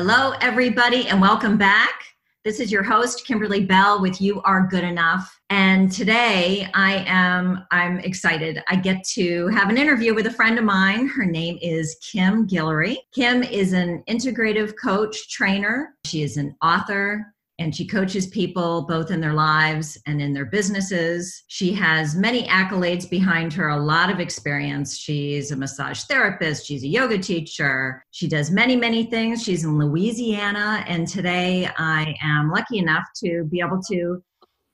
Hello, 0.00 0.32
everybody, 0.40 1.08
and 1.08 1.20
welcome 1.20 1.58
back. 1.58 2.04
This 2.44 2.60
is 2.60 2.70
your 2.70 2.84
host, 2.84 3.26
Kimberly 3.26 3.64
Bell, 3.64 4.00
with 4.00 4.20
You 4.20 4.40
Are 4.42 4.68
Good 4.68 4.84
Enough. 4.84 5.28
And 5.50 5.90
today 5.90 6.68
I 6.72 7.04
am 7.08 7.66
I'm 7.72 7.98
excited. 7.98 8.62
I 8.68 8.76
get 8.76 9.02
to 9.14 9.48
have 9.48 9.70
an 9.70 9.76
interview 9.76 10.14
with 10.14 10.28
a 10.28 10.30
friend 10.30 10.56
of 10.56 10.64
mine. 10.64 11.08
Her 11.08 11.26
name 11.26 11.58
is 11.60 11.96
Kim 11.96 12.46
Guillory. 12.46 12.98
Kim 13.12 13.42
is 13.42 13.72
an 13.72 14.04
integrative 14.08 14.74
coach 14.80 15.30
trainer. 15.30 15.96
She 16.06 16.22
is 16.22 16.36
an 16.36 16.54
author, 16.62 17.34
and 17.58 17.74
she 17.74 17.86
coaches 17.86 18.26
people 18.26 18.82
both 18.82 19.10
in 19.10 19.20
their 19.20 19.34
lives 19.34 19.98
and 20.06 20.20
in 20.20 20.32
their 20.32 20.46
businesses. 20.46 21.44
She 21.48 21.72
has 21.72 22.14
many 22.14 22.44
accolades 22.44 23.08
behind 23.08 23.52
her, 23.54 23.68
a 23.68 23.76
lot 23.76 24.10
of 24.10 24.20
experience. 24.20 24.96
She's 24.96 25.50
a 25.50 25.56
massage 25.56 26.02
therapist, 26.04 26.66
she's 26.66 26.84
a 26.84 26.88
yoga 26.88 27.18
teacher, 27.18 28.04
she 28.10 28.28
does 28.28 28.50
many, 28.50 28.76
many 28.76 29.04
things. 29.04 29.42
She's 29.42 29.64
in 29.64 29.78
Louisiana, 29.78 30.84
and 30.86 31.06
today 31.06 31.68
I 31.76 32.14
am 32.22 32.50
lucky 32.50 32.78
enough 32.78 33.04
to 33.24 33.44
be 33.50 33.60
able 33.60 33.82
to 33.90 34.22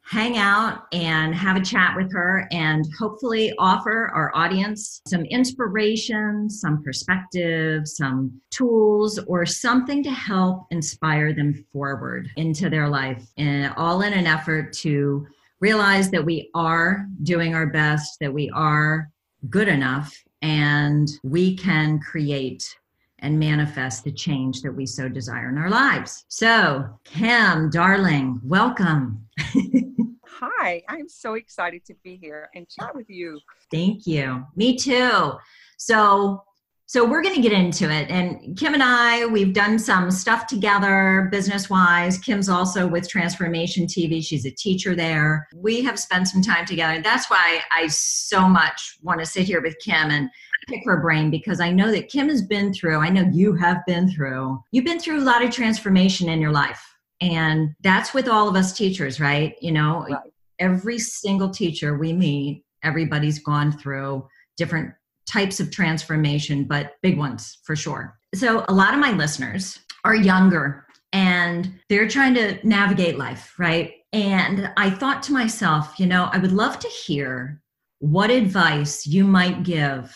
hang 0.06 0.36
out 0.36 0.86
and 0.92 1.34
have 1.34 1.56
a 1.56 1.64
chat 1.64 1.96
with 1.96 2.12
her 2.12 2.46
and 2.50 2.84
hopefully 2.98 3.54
offer 3.58 4.08
our 4.14 4.30
audience 4.34 5.00
some 5.08 5.24
inspiration, 5.24 6.48
some 6.50 6.82
perspective, 6.82 7.88
some 7.88 8.40
tools, 8.50 9.18
or 9.27 9.46
something 9.46 10.02
to 10.02 10.10
help 10.10 10.66
inspire 10.70 11.32
them 11.32 11.54
forward 11.72 12.28
into 12.36 12.68
their 12.68 12.88
life, 12.88 13.24
and 13.38 13.72
all 13.77 14.02
in 14.02 14.12
an 14.12 14.27
effort 14.27 14.72
to 14.74 15.27
realize 15.60 16.10
that 16.10 16.24
we 16.24 16.50
are 16.55 17.06
doing 17.22 17.55
our 17.55 17.66
best, 17.66 18.18
that 18.20 18.32
we 18.32 18.50
are 18.50 19.08
good 19.48 19.68
enough, 19.68 20.14
and 20.42 21.08
we 21.22 21.56
can 21.56 21.98
create 21.98 22.77
and 23.20 23.38
manifest 23.38 24.05
the 24.05 24.12
change 24.12 24.60
that 24.60 24.72
we 24.72 24.84
so 24.84 25.08
desire 25.08 25.48
in 25.48 25.56
our 25.56 25.70
lives. 25.70 26.27
So, 26.28 26.86
Kim, 27.05 27.70
darling, 27.70 28.38
welcome. 28.44 29.23
Hi, 30.27 30.82
I'm 30.88 31.08
so 31.08 31.34
excited 31.34 31.84
to 31.86 31.94
be 32.02 32.16
here 32.16 32.48
and 32.54 32.66
chat 32.68 32.94
with 32.94 33.08
you. 33.08 33.41
Thank 33.70 34.06
you. 34.06 34.44
Me 34.56 34.76
too. 34.76 35.32
So, 35.78 36.42
so 36.86 37.08
we're 37.08 37.22
going 37.22 37.34
to 37.34 37.41
get 37.41 37.52
into 37.52 37.91
it. 37.91 38.10
And 38.10 38.56
Kim 38.56 38.74
and 38.74 38.82
I, 38.82 39.26
we've 39.26 39.54
done 39.54 39.78
some 39.78 40.10
stuff 40.10 40.46
together 40.46 41.28
business 41.30 41.70
wise. 41.70 42.18
Kim's 42.18 42.48
also 42.48 42.86
with 42.86 43.08
Transformation 43.08 43.86
TV. 43.86 44.24
She's 44.24 44.44
a 44.44 44.50
teacher 44.50 44.94
there. 44.94 45.48
We 45.54 45.82
have 45.82 45.98
spent 45.98 46.28
some 46.28 46.42
time 46.42 46.66
together. 46.66 47.00
That's 47.00 47.30
why 47.30 47.60
I 47.70 47.86
so 47.88 48.48
much 48.48 48.98
want 49.02 49.20
to 49.20 49.26
sit 49.26 49.44
here 49.46 49.62
with 49.62 49.76
Kim 49.80 50.10
and 50.10 50.30
pick 50.69 50.84
her 50.84 51.00
brain 51.00 51.30
because 51.30 51.60
I 51.60 51.70
know 51.70 51.91
that 51.91 52.08
Kim 52.08 52.28
has 52.28 52.42
been 52.42 52.72
through, 52.72 52.98
I 52.98 53.10
know 53.10 53.28
you 53.32 53.54
have 53.54 53.84
been 53.86 54.10
through, 54.10 54.62
you've 54.72 54.84
been 54.84 55.00
through 55.00 55.20
a 55.20 55.24
lot 55.24 55.42
of 55.42 55.50
transformation 55.50 56.28
in 56.28 56.41
your 56.41 56.52
life. 56.52 56.94
And 57.25 57.75
that's 57.80 58.12
with 58.12 58.28
all 58.28 58.48
of 58.48 58.56
us 58.56 58.72
teachers, 58.72 59.19
right? 59.19 59.56
You 59.61 59.72
know, 59.72 60.06
right. 60.08 60.19
every 60.58 60.98
single 60.98 61.48
teacher 61.48 61.97
we 61.97 62.12
meet, 62.12 62.64
everybody's 62.83 63.39
gone 63.39 63.72
through 63.72 64.28
different 64.56 64.92
types 65.27 65.58
of 65.58 65.70
transformation, 65.70 66.64
but 66.64 66.92
big 67.03 67.19
ones 67.19 67.58
for 67.64 67.75
sure. 67.75 68.19
So, 68.34 68.64
a 68.69 68.75
lot 68.75 68.94
of 68.94 69.00
my 69.00 69.12
listeners 69.12 69.78
are 70.05 70.14
younger 70.14 70.86
and 71.12 71.72
they're 71.89 72.08
trying 72.08 72.34
to 72.34 72.58
navigate 72.66 73.16
life, 73.16 73.55
right? 73.59 73.92
And 74.12 74.70
I 74.77 74.91
thought 74.91 75.22
to 75.25 75.33
myself, 75.33 75.98
you 75.98 76.06
know, 76.06 76.28
I 76.33 76.38
would 76.38 76.53
love 76.53 76.78
to 76.81 76.88
hear 76.88 77.62
what 78.00 78.31
advice 78.31 79.06
you 79.06 79.25
might 79.25 79.62
give 79.62 80.14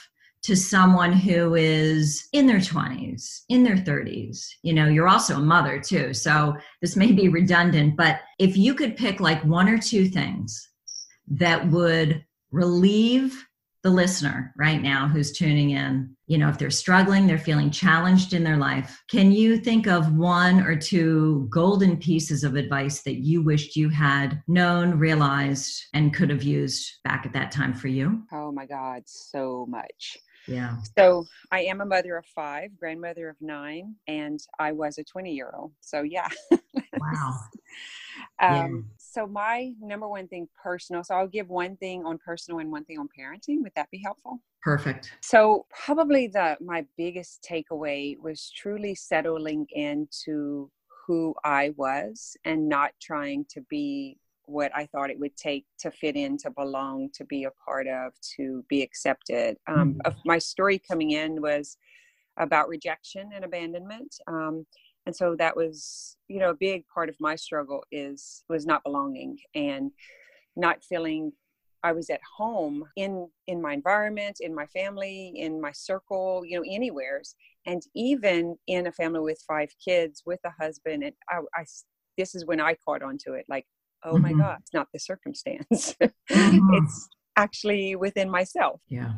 to 0.49 0.57
someone 0.57 1.13
who 1.13 1.57
is 1.57 2.27
in 2.33 2.47
their 2.47 2.57
20s, 2.57 3.43
in 3.51 3.65
their 3.65 3.77
30s. 3.77 4.47
You 4.63 4.73
know, 4.73 4.87
you're 4.87 5.07
also 5.07 5.37
a 5.37 5.41
mother 5.41 5.79
too. 5.79 6.15
So 6.15 6.57
this 6.81 6.97
may 6.97 7.13
be 7.13 7.29
redundant, 7.29 7.99
but 7.99 8.21
if 8.39 8.57
you 8.57 8.73
could 8.75 8.97
pick 8.97 9.21
like 9.21 9.45
one 9.45 9.69
or 9.69 9.77
two 9.77 10.09
things 10.09 10.71
that 11.27 11.69
would 11.71 12.25
relieve 12.51 13.45
the 13.83 13.91
listener 13.91 14.55
right 14.57 14.81
now 14.81 15.07
who's 15.07 15.33
tuning 15.33 15.71
in, 15.73 16.17
you 16.29 16.39
know, 16.39 16.49
if 16.49 16.57
they're 16.57 16.71
struggling, 16.71 17.27
they're 17.27 17.37
feeling 17.37 17.71
challenged 17.71 18.33
in 18.33 18.43
their 18.43 18.57
life, 18.57 19.03
can 19.11 19.31
you 19.31 19.59
think 19.59 19.87
of 19.87 20.17
one 20.17 20.61
or 20.61 20.77
two 20.77 21.47
golden 21.51 21.99
pieces 21.99 22.43
of 22.43 22.57
advice 22.57 23.03
that 23.03 23.17
you 23.17 23.43
wished 23.43 23.77
you 23.77 23.91
had 23.91 24.43
known, 24.49 24.99
realized, 24.99 25.85
and 25.93 26.15
could 26.15 26.31
have 26.31 26.43
used 26.43 26.91
back 27.05 27.27
at 27.27 27.35
that 27.35 27.53
time 27.53 27.75
for 27.75 27.89
you? 27.89 28.23
Oh 28.33 28.51
my 28.51 28.65
God, 28.65 29.03
so 29.05 29.67
much. 29.69 30.17
Yeah. 30.49 30.77
So 30.99 31.27
I 31.53 31.61
am 31.63 31.81
a 31.81 31.87
mother 31.87 32.17
of 32.17 32.27
five, 32.27 32.71
grandmother 32.79 33.29
of 33.29 33.37
nine, 33.41 33.95
and 34.07 34.41
I 34.59 34.73
was 34.73 34.99
a 34.99 35.05
20 35.05 35.33
year 35.33 35.53
old. 35.57 35.73
So 35.81 36.03
yeah. 36.03 36.29
wow. 36.99 37.41
um. 38.41 38.87
So 38.97 39.27
my 39.27 39.73
number 39.81 40.09
one 40.09 40.29
thing 40.29 40.49
personal. 40.63 41.05
So 41.05 41.15
I'll 41.15 41.27
give 41.27 41.49
one 41.49 41.77
thing 41.77 42.05
on 42.05 42.19
personal 42.19 42.61
and 42.61 42.71
one 42.71 42.85
thing 42.85 42.99
on 42.99 43.09
parenting. 43.09 43.63
Would 43.63 43.73
that 43.77 43.91
be 43.91 44.01
helpful? 44.05 44.41
Perfect. 44.63 45.13
So 45.23 45.67
probably 45.71 46.29
the 46.29 46.57
my 46.61 46.85
biggest 46.97 47.47
takeaway 47.49 48.19
was 48.19 48.51
truly 48.51 48.95
settling 48.95 49.67
into 49.71 50.71
who 51.07 51.35
I 51.45 51.73
was 51.77 52.37
and 52.45 52.69
not 52.69 52.93
trying 53.01 53.47
to 53.51 53.63
be 53.63 54.19
what 54.49 54.73
I 54.75 54.87
thought 54.87 55.11
it 55.11 55.19
would 55.19 55.37
take 55.37 55.67
to 55.81 55.91
fit 55.91 56.17
in, 56.17 56.39
to 56.39 56.51
belong, 56.51 57.11
to 57.15 57.25
be 57.25 57.45
a 57.45 57.51
part 57.65 57.87
of, 57.87 58.13
to 58.37 58.65
be 58.69 58.83
accepted. 58.83 59.57
Um, 59.67 59.99
mm-hmm. 60.05 60.19
My 60.25 60.39
story 60.39 60.79
coming 60.79 61.13
in 61.13 61.41
was 61.41 61.77
about 62.39 62.69
rejection 62.69 63.31
and 63.35 63.45
abandonment. 63.45 64.15
Um, 64.27 64.67
and 65.07 65.15
so 65.15 65.35
that 65.37 65.57
was, 65.57 66.17
you 66.29 66.39
know, 66.39 66.51
a 66.51 66.55
big 66.55 66.85
part 66.93 67.09
of 67.09 67.17
my 67.19 67.35
struggle 67.37 67.85
is 67.91 68.45
was 68.49 68.67
not 68.67 68.85
belonging 68.85 69.39
and 69.55 69.91
not 70.57 70.85
feeling 70.85 71.33
I 71.83 71.93
was 71.93 72.11
at 72.11 72.21
home 72.37 72.85
in 72.97 73.29
in 73.47 73.63
my 73.63 73.73
environment, 73.73 74.39
in 74.41 74.55
my 74.55 74.67
family, 74.67 75.33
in 75.37 75.61
my 75.61 75.73
circle, 75.73 76.43
you 76.45 76.59
know, 76.59 76.65
anywheres, 76.69 77.37
and 77.67 77.83
even 77.95 78.57
in 78.67 78.87
a 78.87 78.93
family 78.93 79.21
with 79.21 79.43
five 79.47 79.71
kids, 79.83 80.23
with 80.27 80.41
a 80.45 80.53
husband. 80.61 81.05
And 81.05 81.15
I, 81.31 81.39
I 81.55 81.65
this 82.17 82.35
is 82.35 82.45
when 82.45 82.61
I 82.61 82.75
caught 82.75 83.03
onto 83.03 83.33
it. 83.33 83.47
Like 83.49 83.67
oh 84.05 84.15
mm-hmm. 84.15 84.23
my 84.23 84.33
god 84.33 84.59
it's 84.61 84.75
not 84.75 84.89
the 84.93 84.99
circumstance 84.99 85.95
mm-hmm. 86.03 86.75
it's 86.75 87.09
actually 87.37 87.97
within 87.97 88.31
myself 88.31 88.81
yeah 88.89 89.13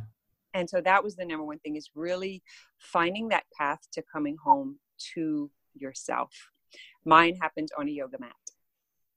and 0.54 0.68
so 0.68 0.80
that 0.80 1.02
was 1.02 1.16
the 1.16 1.24
number 1.24 1.44
one 1.44 1.58
thing 1.60 1.76
is 1.76 1.91
really 1.94 2.42
finding 2.78 3.28
that 3.28 3.44
path 3.56 3.80
to 3.92 4.02
coming 4.12 4.36
home 4.42 4.78
to 5.14 5.50
yourself 5.74 6.32
mine 7.04 7.36
happened 7.40 7.69
on 7.78 7.88
a 7.88 7.90
yoga 7.90 8.19
mat 8.20 8.32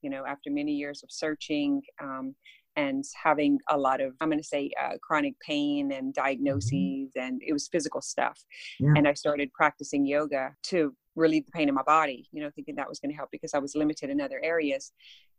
you 0.02 0.10
know 0.10 0.26
after 0.26 0.50
many 0.52 0.74
years 0.74 1.04
of 1.04 1.12
searching 1.12 1.82
um, 2.02 2.36
and 2.76 3.04
having 3.22 3.60
a 3.70 3.78
lot 3.78 4.02
of 4.02 4.14
i'm 4.22 4.30
going 4.30 4.40
to 4.40 4.48
say 4.48 4.72
uh, 4.82 4.98
chronic 5.02 5.40
pain 5.40 5.92
and 5.92 6.14
mm-hmm. 6.14 6.22
diagnoses 6.22 6.72
mm-hmm. 6.72 7.20
and 7.20 7.42
it 7.46 7.54
was 7.54 7.68
physical 7.68 8.02
stuff 8.02 8.44
yeah. 8.80 8.94
and 8.96 9.08
i 9.08 9.14
started 9.14 9.52
practicing 9.54 10.06
yoga 10.06 10.54
to 10.64 10.96
relieve 11.16 11.46
the 11.46 11.52
pain 11.52 11.70
in 11.70 11.76
my 11.76 11.84
body 11.84 12.28
you 12.32 12.42
know 12.42 12.50
thinking 12.56 12.76
that 12.76 12.90
was 12.90 13.00
going 13.00 13.12
to 13.12 13.16
help 13.16 13.30
because 13.32 13.54
i 13.54 13.60
was 13.60 13.76
limited 13.76 14.10
in 14.10 14.22
other 14.22 14.40
areas 14.44 14.92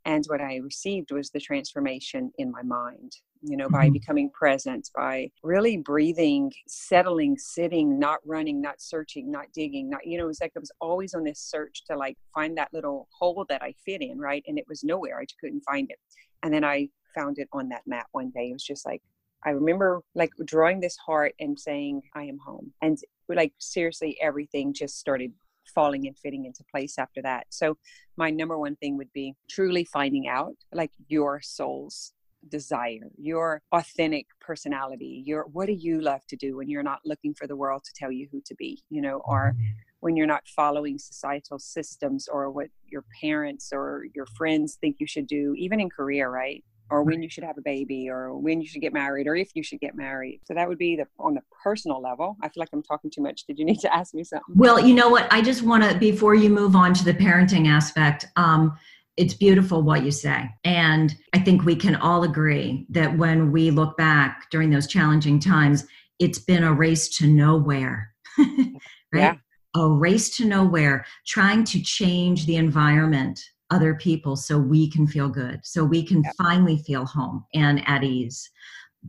and 0.05 0.25
what 0.27 0.41
i 0.41 0.57
received 0.57 1.11
was 1.11 1.31
the 1.31 1.41
transformation 1.41 2.31
in 2.39 2.51
my 2.51 2.63
mind 2.63 3.13
you 3.43 3.57
know 3.57 3.69
by 3.69 3.85
mm-hmm. 3.85 3.93
becoming 3.93 4.31
present 4.31 4.89
by 4.95 5.31
really 5.43 5.77
breathing 5.77 6.53
settling 6.67 7.37
sitting 7.39 7.99
not 7.99 8.19
running 8.25 8.61
not 8.61 8.81
searching 8.81 9.31
not 9.31 9.47
digging 9.55 9.89
not 9.89 10.07
you 10.07 10.19
know 10.19 10.25
it 10.25 10.29
was 10.29 10.41
like 10.41 10.53
i 10.57 10.59
was 10.59 10.73
always 10.81 11.15
on 11.15 11.25
this 11.25 11.41
search 11.41 11.85
to 11.85 11.97
like 11.97 12.17
find 12.35 12.57
that 12.57 12.73
little 12.73 13.09
hole 13.19 13.45
that 13.49 13.63
i 13.63 13.75
fit 13.85 14.03
in 14.03 14.19
right 14.19 14.45
and 14.47 14.59
it 14.59 14.65
was 14.69 14.85
nowhere 14.85 15.19
i 15.19 15.25
just 15.25 15.39
couldn't 15.41 15.63
find 15.63 15.91
it 15.91 15.99
and 16.43 16.53
then 16.53 16.65
i 16.65 16.89
found 17.15 17.39
it 17.39 17.49
on 17.53 17.69
that 17.69 17.83
mat 17.87 18.07
one 18.13 18.31
day 18.31 18.51
it 18.51 18.53
was 18.53 18.65
just 18.65 18.87
like 18.87 19.03
I 19.45 19.51
remember 19.51 20.01
like 20.15 20.31
drawing 20.45 20.81
this 20.81 20.97
heart 20.97 21.35
and 21.39 21.59
saying, 21.59 22.03
I 22.15 22.25
am 22.25 22.39
home. 22.39 22.73
And 22.81 22.99
like 23.29 23.53
seriously, 23.59 24.17
everything 24.21 24.73
just 24.73 24.99
started 24.99 25.33
falling 25.75 26.07
and 26.07 26.19
fitting 26.19 26.45
into 26.45 26.65
place 26.65 26.99
after 26.99 27.23
that. 27.23 27.47
So 27.51 27.77
my 28.17 28.31
number 28.31 28.59
one 28.59 28.77
thing 28.77 28.97
would 28.97 29.13
be 29.13 29.35
truly 29.49 29.85
finding 29.85 30.29
out 30.29 30.55
like 30.73 30.93
your 31.09 31.41
soul's 31.43 32.13
desire, 32.49 33.11
your 33.17 33.63
authentic 33.73 34.27
personality, 34.41 35.23
your 35.27 35.45
what 35.45 35.67
do 35.67 35.73
you 35.73 36.01
love 36.01 36.27
to 36.29 36.37
do 36.37 36.57
when 36.57 36.69
you're 36.69 36.83
not 36.83 37.01
looking 37.05 37.35
for 37.35 37.47
the 37.47 37.57
world 37.57 37.83
to 37.85 37.93
tell 37.95 38.13
you 38.13 38.29
who 38.31 38.41
to 38.47 38.55
be, 38.55 38.83
you 38.91 39.01
know, 39.01 39.23
or 39.25 39.55
mm-hmm. 39.55 39.65
when 40.01 40.17
you're 40.17 40.27
not 40.27 40.47
following 40.49 40.99
societal 40.99 41.59
systems 41.59 42.29
or 42.29 42.51
what 42.51 42.69
your 42.87 43.05
parents 43.21 43.71
or 43.73 44.07
your 44.15 44.27
friends 44.27 44.77
think 44.81 44.97
you 44.99 45.07
should 45.07 45.27
do, 45.27 45.55
even 45.57 45.81
in 45.81 45.89
career, 45.89 46.29
right? 46.31 46.63
or 46.91 47.03
when 47.03 47.23
you 47.23 47.29
should 47.29 47.45
have 47.45 47.59
a 47.59 47.63
baby 47.63 48.09
or 48.09 48.37
when 48.37 48.61
you 48.61 48.67
should 48.67 48.83
get 48.83 48.93
married 48.93 49.27
or 49.27 49.35
if 49.35 49.51
you 49.55 49.63
should 49.63 49.81
get 49.81 49.95
married 49.97 50.41
so 50.45 50.55
that 50.55 50.69
would 50.69 50.79
be 50.79 50.97
the 50.97 51.07
on 51.19 51.35
the 51.35 51.41
personal 51.65 52.01
level 52.01 52.37
i 52.43 52.49
feel 52.49 52.61
like 52.61 52.69
i'm 52.73 52.83
talking 52.83 53.11
too 53.11 53.23
much 53.23 53.45
did 53.47 53.59
you 53.59 53.65
need 53.65 53.81
to 53.81 53.93
ask 53.93 54.15
me 54.15 54.23
something 54.23 54.55
well 54.55 54.79
you 54.79 54.95
know 54.95 55.09
what 55.09 55.27
i 55.33 55.43
just 55.43 55.63
want 55.63 55.83
to 55.83 55.99
before 55.99 56.35
you 56.35 56.51
move 56.51 56.77
on 56.77 56.95
to 56.95 57.05
the 57.05 57.15
parenting 57.15 57.67
aspect 57.67 58.27
um, 58.37 58.77
it's 59.17 59.35
beautiful 59.35 59.83
what 59.83 60.05
you 60.05 60.11
say. 60.11 60.49
And 60.65 61.15
I 61.33 61.39
think 61.39 61.65
we 61.65 61.77
can 61.77 61.97
all 61.97 62.25
agree 62.25 62.87
that 62.91 63.17
when 63.17 63.53
we 63.53 63.71
look 63.71 63.97
back 63.97 64.51
during 64.51 64.71
those 64.71 64.87
challenging 64.87 65.39
times, 65.39 65.87
it's 66.19 66.39
been 66.39 66.65
a 66.65 66.73
race 66.73 67.09
to 67.19 67.27
nowhere. 67.27 68.13
right? 68.39 68.79
Yeah. 69.13 69.35
a 69.77 69.89
race 69.89 70.37
to 70.37 70.45
nowhere, 70.45 71.05
trying 71.27 71.65
to 71.65 71.81
change 71.81 72.47
the 72.47 72.57
environment, 72.57 73.41
other 73.71 73.95
people, 73.95 74.35
so 74.35 74.59
we 74.59 74.91
can 74.91 75.07
feel 75.07 75.29
good, 75.29 75.61
so 75.63 75.85
we 75.85 76.05
can 76.05 76.23
yep. 76.23 76.33
finally 76.37 76.79
feel 76.79 77.05
home 77.05 77.45
and 77.55 77.87
at 77.87 78.03
ease. 78.03 78.51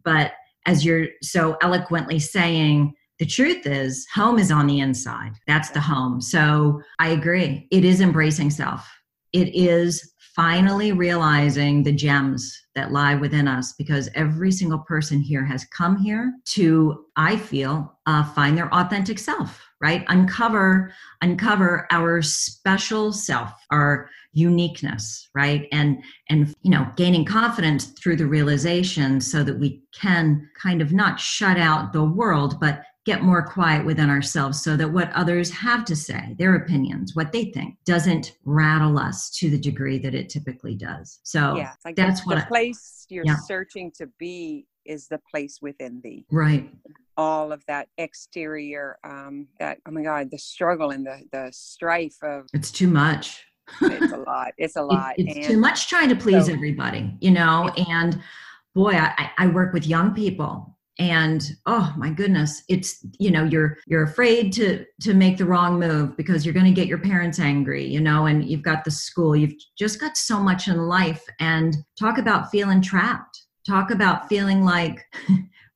But 0.04 0.34
as 0.66 0.86
you're 0.86 1.08
so 1.22 1.58
eloquently 1.62 2.20
saying, 2.20 2.94
the 3.20 3.26
truth 3.26 3.66
is, 3.66 4.06
home 4.14 4.40
is 4.40 4.52
on 4.52 4.68
the 4.68 4.80
inside. 4.80 5.34
That's 5.48 5.70
the 5.70 5.80
home. 5.80 6.20
So 6.20 6.82
I 7.00 7.10
agree. 7.10 7.68
It 7.72 7.86
is 7.86 8.02
embracing 8.02 8.50
self. 8.52 8.88
It 9.32 9.56
is 9.56 10.14
finally 10.36 10.92
realizing 10.92 11.82
the 11.82 11.94
gems 11.94 12.62
that 12.76 12.92
lie 12.92 13.16
within 13.16 13.48
us 13.48 13.72
because 13.78 14.10
every 14.16 14.52
single 14.52 14.80
person 14.80 15.22
here 15.22 15.46
has 15.46 15.64
come 15.66 15.96
here 15.98 16.34
to 16.44 17.06
i 17.16 17.38
feel 17.38 17.98
uh, 18.06 18.22
find 18.22 18.58
their 18.58 18.74
authentic 18.74 19.18
self 19.18 19.66
right 19.80 20.04
uncover 20.10 20.92
uncover 21.22 21.88
our 21.90 22.22
special 22.22 23.14
self 23.14 23.54
our 23.72 24.10
uniqueness 24.36 25.28
right 25.34 25.68
and 25.72 26.04
and 26.30 26.54
you 26.62 26.70
know 26.70 26.88
gaining 26.96 27.26
confidence 27.26 27.86
through 27.86 28.16
the 28.16 28.26
realization 28.26 29.20
so 29.20 29.44
that 29.44 29.58
we 29.58 29.82
can 29.94 30.48
kind 30.62 30.82
of 30.82 30.94
not 30.94 31.20
shut 31.20 31.58
out 31.58 31.92
the 31.94 32.04
world 32.04 32.60
but 32.60 32.84
get 33.06 33.22
more 33.22 33.44
quiet 33.44 33.86
within 33.86 34.10
ourselves 34.10 34.62
so 34.62 34.76
that 34.76 34.92
what 34.92 35.12
others 35.14 35.52
have 35.52 35.86
to 35.86 35.96
say, 35.96 36.36
their 36.40 36.56
opinions, 36.56 37.16
what 37.16 37.32
they 37.32 37.46
think, 37.46 37.78
doesn't 37.86 38.36
rattle 38.44 38.98
us 38.98 39.30
to 39.30 39.50
the 39.50 39.60
degree 39.60 40.00
that 40.00 40.16
it 40.16 40.28
typically 40.28 40.76
does. 40.76 41.20
So 41.24 41.56
yeah, 41.56 41.74
like 41.86 41.96
that's 41.96 42.22
the, 42.22 42.28
what 42.28 42.36
the 42.36 42.46
I, 42.46 42.48
place 42.48 43.06
you're 43.10 43.26
yeah. 43.26 43.38
searching 43.46 43.92
to 43.98 44.08
be 44.18 44.66
is 44.86 45.08
the 45.08 45.20
place 45.30 45.60
within 45.62 46.02
thee. 46.04 46.26
Right. 46.32 46.72
All 47.16 47.52
of 47.52 47.64
that 47.68 47.88
exterior, 47.98 48.98
um, 49.04 49.48
that 49.60 49.78
oh 49.88 49.92
my 49.92 50.02
God, 50.02 50.32
the 50.32 50.40
struggle 50.40 50.90
and 50.90 51.06
the 51.06 51.22
the 51.32 51.50
strife 51.54 52.18
of 52.24 52.48
it's 52.54 52.72
too 52.72 52.88
much. 52.88 53.46
It's 53.82 54.14
a 54.14 54.18
lot. 54.18 54.54
It's 54.58 54.76
a 54.76 54.84
lot. 54.84 55.18
It, 55.18 55.28
it's 55.28 55.36
and 55.38 55.46
too 55.46 55.58
much 55.58 55.90
trying 55.90 56.10
to 56.10 56.16
please 56.16 56.48
so, 56.48 56.54
everybody, 56.54 57.16
you 57.20 57.32
know. 57.32 57.70
And 57.90 58.22
boy, 58.74 58.94
I, 58.94 59.32
I 59.38 59.48
work 59.48 59.74
with 59.74 59.88
young 59.88 60.14
people 60.14 60.76
and 60.98 61.52
oh 61.66 61.94
my 61.98 62.10
goodness 62.10 62.64
it's 62.70 63.06
you 63.20 63.30
know 63.30 63.44
you're 63.44 63.78
you're 63.86 64.04
afraid 64.04 64.54
to 64.54 64.86
to 65.02 65.14
make 65.14 65.38
the 65.38 65.46
wrong 65.46 65.78
move 65.78 66.16
because 66.16 66.46
you're 66.46 66.54
going 66.54 66.66
to 66.66 66.72
get 66.72 66.88
your 66.88 66.98
parents 66.98 67.40
angry 67.40 67.86
you 67.86 68.00
know 68.00 68.28
and 68.28 68.46
you've 68.46 68.62
got 68.62 68.86
the 68.86 68.92
school 68.92 69.36
you've 69.36 69.54
just 69.78 70.00
got 70.00 70.16
so 70.16 70.40
much 70.40 70.68
in 70.68 70.78
life 70.78 71.24
and 71.40 71.76
talk 72.00 72.18
about 72.18 72.50
feeling 72.50 72.82
trapped 72.82 73.46
talk 73.68 73.92
about 73.92 74.30
feeling 74.30 74.64
like 74.64 75.06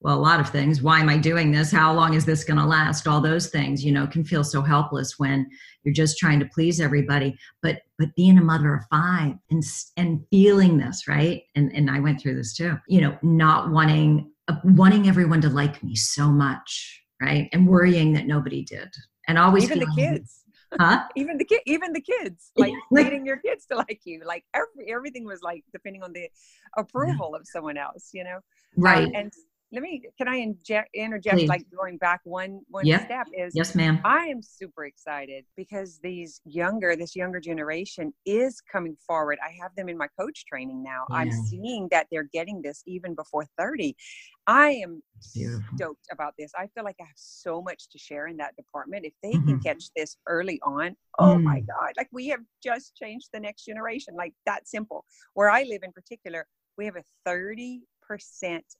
well 0.01 0.17
a 0.17 0.19
lot 0.19 0.39
of 0.39 0.49
things 0.49 0.81
why 0.81 0.99
am 0.99 1.09
i 1.09 1.17
doing 1.17 1.51
this 1.51 1.71
how 1.71 1.93
long 1.93 2.13
is 2.13 2.25
this 2.25 2.43
going 2.43 2.59
to 2.59 2.65
last 2.65 3.07
all 3.07 3.21
those 3.21 3.47
things 3.47 3.83
you 3.83 3.91
know 3.91 4.07
can 4.07 4.23
feel 4.23 4.43
so 4.43 4.61
helpless 4.61 5.19
when 5.19 5.49
you're 5.83 5.93
just 5.93 6.17
trying 6.17 6.39
to 6.39 6.49
please 6.53 6.79
everybody 6.79 7.37
but 7.61 7.81
but 7.97 8.13
being 8.15 8.37
a 8.37 8.41
mother 8.41 8.73
of 8.73 8.83
five 8.89 9.33
and 9.49 9.63
and 9.97 10.21
feeling 10.29 10.77
this 10.77 11.07
right 11.07 11.43
and 11.55 11.71
and 11.73 11.89
i 11.89 11.99
went 11.99 12.19
through 12.19 12.35
this 12.35 12.55
too 12.55 12.77
you 12.87 13.01
know 13.01 13.17
not 13.21 13.69
wanting 13.71 14.29
wanting 14.63 15.07
everyone 15.07 15.41
to 15.41 15.49
like 15.49 15.83
me 15.83 15.95
so 15.95 16.29
much, 16.29 17.03
right? 17.21 17.49
And 17.53 17.67
worrying 17.67 18.13
that 18.13 18.27
nobody 18.27 18.63
did. 18.63 18.89
And 19.27 19.37
always 19.37 19.65
even 19.65 19.79
the 19.79 19.91
kids. 19.95 20.43
Huh? 20.79 21.03
even 21.15 21.37
the 21.37 21.45
kid, 21.45 21.61
even 21.65 21.93
the 21.93 22.01
kids, 22.01 22.51
like 22.55 22.73
needing 22.91 23.25
your 23.25 23.37
kids 23.37 23.65
to 23.67 23.75
like 23.75 24.01
you, 24.05 24.21
like 24.25 24.43
every 24.53 24.91
everything 24.91 25.25
was 25.25 25.41
like 25.41 25.63
depending 25.73 26.03
on 26.03 26.13
the 26.13 26.29
approval 26.77 27.31
yeah. 27.33 27.39
of 27.39 27.47
someone 27.47 27.77
else, 27.77 28.09
you 28.13 28.23
know. 28.23 28.39
Right. 28.77 29.07
Um, 29.07 29.11
and 29.15 29.33
let 29.71 29.83
me 29.83 30.01
can 30.17 30.27
i 30.27 30.35
inject 30.35 30.89
interject 30.93 31.37
Please. 31.37 31.49
like 31.49 31.63
going 31.75 31.97
back 31.97 32.21
one 32.23 32.61
one 32.69 32.85
yeah. 32.85 33.05
step 33.05 33.27
is 33.37 33.53
yes 33.55 33.75
ma'am 33.75 33.99
i 34.03 34.25
am 34.25 34.41
super 34.41 34.85
excited 34.85 35.45
because 35.55 35.99
these 36.01 36.41
younger 36.45 36.95
this 36.95 37.15
younger 37.15 37.39
generation 37.39 38.13
is 38.25 38.61
coming 38.71 38.95
forward 39.05 39.37
i 39.45 39.51
have 39.61 39.73
them 39.75 39.89
in 39.89 39.97
my 39.97 40.07
coach 40.19 40.45
training 40.45 40.81
now 40.81 41.05
yeah. 41.09 41.17
i'm 41.17 41.31
seeing 41.31 41.87
that 41.91 42.07
they're 42.11 42.29
getting 42.33 42.61
this 42.61 42.81
even 42.87 43.13
before 43.13 43.45
30 43.57 43.95
i 44.47 44.69
am 44.71 45.01
Beautiful. 45.33 45.77
stoked 45.77 46.07
about 46.11 46.33
this 46.37 46.51
i 46.57 46.67
feel 46.73 46.83
like 46.83 46.95
i 46.99 47.03
have 47.03 47.11
so 47.15 47.61
much 47.61 47.89
to 47.89 47.97
share 47.99 48.27
in 48.27 48.37
that 48.37 48.55
department 48.55 49.05
if 49.05 49.13
they 49.21 49.31
mm-hmm. 49.31 49.49
can 49.49 49.59
catch 49.59 49.89
this 49.95 50.17
early 50.27 50.59
on 50.63 50.95
oh 51.19 51.35
mm. 51.35 51.43
my 51.43 51.59
god 51.59 51.91
like 51.97 52.09
we 52.11 52.27
have 52.27 52.41
just 52.63 52.95
changed 52.95 53.29
the 53.33 53.39
next 53.39 53.65
generation 53.65 54.15
like 54.15 54.33
that 54.45 54.67
simple 54.67 55.05
where 55.33 55.49
i 55.49 55.63
live 55.63 55.81
in 55.83 55.91
particular 55.91 56.47
we 56.77 56.85
have 56.85 56.95
a 56.95 57.03
30 57.25 57.81
percent 57.81 57.98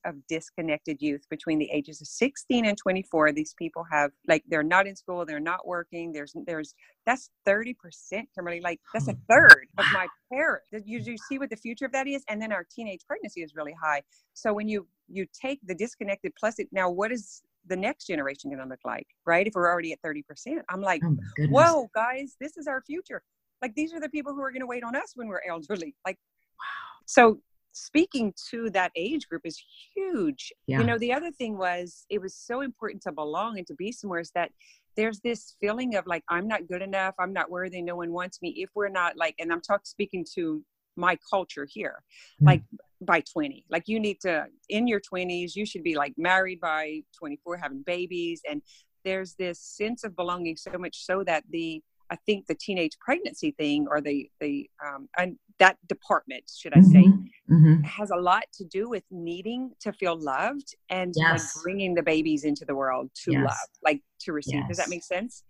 of 0.05 0.15
disconnected 0.27 1.01
youth 1.01 1.25
between 1.29 1.59
the 1.59 1.69
ages 1.71 2.01
of 2.01 2.07
16 2.07 2.65
and 2.65 2.77
24 2.77 3.31
these 3.31 3.53
people 3.57 3.85
have 3.91 4.11
like 4.27 4.43
they're 4.47 4.63
not 4.63 4.87
in 4.87 4.95
school 4.95 5.25
they're 5.25 5.39
not 5.39 5.67
working 5.67 6.11
there's 6.11 6.33
there's 6.45 6.73
that's 7.05 7.29
30 7.45 7.73
percent 7.73 8.29
kimberly 8.35 8.61
like 8.61 8.79
that's 8.93 9.07
a 9.07 9.13
hmm. 9.13 9.19
third 9.29 9.67
of 9.77 9.85
my 9.93 10.07
parents. 10.31 10.67
You, 10.85 10.99
you 10.99 11.17
see 11.17 11.39
what 11.39 11.49
the 11.49 11.55
future 11.55 11.85
of 11.85 11.91
that 11.91 12.07
is? 12.07 12.23
And 12.27 12.41
then 12.41 12.51
our 12.51 12.65
teenage 12.69 13.01
pregnancy 13.07 13.41
is 13.41 13.55
really 13.55 13.75
high. 13.81 14.01
So 14.33 14.53
when 14.53 14.67
you 14.67 14.87
you 15.07 15.25
take 15.39 15.59
the 15.65 15.75
disconnected 15.75 16.33
plus 16.39 16.59
it 16.59 16.67
now 16.71 16.89
what 16.89 17.11
is 17.11 17.41
the 17.67 17.75
next 17.75 18.05
generation 18.05 18.49
going 18.49 18.61
to 18.61 18.69
look 18.69 18.79
like 18.85 19.07
right? 19.25 19.47
If 19.47 19.53
we're 19.55 19.69
already 19.69 19.91
at 19.91 19.99
30 20.03 20.23
percent 20.23 20.61
i'm 20.69 20.81
like 20.81 21.01
oh 21.03 21.17
whoa 21.49 21.89
guys 21.93 22.35
this 22.39 22.57
is 22.57 22.67
our 22.67 22.81
future. 22.81 23.21
Like 23.61 23.75
these 23.75 23.93
are 23.93 23.99
the 23.99 24.09
people 24.09 24.33
who 24.33 24.41
are 24.41 24.51
going 24.51 24.61
to 24.61 24.67
wait 24.67 24.83
on 24.83 24.95
us 24.95 25.13
when 25.15 25.27
we're 25.27 25.41
elderly 25.49 25.95
like 26.05 26.17
wow. 26.59 26.99
so 27.05 27.39
speaking 27.71 28.33
to 28.49 28.69
that 28.71 28.91
age 28.95 29.27
group 29.27 29.41
is 29.45 29.61
huge. 29.95 30.51
Yeah. 30.67 30.79
You 30.79 30.85
know, 30.85 30.97
the 30.97 31.13
other 31.13 31.31
thing 31.31 31.57
was 31.57 32.05
it 32.09 32.21
was 32.21 32.35
so 32.35 32.61
important 32.61 33.03
to 33.03 33.11
belong 33.11 33.57
and 33.57 33.67
to 33.67 33.75
be 33.75 33.91
somewhere 33.91 34.19
is 34.19 34.31
that 34.35 34.51
there's 34.95 35.19
this 35.21 35.55
feeling 35.61 35.95
of 35.95 36.05
like 36.07 36.23
I'm 36.29 36.47
not 36.47 36.67
good 36.67 36.81
enough, 36.81 37.15
I'm 37.19 37.33
not 37.33 37.49
worthy, 37.49 37.81
no 37.81 37.95
one 37.95 38.11
wants 38.11 38.41
me. 38.41 38.49
If 38.57 38.69
we're 38.75 38.89
not 38.89 39.17
like, 39.17 39.35
and 39.39 39.51
I'm 39.51 39.61
talking 39.61 39.85
speaking 39.85 40.25
to 40.35 40.63
my 40.95 41.17
culture 41.29 41.67
here, 41.69 42.03
mm-hmm. 42.35 42.47
like 42.47 42.63
by 43.01 43.21
20, 43.31 43.65
like 43.69 43.83
you 43.87 43.99
need 43.99 44.19
to 44.21 44.47
in 44.67 44.87
your 44.87 44.99
20s, 44.99 45.55
you 45.55 45.65
should 45.65 45.83
be 45.83 45.95
like 45.95 46.13
married 46.17 46.59
by 46.59 47.01
24, 47.17 47.57
having 47.57 47.83
babies, 47.83 48.41
and 48.49 48.61
there's 49.05 49.35
this 49.35 49.59
sense 49.59 50.03
of 50.03 50.15
belonging 50.15 50.57
so 50.57 50.71
much 50.77 51.05
so 51.05 51.23
that 51.23 51.43
the 51.49 51.81
I 52.11 52.17
think 52.25 52.47
the 52.47 52.55
teenage 52.55 52.97
pregnancy 52.99 53.51
thing 53.51 53.87
or 53.89 54.01
the 54.01 54.29
the 54.39 54.69
um, 54.85 55.07
and 55.17 55.37
that 55.59 55.77
department, 55.87 56.43
should 56.53 56.73
I 56.75 56.81
say, 56.81 57.03
mm-hmm. 57.03 57.23
Mm-hmm. 57.49 57.81
has 57.83 58.11
a 58.11 58.15
lot 58.15 58.43
to 58.53 58.65
do 58.65 58.89
with 58.89 59.03
needing 59.09 59.71
to 59.79 59.91
feel 59.91 60.19
loved 60.19 60.75
and 60.89 61.13
yes. 61.15 61.55
like 61.55 61.63
bringing 61.63 61.95
the 61.95 62.03
babies 62.03 62.43
into 62.43 62.63
the 62.63 62.75
world 62.75 63.09
to 63.23 63.31
yes. 63.31 63.43
love, 63.43 63.67
like 63.83 64.01
to 64.21 64.33
receive. 64.33 64.55
Yes. 64.55 64.67
Does 64.67 64.77
that 64.77 64.89
make 64.89 65.03
sense? 65.03 65.43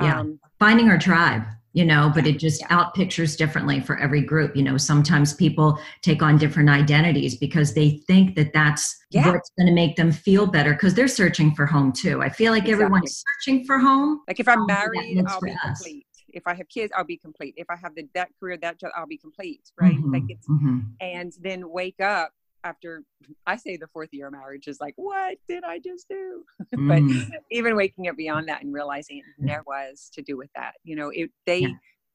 Yeah, 0.00 0.20
um, 0.20 0.40
finding 0.58 0.88
our 0.88 0.98
tribe, 0.98 1.42
you 1.72 1.84
know, 1.84 2.10
but 2.14 2.26
it 2.26 2.38
just 2.38 2.60
yeah. 2.60 2.66
out 2.70 2.94
pictures 2.94 3.36
differently 3.36 3.80
for 3.80 3.98
every 3.98 4.20
group. 4.20 4.56
You 4.56 4.62
know, 4.62 4.76
sometimes 4.76 5.32
people 5.32 5.78
take 6.02 6.22
on 6.22 6.38
different 6.38 6.68
identities 6.68 7.36
because 7.36 7.72
they 7.74 8.02
think 8.06 8.34
that 8.36 8.52
that's 8.52 8.96
yeah. 9.10 9.30
what's 9.30 9.50
going 9.58 9.68
to 9.68 9.72
make 9.72 9.96
them 9.96 10.12
feel 10.12 10.46
better 10.46 10.72
because 10.72 10.94
they're 10.94 11.08
searching 11.08 11.54
for 11.54 11.66
home 11.66 11.92
too. 11.92 12.22
I 12.22 12.28
feel 12.28 12.52
like 12.52 12.64
exactly. 12.64 12.84
everyone's 12.84 13.24
searching 13.44 13.64
for 13.64 13.78
home. 13.78 14.20
Like 14.28 14.40
if 14.40 14.48
I'm 14.48 14.66
married, 14.66 15.24
I'll 15.26 15.40
be 15.40 15.54
complete. 15.62 16.06
If 16.34 16.46
I 16.46 16.54
have 16.54 16.68
kids, 16.68 16.92
I'll 16.96 17.04
be 17.04 17.16
complete. 17.16 17.54
If 17.56 17.68
I 17.70 17.76
have 17.76 17.94
the, 17.94 18.08
that 18.14 18.30
career, 18.38 18.56
that 18.58 18.78
job, 18.78 18.90
I'll 18.96 19.06
be 19.06 19.18
complete. 19.18 19.70
Right? 19.80 19.96
Mm-hmm. 19.96 20.12
Like 20.12 20.22
it's 20.28 20.48
mm-hmm. 20.48 20.80
and 21.00 21.32
then 21.40 21.70
wake 21.70 22.00
up 22.00 22.32
after 22.64 23.04
I 23.46 23.56
say 23.56 23.76
the 23.76 23.86
fourth 23.86 24.10
year 24.12 24.26
of 24.26 24.32
marriage 24.32 24.68
is 24.68 24.80
like, 24.80 24.94
what 24.96 25.38
did 25.48 25.64
I 25.64 25.78
just 25.78 26.08
do? 26.08 26.44
Mm. 26.76 27.28
but 27.28 27.38
even 27.50 27.74
waking 27.74 28.06
up 28.06 28.16
beyond 28.16 28.48
that 28.48 28.62
and 28.62 28.72
realizing 28.72 29.18
it 29.18 29.24
never 29.38 29.64
was 29.66 30.08
to 30.14 30.22
do 30.22 30.36
with 30.36 30.50
that. 30.54 30.74
You 30.84 30.94
know, 30.94 31.10
it 31.12 31.30
they 31.44 31.60
yeah. 31.60 31.72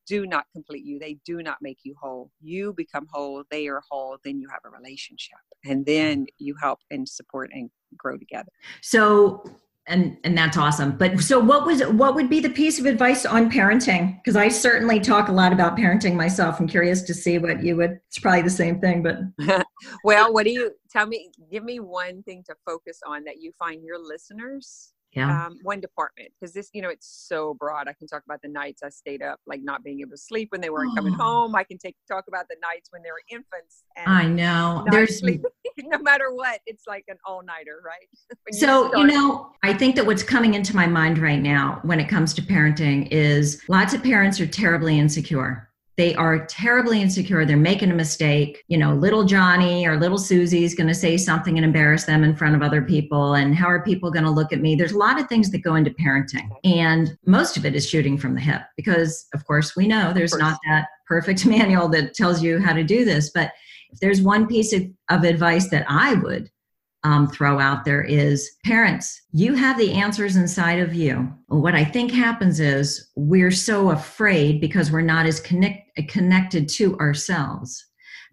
do 0.07 0.25
not 0.25 0.45
complete 0.53 0.85
you. 0.85 0.97
They 0.97 1.17
do 1.25 1.43
not 1.43 1.57
make 1.61 1.79
you 1.83 1.93
whole. 2.01 2.31
You 2.41 2.71
become 2.71 3.05
whole, 3.11 3.43
they 3.51 3.67
are 3.67 3.81
whole, 3.89 4.17
then 4.23 4.39
you 4.39 4.47
have 4.49 4.61
a 4.63 4.69
relationship. 4.69 5.37
And 5.65 5.85
then 5.85 6.27
you 6.37 6.55
help 6.61 6.79
and 6.89 7.07
support 7.07 7.49
and 7.53 7.69
grow 7.97 8.17
together. 8.17 8.51
So 8.81 9.43
and 9.87 10.17
and 10.23 10.37
that's 10.37 10.57
awesome. 10.57 10.97
But 10.97 11.19
so 11.19 11.39
what 11.39 11.65
was 11.65 11.81
what 11.87 12.15
would 12.15 12.29
be 12.29 12.39
the 12.39 12.49
piece 12.49 12.79
of 12.79 12.85
advice 12.85 13.25
on 13.25 13.51
parenting? 13.51 14.17
Because 14.17 14.35
i 14.35 14.47
certainly 14.47 14.99
talk 14.99 15.29
a 15.29 15.31
lot 15.31 15.53
about 15.53 15.77
parenting 15.77 16.15
myself. 16.15 16.59
I'm 16.59 16.67
curious 16.67 17.01
to 17.03 17.13
see 17.13 17.37
what 17.37 17.63
you 17.63 17.75
would 17.77 17.99
it's 18.07 18.19
probably 18.19 18.41
the 18.41 18.49
same 18.49 18.79
thing 18.79 19.03
but 19.03 19.17
well 20.03 20.33
what 20.33 20.45
do 20.45 20.51
you 20.51 20.71
tell 20.89 21.05
me 21.05 21.29
give 21.51 21.63
me 21.63 21.79
one 21.79 22.23
thing 22.23 22.43
to 22.47 22.55
focus 22.65 22.99
on 23.05 23.23
that 23.25 23.39
you 23.39 23.51
find 23.59 23.83
your 23.83 23.99
listeners 23.99 24.93
yeah. 25.15 25.47
um, 25.47 25.59
one 25.63 25.79
department. 25.79 26.29
Because 26.39 26.53
this 26.53 26.69
you 26.73 26.81
know 26.81 26.89
it's 26.89 27.07
so 27.07 27.53
broad. 27.53 27.87
I 27.87 27.93
can 27.93 28.07
talk 28.07 28.23
about 28.25 28.41
the 28.41 28.49
nights 28.49 28.83
i 28.83 28.89
stayed 28.89 29.21
up 29.21 29.39
like 29.47 29.61
not 29.63 29.83
being 29.83 30.01
able 30.01 30.11
to 30.11 30.17
sleep 30.17 30.49
when 30.51 30.61
they 30.61 30.69
weren't 30.69 30.91
oh. 30.91 30.95
coming 30.95 31.13
home. 31.19 31.55
I 31.55 31.63
can 31.63 31.77
take 31.77 31.95
talk 32.07 32.25
about 32.27 32.47
the 32.49 32.57
nights 32.61 32.89
when 32.91 33.01
they 33.01 33.11
were 33.11 33.21
infants 33.29 33.83
i 34.05 34.25
know. 34.27 34.85
there's 34.91 35.21
no 35.83 35.97
matter 35.99 36.33
what 36.33 36.59
it's 36.65 36.83
like 36.87 37.05
an 37.07 37.17
all-nighter 37.25 37.81
right 37.85 38.07
so 38.51 38.93
you, 38.93 39.01
you 39.01 39.07
know 39.07 39.51
i 39.63 39.73
think 39.73 39.95
that 39.95 40.05
what's 40.05 40.23
coming 40.23 40.53
into 40.53 40.75
my 40.75 40.87
mind 40.87 41.17
right 41.17 41.41
now 41.41 41.79
when 41.83 41.99
it 41.99 42.07
comes 42.07 42.33
to 42.33 42.41
parenting 42.41 43.07
is 43.11 43.61
lots 43.67 43.93
of 43.93 44.01
parents 44.03 44.39
are 44.39 44.47
terribly 44.47 44.97
insecure 44.97 45.69
they 45.97 46.13
are 46.15 46.45
terribly 46.45 47.01
insecure. 47.01 47.45
They're 47.45 47.57
making 47.57 47.89
a 47.91 47.95
mistake. 47.95 48.63
You 48.67 48.77
know, 48.77 48.93
little 48.93 49.23
Johnny 49.23 49.87
or 49.87 49.97
little 49.97 50.17
Susie 50.17 50.65
is 50.65 50.75
going 50.75 50.87
to 50.87 50.93
say 50.93 51.15
something 51.15 51.57
and 51.57 51.65
embarrass 51.65 52.03
them 52.03 52.23
in 52.23 52.35
front 52.35 52.55
of 52.55 52.61
other 52.61 52.81
people. 52.81 53.35
And 53.35 53.55
how 53.55 53.67
are 53.67 53.81
people 53.81 54.11
going 54.11 54.25
to 54.25 54.31
look 54.31 54.51
at 54.51 54.59
me? 54.59 54.75
There's 54.75 54.91
a 54.91 54.97
lot 54.97 55.19
of 55.19 55.27
things 55.27 55.51
that 55.51 55.59
go 55.59 55.75
into 55.75 55.91
parenting. 55.91 56.49
And 56.65 57.17
most 57.25 57.55
of 57.55 57.65
it 57.65 57.75
is 57.75 57.87
shooting 57.87 58.17
from 58.17 58.33
the 58.33 58.41
hip 58.41 58.63
because, 58.75 59.27
of 59.33 59.45
course, 59.45 59.75
we 59.75 59.87
know 59.87 60.11
there's 60.11 60.37
not 60.37 60.59
that 60.67 60.87
perfect 61.07 61.45
manual 61.45 61.87
that 61.89 62.13
tells 62.13 62.43
you 62.43 62.59
how 62.59 62.73
to 62.73 62.83
do 62.83 63.05
this. 63.05 63.31
But 63.33 63.53
if 63.95 64.01
there's 64.01 64.21
one 64.21 64.45
piece 64.45 64.73
of, 64.73 64.83
of 65.09 65.23
advice 65.23 65.69
that 65.69 65.85
I 65.87 66.15
would 66.15 66.51
um, 67.05 67.27
throw 67.27 67.59
out 67.59 67.85
there 67.85 68.03
is 68.03 68.51
parents, 68.65 69.21
you 69.31 69.53
have 69.53 69.77
the 69.77 69.93
answers 69.93 70.35
inside 70.35 70.79
of 70.79 70.93
you. 70.93 71.31
What 71.47 71.75
I 71.75 71.85
think 71.85 72.11
happens 72.11 72.59
is 72.59 73.09
we're 73.15 73.51
so 73.51 73.91
afraid 73.91 74.59
because 74.59 74.91
we're 74.91 74.99
not 74.99 75.25
as 75.25 75.39
connect, 75.39 75.89
connected 76.09 76.67
to 76.69 76.97
ourselves 76.97 77.85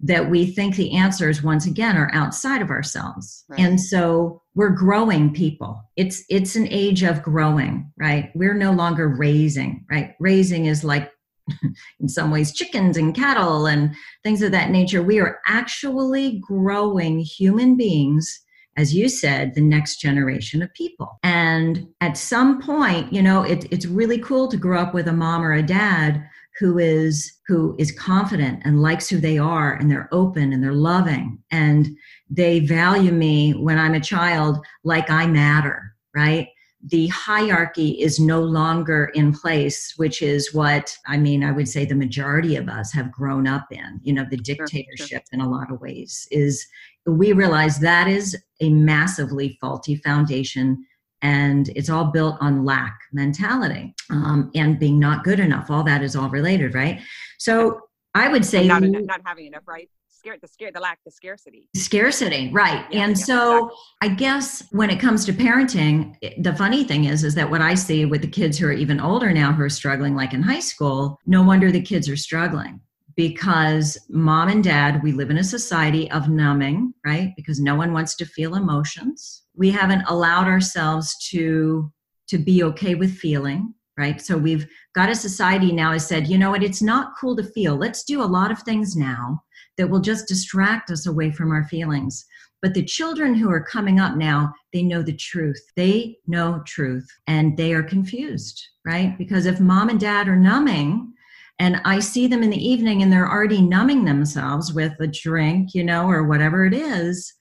that 0.04 0.28
we 0.28 0.46
think 0.46 0.74
the 0.74 0.96
answers 0.96 1.44
once 1.44 1.64
again 1.64 1.96
are 1.96 2.10
outside 2.12 2.60
of 2.60 2.70
ourselves 2.70 3.44
right. 3.48 3.60
and 3.60 3.80
so 3.80 4.42
we're 4.56 4.70
growing 4.70 5.32
people 5.32 5.80
it's 5.96 6.24
it's 6.28 6.56
an 6.56 6.66
age 6.70 7.04
of 7.04 7.22
growing 7.22 7.88
right 7.96 8.30
we're 8.34 8.54
no 8.54 8.72
longer 8.72 9.06
raising 9.06 9.84
right 9.88 10.14
raising 10.18 10.66
is 10.66 10.82
like 10.82 11.12
in 12.00 12.08
some 12.08 12.30
ways 12.30 12.52
chickens 12.52 12.96
and 12.96 13.14
cattle 13.14 13.66
and 13.66 13.94
things 14.22 14.42
of 14.42 14.52
that 14.52 14.70
nature 14.70 15.02
we 15.02 15.20
are 15.20 15.40
actually 15.46 16.40
growing 16.40 17.18
human 17.18 17.76
beings 17.76 18.42
as 18.76 18.94
you 18.94 19.08
said, 19.08 19.54
the 19.54 19.60
next 19.60 20.00
generation 20.00 20.62
of 20.62 20.72
people. 20.72 21.18
And 21.22 21.86
at 22.00 22.16
some 22.16 22.60
point, 22.60 23.12
you 23.12 23.22
know, 23.22 23.42
it, 23.42 23.66
it's 23.70 23.86
really 23.86 24.18
cool 24.18 24.48
to 24.48 24.56
grow 24.56 24.80
up 24.80 24.94
with 24.94 25.08
a 25.08 25.12
mom 25.12 25.42
or 25.42 25.52
a 25.52 25.62
dad 25.62 26.24
who 26.58 26.78
is 26.78 27.32
who 27.46 27.74
is 27.78 27.92
confident 27.92 28.60
and 28.64 28.82
likes 28.82 29.08
who 29.08 29.18
they 29.18 29.38
are 29.38 29.74
and 29.74 29.90
they're 29.90 30.08
open 30.12 30.52
and 30.52 30.62
they're 30.62 30.72
loving 30.72 31.38
and 31.50 31.88
they 32.30 32.60
value 32.60 33.12
me 33.12 33.52
when 33.52 33.78
I'm 33.78 33.94
a 33.94 34.00
child 34.00 34.64
like 34.84 35.10
I 35.10 35.26
matter, 35.26 35.94
right? 36.14 36.48
The 36.84 37.06
hierarchy 37.08 37.90
is 38.00 38.18
no 38.18 38.40
longer 38.40 39.10
in 39.14 39.32
place, 39.32 39.94
which 39.96 40.20
is 40.20 40.52
what 40.52 40.96
I 41.06 41.16
mean, 41.16 41.44
I 41.44 41.52
would 41.52 41.68
say 41.68 41.84
the 41.84 41.94
majority 41.94 42.56
of 42.56 42.68
us 42.68 42.92
have 42.92 43.12
grown 43.12 43.46
up 43.46 43.66
in. 43.70 44.00
You 44.02 44.14
know, 44.14 44.26
the 44.28 44.36
dictatorship 44.36 44.96
sure, 44.96 45.06
sure. 45.08 45.20
in 45.32 45.40
a 45.40 45.48
lot 45.48 45.70
of 45.70 45.80
ways 45.80 46.26
is 46.30 46.66
we 47.06 47.32
realize 47.32 47.78
that 47.78 48.08
is 48.08 48.36
a 48.60 48.70
massively 48.70 49.56
faulty 49.60 49.96
foundation 49.96 50.84
and 51.22 51.68
it's 51.76 51.88
all 51.88 52.06
built 52.06 52.36
on 52.40 52.64
lack 52.64 52.98
mentality 53.12 53.94
um, 54.10 54.50
and 54.56 54.80
being 54.80 54.98
not 54.98 55.22
good 55.22 55.38
enough. 55.38 55.70
All 55.70 55.84
that 55.84 56.02
is 56.02 56.16
all 56.16 56.28
related, 56.28 56.74
right? 56.74 57.00
So 57.38 57.80
I 58.14 58.28
would 58.28 58.44
say 58.44 58.66
not, 58.66 58.82
not 58.82 59.20
having 59.24 59.46
enough, 59.46 59.62
right? 59.66 59.88
Scared 60.22 60.40
the 60.40 60.46
scare 60.46 60.70
the 60.70 60.78
lack 60.78 61.00
the 61.04 61.10
scarcity. 61.10 61.68
Scarcity 61.74 62.50
right. 62.52 62.86
Yeah, 62.90 63.04
and 63.04 63.18
yeah, 63.18 63.24
so 63.24 63.56
exactly. 63.56 63.76
i 64.02 64.08
guess 64.08 64.68
when 64.70 64.88
it 64.88 65.00
comes 65.00 65.24
to 65.24 65.32
parenting 65.32 66.14
the 66.38 66.54
funny 66.54 66.84
thing 66.84 67.06
is 67.06 67.24
is 67.24 67.34
that 67.34 67.50
what 67.50 67.60
i 67.60 67.74
see 67.74 68.04
with 68.04 68.22
the 68.22 68.28
kids 68.28 68.56
who 68.56 68.66
are 68.66 68.72
even 68.72 69.00
older 69.00 69.32
now 69.32 69.52
who 69.52 69.64
are 69.64 69.68
struggling 69.68 70.14
like 70.14 70.32
in 70.32 70.42
high 70.42 70.60
school 70.60 71.18
no 71.26 71.42
wonder 71.42 71.72
the 71.72 71.82
kids 71.82 72.08
are 72.08 72.16
struggling 72.16 72.80
because 73.16 73.98
mom 74.08 74.48
and 74.48 74.64
dad 74.64 75.02
we 75.02 75.12
live 75.12 75.30
in 75.30 75.38
a 75.38 75.44
society 75.44 76.10
of 76.12 76.28
numbing 76.28 76.94
right 77.04 77.32
because 77.36 77.60
no 77.60 77.74
one 77.74 77.92
wants 77.92 78.14
to 78.16 78.24
feel 78.24 78.54
emotions. 78.54 79.42
We 79.54 79.70
haven't 79.70 80.04
allowed 80.08 80.46
ourselves 80.46 81.16
to 81.30 81.92
to 82.28 82.38
be 82.38 82.62
okay 82.62 82.94
with 82.94 83.12
feeling 83.12 83.74
right? 83.98 84.22
So 84.22 84.38
we've 84.38 84.66
got 84.94 85.10
a 85.10 85.14
society 85.14 85.70
now 85.70 85.92
has 85.92 86.06
said 86.06 86.26
you 86.26 86.38
know 86.38 86.50
what? 86.50 86.62
It's 86.62 86.82
not 86.82 87.12
cool 87.20 87.36
to 87.36 87.44
feel. 87.44 87.76
Let's 87.76 88.04
do 88.04 88.22
a 88.22 88.24
lot 88.24 88.50
of 88.50 88.60
things 88.60 88.96
now 88.96 89.42
that 89.78 89.88
will 89.88 90.00
just 90.00 90.28
distract 90.28 90.90
us 90.90 91.06
away 91.06 91.30
from 91.30 91.50
our 91.50 91.64
feelings. 91.64 92.24
But 92.60 92.74
the 92.74 92.84
children 92.84 93.34
who 93.34 93.50
are 93.50 93.62
coming 93.62 93.98
up 93.98 94.16
now, 94.16 94.52
they 94.72 94.82
know 94.82 95.02
the 95.02 95.16
truth. 95.16 95.60
They 95.74 96.18
know 96.26 96.62
truth 96.66 97.08
and 97.26 97.56
they 97.56 97.72
are 97.74 97.82
confused, 97.82 98.62
right? 98.86 99.18
Because 99.18 99.46
if 99.46 99.58
mom 99.58 99.88
and 99.88 99.98
dad 99.98 100.28
are 100.28 100.36
numbing, 100.36 101.12
and 101.58 101.80
I 101.84 102.00
see 102.00 102.26
them 102.26 102.42
in 102.42 102.50
the 102.50 102.68
evening 102.68 103.02
and 103.02 103.12
they're 103.12 103.30
already 103.30 103.62
numbing 103.62 104.04
themselves 104.04 104.72
with 104.72 104.94
a 105.00 105.06
drink, 105.06 105.74
you 105.74 105.84
know, 105.84 106.08
or 106.08 106.24
whatever 106.24 106.64
it 106.64 106.74
is. 106.74 107.32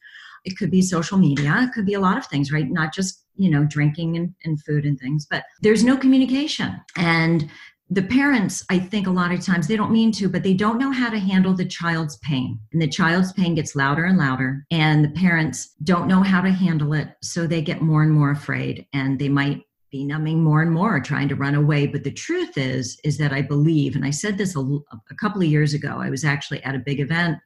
It 0.44 0.58
could 0.58 0.70
be 0.70 0.82
social 0.82 1.18
media, 1.18 1.56
it 1.62 1.72
could 1.74 1.86
be 1.86 1.94
a 1.94 2.00
lot 2.00 2.18
of 2.18 2.26
things, 2.26 2.52
right? 2.52 2.70
Not 2.70 2.94
just, 2.94 3.24
you 3.36 3.50
know, 3.50 3.64
drinking 3.64 4.18
and, 4.18 4.34
and 4.44 4.62
food 4.64 4.86
and 4.86 5.00
things, 5.00 5.28
but 5.30 5.44
there's 5.62 5.84
no 5.84 5.98
communication. 5.98 6.80
And 6.98 7.50
the 7.94 8.04
parents, 8.04 8.64
I 8.70 8.80
think 8.80 9.06
a 9.06 9.12
lot 9.12 9.34
of 9.34 9.46
times 9.46 9.68
they 9.68 9.76
don't 9.76 9.92
mean 9.92 10.14
to, 10.14 10.30
but 10.30 10.44
they 10.44 10.54
don't 10.54 10.80
know 10.80 10.92
how 10.92 11.10
to 11.10 11.20
handle 11.20 11.54
the 11.54 11.66
child's 11.66 12.18
pain. 12.20 12.58
And 12.72 12.82
the 12.82 12.88
child's 12.88 13.34
pain 13.34 13.54
gets 13.54 13.76
louder 13.76 14.06
and 14.06 14.18
louder, 14.18 14.66
and 14.72 15.04
the 15.04 15.10
parents 15.10 15.76
don't 15.84 16.08
know 16.08 16.24
how 16.24 16.40
to 16.40 16.52
handle 16.52 16.94
it. 16.94 17.10
So 17.22 17.46
they 17.46 17.62
get 17.62 17.82
more 17.82 18.02
and 18.02 18.12
more 18.14 18.32
afraid, 18.32 18.88
and 18.94 19.20
they 19.20 19.28
might 19.28 19.64
be 19.92 20.06
numbing 20.06 20.42
more 20.42 20.62
and 20.62 20.72
more, 20.72 21.02
trying 21.02 21.28
to 21.28 21.36
run 21.36 21.54
away. 21.54 21.86
But 21.86 22.06
the 22.06 22.14
truth 22.14 22.58
is, 22.58 22.98
is 23.04 23.18
that 23.18 23.34
I 23.34 23.42
believe, 23.42 23.98
and 23.98 24.06
I 24.06 24.12
said 24.12 24.38
this 24.38 24.56
a, 24.56 24.62
a 24.62 25.16
couple 25.20 25.42
of 25.42 25.50
years 25.50 25.74
ago, 25.74 25.98
I 26.00 26.10
was 26.10 26.24
actually 26.24 26.64
at 26.64 26.76
a 26.76 26.80
big 26.80 27.02
event. 27.02 27.40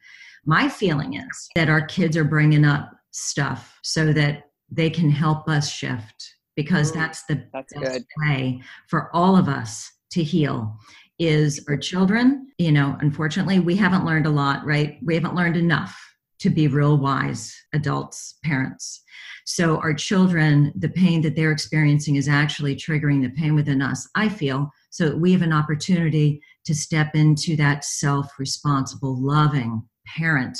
My 0.45 0.69
feeling 0.69 1.15
is 1.15 1.49
that 1.55 1.69
our 1.69 1.81
kids 1.87 2.15
are 2.15 2.23
bringing 2.23 2.65
up 2.65 2.91
stuff 3.09 3.79
so 3.81 4.13
that 4.13 4.43
they 4.69 4.91
can 4.91 5.09
help 5.09 5.49
us 5.49 5.71
shift 5.71 6.35
because 6.55 6.91
that's 6.91 7.23
the 7.23 7.43
that's 7.51 7.73
best 7.73 7.93
good. 7.93 8.05
way 8.19 8.61
for 8.87 9.09
all 9.13 9.35
of 9.35 9.49
us 9.49 9.91
to 10.15 10.23
heal 10.23 10.77
is 11.19 11.63
our 11.69 11.77
children. 11.77 12.47
You 12.57 12.71
know, 12.71 12.97
unfortunately, 13.01 13.59
we 13.59 13.75
haven't 13.75 14.05
learned 14.05 14.25
a 14.25 14.31
lot, 14.31 14.65
right? 14.65 14.97
We 15.03 15.13
haven't 15.13 15.35
learned 15.35 15.57
enough 15.57 15.95
to 16.39 16.49
be 16.49 16.67
real 16.67 16.97
wise 16.97 17.55
adults, 17.73 18.37
parents. 18.43 19.03
So, 19.45 19.77
our 19.77 19.93
children, 19.93 20.73
the 20.75 20.89
pain 20.89 21.21
that 21.21 21.35
they're 21.35 21.51
experiencing 21.51 22.15
is 22.15 22.27
actually 22.27 22.75
triggering 22.75 23.21
the 23.21 23.29
pain 23.29 23.55
within 23.55 23.81
us, 23.81 24.07
I 24.15 24.27
feel. 24.29 24.71
So, 24.89 25.15
we 25.15 25.31
have 25.33 25.43
an 25.43 25.53
opportunity 25.53 26.41
to 26.65 26.73
step 26.73 27.13
into 27.13 27.55
that 27.57 27.85
self 27.85 28.39
responsible, 28.39 29.21
loving 29.21 29.83
parent 30.07 30.57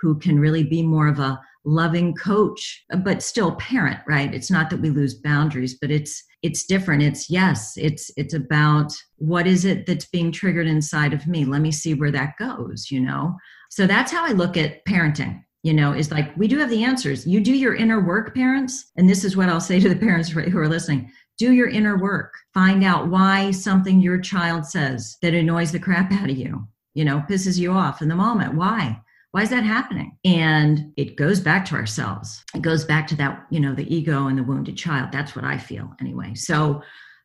who 0.00 0.18
can 0.18 0.38
really 0.38 0.64
be 0.64 0.82
more 0.82 1.08
of 1.08 1.18
a 1.18 1.40
loving 1.64 2.14
coach 2.14 2.84
but 2.98 3.22
still 3.22 3.56
parent 3.56 3.98
right 4.06 4.32
it's 4.32 4.52
not 4.52 4.70
that 4.70 4.80
we 4.80 4.88
lose 4.88 5.14
boundaries 5.14 5.76
but 5.80 5.90
it's 5.90 6.22
it's 6.46 6.64
different. 6.64 7.02
It's 7.02 7.28
yes 7.28 7.76
it's 7.76 8.10
it's 8.16 8.34
about 8.34 8.92
what 9.16 9.46
is 9.46 9.64
it 9.64 9.86
that's 9.86 10.06
being 10.06 10.32
triggered 10.32 10.66
inside 10.66 11.12
of 11.12 11.26
me? 11.26 11.44
Let 11.44 11.60
me 11.60 11.72
see 11.72 11.94
where 11.94 12.12
that 12.12 12.38
goes 12.38 12.90
you 12.90 13.00
know? 13.00 13.36
So 13.70 13.86
that's 13.86 14.12
how 14.12 14.24
i 14.24 14.30
look 14.30 14.56
at 14.56 14.84
parenting 14.86 15.42
you 15.62 15.74
know 15.74 15.92
is 15.92 16.10
like 16.10 16.34
we 16.36 16.48
do 16.48 16.58
have 16.58 16.70
the 16.70 16.84
answers. 16.84 17.26
You 17.26 17.40
do 17.40 17.52
your 17.52 17.74
inner 17.74 18.00
work 18.00 18.34
parents 18.34 18.92
and 18.96 19.08
this 19.08 19.24
is 19.24 19.36
what 19.36 19.48
i'll 19.48 19.60
say 19.60 19.80
to 19.80 19.88
the 19.88 19.96
parents 20.06 20.30
who 20.30 20.58
are 20.58 20.68
listening. 20.68 21.10
Do 21.38 21.52
your 21.52 21.68
inner 21.68 21.98
work. 21.98 22.32
Find 22.54 22.82
out 22.82 23.08
why 23.08 23.50
something 23.50 24.00
your 24.00 24.18
child 24.18 24.64
says 24.64 25.18
that 25.20 25.34
annoys 25.34 25.72
the 25.72 25.78
crap 25.78 26.12
out 26.12 26.30
of 26.30 26.36
you 26.36 26.66
you 26.94 27.04
know 27.04 27.22
pisses 27.28 27.58
you 27.58 27.72
off 27.72 28.02
in 28.02 28.08
the 28.08 28.14
moment. 28.14 28.54
Why 28.54 29.00
why 29.36 29.42
is 29.42 29.50
that 29.50 29.64
happening? 29.64 30.16
And 30.24 30.94
it 30.96 31.14
goes 31.14 31.40
back 31.40 31.66
to 31.66 31.74
ourselves. 31.74 32.42
It 32.54 32.62
goes 32.62 32.86
back 32.86 33.06
to 33.08 33.16
that 33.16 33.46
you 33.50 33.60
know 33.60 33.74
the 33.74 33.94
ego 33.94 34.28
and 34.28 34.38
the 34.38 34.42
wounded 34.42 34.78
child. 34.78 35.12
That's 35.12 35.36
what 35.36 35.44
i 35.44 35.58
feel 35.58 35.92
anyway. 36.00 36.32
So 36.34 36.80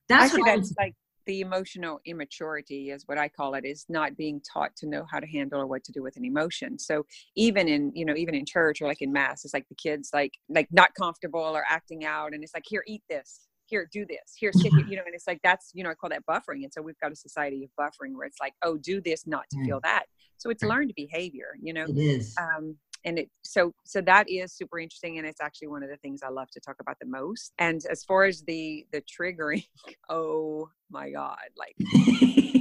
that's 0.09 0.33
I 0.33 0.37
what 0.37 0.45
that's 0.45 0.73
like 0.77 0.93
the 1.25 1.39
emotional 1.39 2.01
immaturity 2.05 2.89
is 2.89 3.07
what 3.07 3.17
i 3.17 3.29
call 3.29 3.53
it 3.53 3.63
is 3.63 3.85
not 3.87 4.17
being 4.17 4.41
taught 4.41 4.75
to 4.75 4.87
know 4.87 5.05
how 5.09 5.21
to 5.21 5.27
handle 5.27 5.61
or 5.61 5.67
what 5.67 5.85
to 5.85 5.93
do 5.93 6.03
with 6.03 6.17
an 6.17 6.25
emotion. 6.25 6.77
So 6.77 7.05
even 7.37 7.69
in 7.69 7.93
you 7.95 8.03
know 8.03 8.17
even 8.17 8.35
in 8.35 8.45
church 8.45 8.81
or 8.81 8.89
like 8.89 9.01
in 9.01 9.13
mass 9.13 9.45
it's 9.45 9.53
like 9.53 9.69
the 9.69 9.75
kids 9.75 10.09
like 10.13 10.33
like 10.49 10.67
not 10.69 10.93
comfortable 10.95 11.39
or 11.39 11.63
acting 11.65 12.03
out. 12.03 12.33
And 12.33 12.43
it's 12.43 12.53
like 12.53 12.65
here 12.67 12.83
eat 12.87 13.03
this 13.09 13.47
here 13.71 13.89
do 13.91 14.05
this. 14.05 14.35
Here 14.35 14.51
sit 14.53 14.71
here 14.73 14.85
you 14.87 14.95
know 14.95 15.03
and 15.05 15.15
it's 15.15 15.27
like 15.27 15.39
that's 15.43 15.71
you 15.73 15.83
know 15.83 15.89
i 15.89 15.95
call 15.95 16.09
that 16.11 16.25
buffering. 16.25 16.63
And 16.63 16.71
so 16.71 16.81
we've 16.81 16.99
got 16.99 17.11
a 17.11 17.15
society 17.15 17.63
of 17.63 17.71
buffering 17.79 18.13
where 18.13 18.27
it's 18.27 18.39
like 18.39 18.53
oh 18.61 18.77
do 18.77 19.01
this 19.01 19.25
not 19.25 19.45
to 19.51 19.65
feel 19.65 19.79
that. 19.83 20.03
So 20.37 20.49
it's 20.49 20.63
learned 20.63 20.93
behavior 20.95 21.55
you 21.59 21.73
know? 21.73 21.85
It 21.85 21.97
is. 21.97 22.35
Um, 22.39 22.77
and 23.03 23.17
it 23.17 23.29
so 23.41 23.73
so 23.83 23.99
that 24.01 24.29
is 24.29 24.53
super 24.53 24.77
interesting 24.77 25.17
and 25.17 25.25
it's 25.25 25.41
actually 25.41 25.67
one 25.67 25.81
of 25.81 25.89
the 25.89 25.97
things 25.97 26.21
i 26.23 26.29
love 26.29 26.47
to 26.51 26.59
talk 26.59 26.75
about 26.79 26.97
the 26.99 27.07
most. 27.07 27.51
And 27.57 27.81
as 27.89 28.03
far 28.03 28.25
as 28.25 28.43
the 28.43 28.85
the 28.91 29.01
triggering 29.01 29.65
oh 30.09 30.69
my 30.91 31.09
god 31.09 31.39
like 31.57 31.75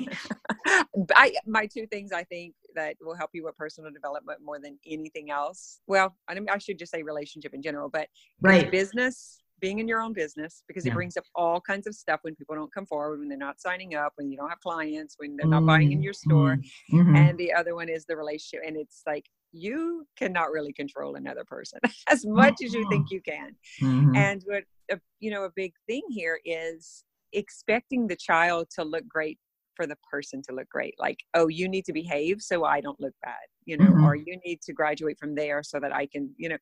I, 1.14 1.34
my 1.46 1.66
two 1.66 1.86
things 1.86 2.12
I 2.12 2.24
think 2.24 2.54
that 2.74 2.96
will 3.00 3.14
help 3.14 3.30
you 3.32 3.44
with 3.44 3.56
personal 3.56 3.90
development 3.90 4.40
more 4.44 4.58
than 4.58 4.78
anything 4.86 5.30
else. 5.30 5.80
Well, 5.86 6.16
I, 6.28 6.34
mean, 6.34 6.48
I 6.50 6.58
should 6.58 6.78
just 6.78 6.92
say 6.92 7.02
relationship 7.02 7.54
in 7.54 7.62
general, 7.62 7.88
but 7.88 8.08
right. 8.40 8.70
business 8.70 9.40
being 9.60 9.78
in 9.78 9.88
your 9.88 10.00
own 10.00 10.12
business 10.12 10.62
because 10.66 10.86
it 10.86 10.92
brings 10.92 11.16
up 11.16 11.24
all 11.34 11.60
kinds 11.60 11.86
of 11.86 11.94
stuff 11.94 12.20
when 12.22 12.34
people 12.34 12.54
don't 12.54 12.72
come 12.72 12.86
forward, 12.86 13.20
when 13.20 13.28
they're 13.28 13.38
not 13.38 13.60
signing 13.60 13.94
up, 13.94 14.12
when 14.16 14.30
you 14.30 14.36
don't 14.36 14.48
have 14.48 14.60
clients, 14.60 15.16
when 15.18 15.36
they're 15.36 15.46
not 15.46 15.58
mm-hmm. 15.58 15.66
buying 15.66 15.92
in 15.92 16.02
your 16.02 16.12
store. 16.12 16.56
Mm-hmm. 16.56 17.00
mm-hmm. 17.00 17.16
And 17.16 17.38
the 17.38 17.52
other 17.52 17.74
one 17.74 17.88
is 17.88 18.04
the 18.06 18.16
relationship. 18.16 18.66
And 18.66 18.76
it's 18.76 19.02
like 19.06 19.26
you 19.52 20.06
cannot 20.16 20.50
really 20.50 20.72
control 20.72 21.16
another 21.16 21.44
person 21.44 21.80
as 22.08 22.24
much 22.24 22.54
as 22.64 22.72
you 22.74 22.88
think 22.88 23.10
you 23.10 23.20
can. 23.20 23.54
Mm-hmm. 23.82 24.16
And 24.16 24.42
what, 24.46 24.64
uh, 24.92 24.96
you 25.18 25.30
know, 25.30 25.44
a 25.44 25.50
big 25.54 25.72
thing 25.86 26.02
here 26.10 26.40
is 26.44 27.04
expecting 27.32 28.06
the 28.06 28.16
child 28.16 28.68
to 28.76 28.84
look 28.84 29.06
great 29.06 29.38
for 29.76 29.86
the 29.86 29.96
person 30.10 30.42
to 30.42 30.54
look 30.54 30.68
great. 30.68 30.94
Like, 30.98 31.18
oh, 31.34 31.48
you 31.48 31.68
need 31.68 31.84
to 31.86 31.92
behave 31.92 32.42
so 32.42 32.64
I 32.64 32.80
don't 32.80 33.00
look 33.00 33.14
bad, 33.22 33.46
you 33.64 33.78
know, 33.78 33.90
Mhm. 33.90 34.04
or 34.04 34.14
you 34.14 34.38
need 34.44 34.60
to 34.62 34.72
graduate 34.72 35.18
from 35.18 35.34
there 35.34 35.62
so 35.62 35.80
that 35.80 35.94
I 35.94 36.06
can, 36.06 36.34
you 36.36 36.48
know. 36.48 36.58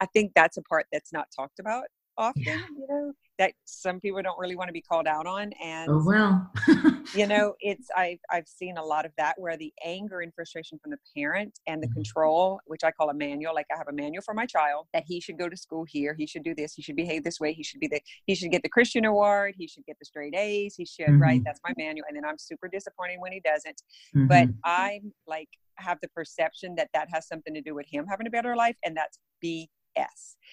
I 0.00 0.06
think 0.06 0.32
that's 0.34 0.56
a 0.56 0.62
part 0.62 0.86
that's 0.90 1.12
not 1.12 1.28
talked 1.36 1.58
about 1.58 1.84
often, 2.18 2.42
Yeah. 2.44 2.60
you 2.78 2.86
know, 2.88 3.12
that 3.38 3.52
some 3.64 4.00
people 4.00 4.22
don't 4.22 4.38
really 4.38 4.56
want 4.56 4.68
to 4.68 4.72
be 4.72 4.82
called 4.82 5.06
out 5.06 5.26
on. 5.26 5.52
And 5.62 5.90
oh 5.90 6.02
well. 6.04 6.50
you 7.14 7.26
know 7.26 7.54
it's 7.60 7.88
i've 7.96 8.18
i've 8.30 8.46
seen 8.46 8.76
a 8.78 8.84
lot 8.84 9.04
of 9.04 9.12
that 9.18 9.34
where 9.38 9.56
the 9.56 9.72
anger 9.84 10.20
and 10.20 10.32
frustration 10.34 10.78
from 10.80 10.92
the 10.92 10.98
parent 11.16 11.58
and 11.66 11.82
the 11.82 11.88
Mhm. 11.88 11.94
control 11.94 12.60
which 12.66 12.84
i 12.84 12.90
call 12.92 13.10
a 13.10 13.14
manual 13.14 13.54
like 13.54 13.66
i 13.74 13.76
have 13.76 13.88
a 13.88 13.92
manual 13.92 14.22
for 14.22 14.32
my 14.34 14.46
child 14.46 14.86
that 14.94 15.02
he 15.06 15.20
should 15.20 15.36
go 15.38 15.48
to 15.48 15.56
school 15.56 15.84
here 15.88 16.14
he 16.16 16.26
should 16.26 16.42
do 16.44 16.54
this 16.54 16.74
he 16.74 16.82
should 16.82 16.94
behave 16.96 17.24
this 17.24 17.40
way 17.40 17.52
he 17.52 17.62
should 17.62 17.80
be 17.80 17.88
the 17.88 18.00
he 18.26 18.34
should 18.34 18.50
get 18.50 18.62
the 18.62 18.68
christian 18.68 19.04
award 19.04 19.54
he 19.58 19.66
should 19.66 19.84
get 19.84 19.98
the 19.98 20.04
straight 20.04 20.34
a's 20.36 20.74
he 20.76 20.84
should 20.86 21.18
right 21.18 21.40
Mhm. 21.40 21.44
that's 21.44 21.60
my 21.66 21.74
manual 21.76 22.04
and 22.08 22.16
then 22.16 22.24
i'm 22.24 22.38
super 22.38 22.68
disappointed 22.68 23.16
when 23.18 23.32
he 23.32 23.40
doesn't 23.40 23.82
but 24.14 24.48
Mhm. 24.48 24.54
i'm 24.64 25.12
like 25.26 25.48
have 25.76 25.98
the 26.02 26.08
perception 26.08 26.74
that 26.76 26.88
that 26.94 27.08
has 27.12 27.26
something 27.26 27.52
to 27.54 27.60
do 27.62 27.74
with 27.74 27.86
him 27.90 28.06
having 28.08 28.26
a 28.26 28.30
better 28.30 28.54
life 28.54 28.76
and 28.84 28.96
that's 28.96 29.18
bs 29.44 29.68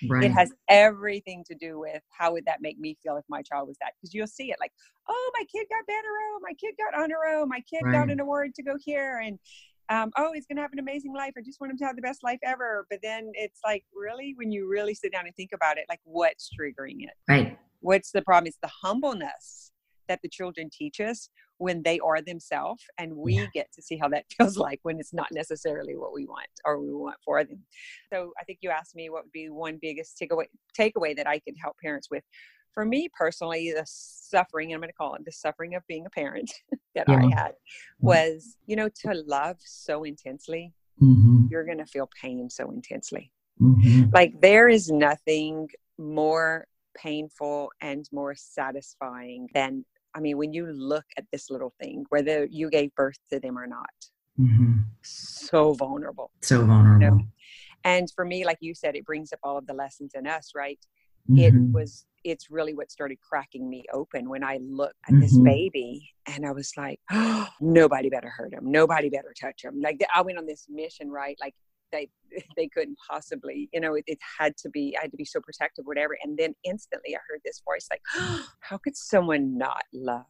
right. 0.09 0.23
it 0.23 0.31
has 0.31 0.51
everything 0.69 1.43
to 1.47 1.55
do 1.55 1.79
with 1.79 2.01
how 2.09 2.31
would 2.33 2.45
that 2.45 2.61
make 2.61 2.79
me 2.79 2.97
feel 3.03 3.17
if 3.17 3.25
my 3.29 3.41
child 3.41 3.67
was 3.67 3.77
that 3.81 3.93
because 3.95 4.13
you'll 4.13 4.27
see 4.27 4.51
it 4.51 4.57
like 4.59 4.71
oh 5.09 5.31
my 5.33 5.43
kid 5.45 5.65
got 5.69 5.85
better. 5.87 6.07
Oh 6.33 6.39
my 6.41 6.53
kid 6.53 6.75
got 6.77 6.99
honor 6.99 7.17
oh 7.27 7.45
my 7.45 7.61
kid 7.61 7.81
got 7.91 8.09
an 8.09 8.19
award 8.19 8.53
to 8.55 8.63
go 8.63 8.75
here. 8.83 9.21
And 9.23 9.39
um, 9.89 10.11
oh 10.17 10.31
he's 10.33 10.45
gonna 10.45 10.61
have 10.61 10.73
an 10.73 10.79
amazing 10.79 11.13
life. 11.13 11.33
I 11.37 11.41
just 11.41 11.59
want 11.59 11.71
him 11.71 11.77
to 11.79 11.85
have 11.85 11.95
the 11.95 12.01
best 12.01 12.23
life 12.23 12.39
ever. 12.43 12.85
But 12.89 12.99
then 13.01 13.31
it's 13.33 13.61
like 13.65 13.83
really 13.93 14.33
when 14.37 14.51
you 14.51 14.69
really 14.69 14.93
sit 14.93 15.11
down 15.11 15.25
and 15.25 15.35
think 15.35 15.51
about 15.53 15.77
it 15.77 15.85
like 15.89 16.01
what's 16.03 16.49
triggering 16.49 17.01
it? 17.01 17.13
Right. 17.27 17.57
what's 17.81 18.11
the 18.11 18.21
problem? 18.21 18.47
It's 18.47 18.59
the 18.61 18.71
humbleness 18.81 19.71
that 20.07 20.19
the 20.21 20.29
children 20.29 20.69
teach 20.71 20.99
us 20.99 21.29
when 21.59 21.83
they 21.83 21.99
are 21.99 22.21
themselves 22.21 22.83
and 22.97 23.15
we 23.15 23.35
Yeah. 23.35 23.45
get 23.53 23.71
to 23.73 23.81
see 23.81 23.97
how 23.97 24.09
that 24.09 24.25
feels 24.37 24.57
like 24.57 24.79
when 24.83 24.99
it's 24.99 25.13
not 25.13 25.27
necessarily 25.31 25.95
what 25.95 26.13
we 26.13 26.25
want 26.25 26.47
or 26.65 26.81
we 26.81 26.91
want 26.91 27.17
for 27.23 27.43
them. 27.43 27.63
So 28.11 28.33
i 28.39 28.43
think 28.43 28.59
you 28.61 28.71
asked 28.71 28.95
me 28.95 29.09
what 29.09 29.23
would 29.25 29.31
be 29.31 29.49
one 29.49 29.77
biggest 29.81 30.19
takeaway 30.19 30.45
takeaway 30.77 31.15
that 31.15 31.27
i 31.27 31.39
could 31.39 31.55
help 31.61 31.77
parents 31.83 32.09
with. 32.09 32.23
For 32.73 32.85
me 32.85 33.09
personally 33.17 33.71
the 33.75 33.83
suffering 33.85 34.73
i'm 34.73 34.79
going 34.79 34.89
to 34.89 34.93
call 34.93 35.15
it 35.15 35.25
the 35.25 35.31
suffering 35.31 35.75
of 35.75 35.83
being 35.87 36.05
a 36.05 36.09
parent 36.09 36.51
that 36.95 37.09
i 37.09 37.25
had 37.35 37.53
was 37.99 38.57
you 38.65 38.75
know 38.75 38.89
to 39.01 39.13
love 39.27 39.57
so 39.59 40.03
intensely 40.03 40.73
hmm 40.99 41.47
you're 41.49 41.65
going 41.65 41.77
to 41.79 41.85
feel 41.85 42.09
pain 42.21 42.49
so 42.49 42.69
intensely. 42.71 43.31
Hmm 43.59 44.03
like 44.13 44.39
there 44.41 44.69
is 44.69 44.89
nothing 44.89 45.67
more 45.97 46.65
painful 46.97 47.69
and 47.81 48.07
more 48.11 48.35
satisfying 48.35 49.47
than 49.53 49.85
i 50.15 50.19
mean 50.19 50.37
when 50.37 50.53
you 50.53 50.65
look 50.71 51.05
at 51.17 51.25
this 51.31 51.49
little 51.49 51.73
thing 51.81 52.05
whether 52.09 52.45
you 52.45 52.69
gave 52.69 52.93
birth 52.95 53.17
to 53.31 53.39
them 53.39 53.57
or 53.57 53.67
not. 53.67 53.89
Hmm 54.37 54.77
so 55.01 55.73
vulnerable 55.73 56.31
So 56.41 56.65
vulnerable. 56.65 57.21
and 57.83 58.07
for 58.15 58.25
me 58.25 58.45
like 58.45 58.57
you 58.61 58.73
said 58.75 58.95
it 58.95 59.05
brings 59.05 59.31
up 59.33 59.39
all 59.43 59.57
of 59.57 59.65
the 59.67 59.73
lessons 59.73 60.11
in 60.15 60.27
us 60.27 60.51
right? 60.55 60.79
It 61.35 61.53
Mhm. 61.53 61.71
was 61.73 62.05
it's 62.25 62.49
really 62.49 62.73
what 62.73 62.91
started 62.91 63.17
cracking 63.21 63.69
me 63.69 63.85
open 63.93 64.27
when 64.29 64.43
i 64.43 64.57
looked 64.61 64.95
at 65.07 65.19
this 65.19 65.37
Mhm. 65.37 65.43
baby 65.45 66.09
and 66.25 66.45
i 66.45 66.51
was 66.51 66.71
like 66.75 66.99
oh, 67.11 67.47
nobody 67.61 68.09
better 68.09 68.29
hurt 68.29 68.53
him. 68.53 68.69
Nobody 68.71 69.09
better 69.09 69.33
touch 69.39 69.63
him. 69.63 69.79
Like 69.79 70.01
i 70.13 70.21
went 70.21 70.37
on 70.37 70.45
this 70.45 70.65
mission 70.69 71.09
right? 71.09 71.37
Like 71.39 71.55
they 71.91 72.09
they 72.57 72.67
couldn't 72.67 72.97
possibly 73.09 73.69
you 73.73 73.79
know 73.79 73.95
it, 73.95 74.03
it 74.07 74.17
had 74.39 74.55
to 74.57 74.69
be 74.69 74.95
i 74.97 75.01
had 75.03 75.11
to 75.11 75.17
be 75.17 75.25
so 75.25 75.39
protective 75.41 75.85
whatever 75.85 76.17
and 76.23 76.37
then 76.37 76.53
instantly 76.63 77.15
i 77.15 77.19
heard 77.29 77.39
this 77.45 77.61
voice 77.67 77.87
like 77.91 78.01
how 78.59 78.77
could 78.77 78.95
someone 78.95 79.57
not 79.57 79.83
love 79.93 80.25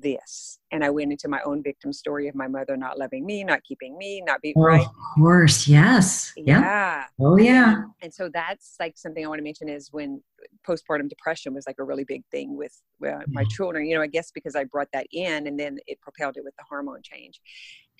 this 0.00 0.58
and 0.72 0.84
i 0.84 0.90
went 0.90 1.12
into 1.12 1.28
my 1.28 1.40
own 1.46 1.62
victim 1.62 1.92
story 1.92 2.26
of 2.28 2.34
my 2.34 2.48
mother 2.48 2.76
not 2.76 2.98
loving 2.98 3.24
me 3.24 3.44
not 3.44 3.62
keeping 3.62 3.96
me 3.96 4.20
not 4.26 4.40
being 4.42 4.54
Oh, 4.56 4.62
right 4.62 4.80
Of 4.80 4.92
course. 5.16 5.68
Yes. 5.68 6.32
Yeah. 6.36 6.60
yeah 6.60 7.04
Oh 7.20 7.36
yeah. 7.36 7.74
and 8.02 8.12
so 8.12 8.28
that's 8.32 8.74
like 8.80 8.98
something 8.98 9.24
I 9.24 9.28
want 9.28 9.38
to 9.38 9.44
mention 9.44 9.68
is 9.68 9.88
when 9.92 10.20
postpartum 10.68 11.08
depression 11.08 11.54
was 11.54 11.64
like 11.66 11.76
a 11.78 11.84
really 11.84 12.04
big 12.04 12.22
thing 12.30 12.56
with 12.56 12.72
uh, 13.06 13.20
my 13.28 13.42
Yeah. 13.42 13.46
children. 13.50 13.86
You 13.86 13.96
know, 13.96 14.02
I 14.02 14.08
guess 14.08 14.30
because 14.32 14.56
I 14.56 14.64
brought 14.64 14.88
that 14.92 15.06
in 15.12 15.46
and 15.46 15.58
then 15.58 15.78
it 15.86 16.00
propelled 16.00 16.36
it 16.36 16.44
with 16.44 16.54
the 16.56 16.64
hormone 16.68 17.00
change. 17.02 17.40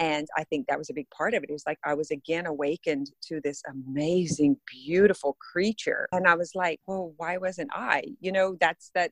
And 0.00 0.26
I 0.36 0.44
think 0.44 0.66
that 0.66 0.78
was 0.78 0.90
a 0.90 0.94
big 0.94 1.08
part 1.10 1.34
of 1.34 1.42
it. 1.44 1.48
It 1.48 1.52
was 1.52 1.62
like 1.66 1.78
I 1.84 1.94
was 1.94 2.10
again 2.10 2.46
awakened 2.46 3.10
to 3.28 3.33
this 3.40 3.62
amazing, 3.68 4.56
beautiful 4.86 5.36
creature. 5.52 6.08
And 6.12 6.26
I 6.26 6.34
was 6.34 6.52
like, 6.54 6.80
well, 6.86 7.12
why 7.16 7.36
wasn't 7.38 7.70
I? 7.72 8.02
You 8.20 8.32
know, 8.32 8.56
that's 8.60 8.90
that 8.94 9.10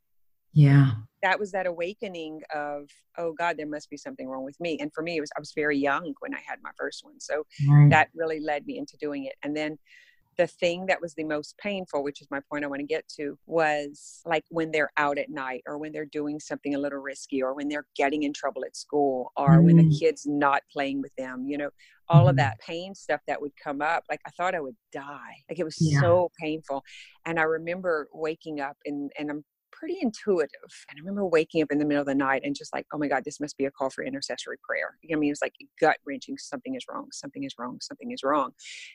Yeah. 0.53 0.93
that 1.23 1.39
was 1.39 1.53
that 1.53 1.67
awakening 1.67 2.43
of 2.55 2.89
oh 3.17 3.33
god 3.33 3.57
there 3.57 3.67
must 3.67 3.89
be 3.89 3.97
something 3.97 4.29
wrong 4.29 4.45
with 4.45 4.59
me 4.59 4.77
and 4.81 4.93
for 4.93 5.03
me 5.03 5.17
it 5.17 5.21
was 5.21 5.31
i 5.37 5.41
was 5.41 5.53
very 5.55 5.79
young 5.79 6.13
when 6.21 6.35
i 6.35 6.41
had 6.45 6.59
my 6.63 6.71
first 6.77 7.05
one 7.05 7.19
so 7.21 7.45
Right. 7.69 7.91
that 7.91 8.09
really 8.15 8.41
led 8.41 8.67
me 8.67 8.77
into 8.79 8.97
doing 8.99 9.25
it. 9.27 9.35
And 9.45 9.57
then 9.57 9.79
the 10.39 10.47
thing 10.47 10.87
that 10.87 11.01
was 11.01 11.15
the 11.15 11.25
most 11.25 11.59
painful, 11.59 12.03
which 12.03 12.21
is 12.23 12.29
my 12.31 12.41
point 12.51 12.65
I 12.65 12.69
want 12.69 12.81
to 12.81 12.87
get 12.87 13.07
to, 13.17 13.39
was 13.47 14.23
like 14.25 14.45
when 14.51 14.71
they're 14.71 14.91
out 14.97 15.19
at 15.19 15.29
night 15.31 15.63
or 15.67 15.79
when 15.79 15.93
they're 15.93 16.07
doing 16.07 16.41
something 16.41 16.75
a 16.75 16.79
little 16.79 17.01
risky 17.01 17.43
or 17.43 17.55
when 17.55 17.69
they're 17.69 17.87
getting 17.97 18.23
in 18.23 18.33
trouble 18.33 18.65
at 18.65 18.77
school 18.77 19.33
or 19.37 19.63
when 19.63 19.77
the 19.77 19.85
Mm. 19.85 19.99
kid's 19.99 20.27
not 20.27 20.63
playing 20.73 21.03
with 21.03 21.15
them, 21.17 21.47
you 21.49 21.59
know, 21.59 21.71
all 22.09 22.29
of 22.29 22.37
Mhm. 22.37 22.37
that 22.37 22.59
pain 22.61 22.95
stuff 22.95 23.21
that 23.27 23.41
would 23.41 23.53
come 23.63 23.81
up. 23.83 24.05
Like 24.11 24.21
I 24.27 24.31
thought 24.31 24.55
I 24.55 24.61
would 24.61 24.77
die. 24.93 25.37
Like 25.49 25.59
it 25.59 25.65
was 25.65 25.77
Yeah. 25.79 26.01
so 26.01 26.31
painful. 26.41 26.83
And 27.27 27.39
I 27.39 27.45
remember 27.45 28.09
waking 28.13 28.61
up 28.61 28.77
and, 28.85 29.11
and 29.19 29.31
I'm 29.31 29.45
pretty 29.83 29.99
intuitive. 30.01 30.71
And 30.89 30.97
I 30.97 31.01
remember 31.01 31.27
waking 31.27 31.61
up 31.61 31.73
in 31.73 31.79
the 31.79 31.85
middle 31.85 32.03
of 32.03 32.07
the 32.07 32.15
night 32.15 32.43
and 32.45 32.55
just 32.55 32.73
like, 32.73 32.87
oh 32.93 32.99
my 32.99 33.09
God, 33.09 33.25
this 33.25 33.41
must 33.41 33.59
be 33.59 33.65
a 33.65 33.71
call 33.73 33.91
for 33.91 34.05
intercessory 34.05 34.57
prayer. 34.63 34.97
You 35.03 35.17
know 35.17 35.19
I 35.19 35.21
mean? 35.21 35.31
It 35.31 35.33
was 35.33 35.43
like 35.43 35.55
gut 35.81 35.97
wrenching. 36.07 36.39
Something 36.39 36.77
is 36.77 36.85
wrong. 36.89 37.09
Something 37.11 37.43
is 37.43 37.55
wrong. 37.59 37.79
Something 37.83 38.13
is 38.13 38.23
wrong. 38.23 38.53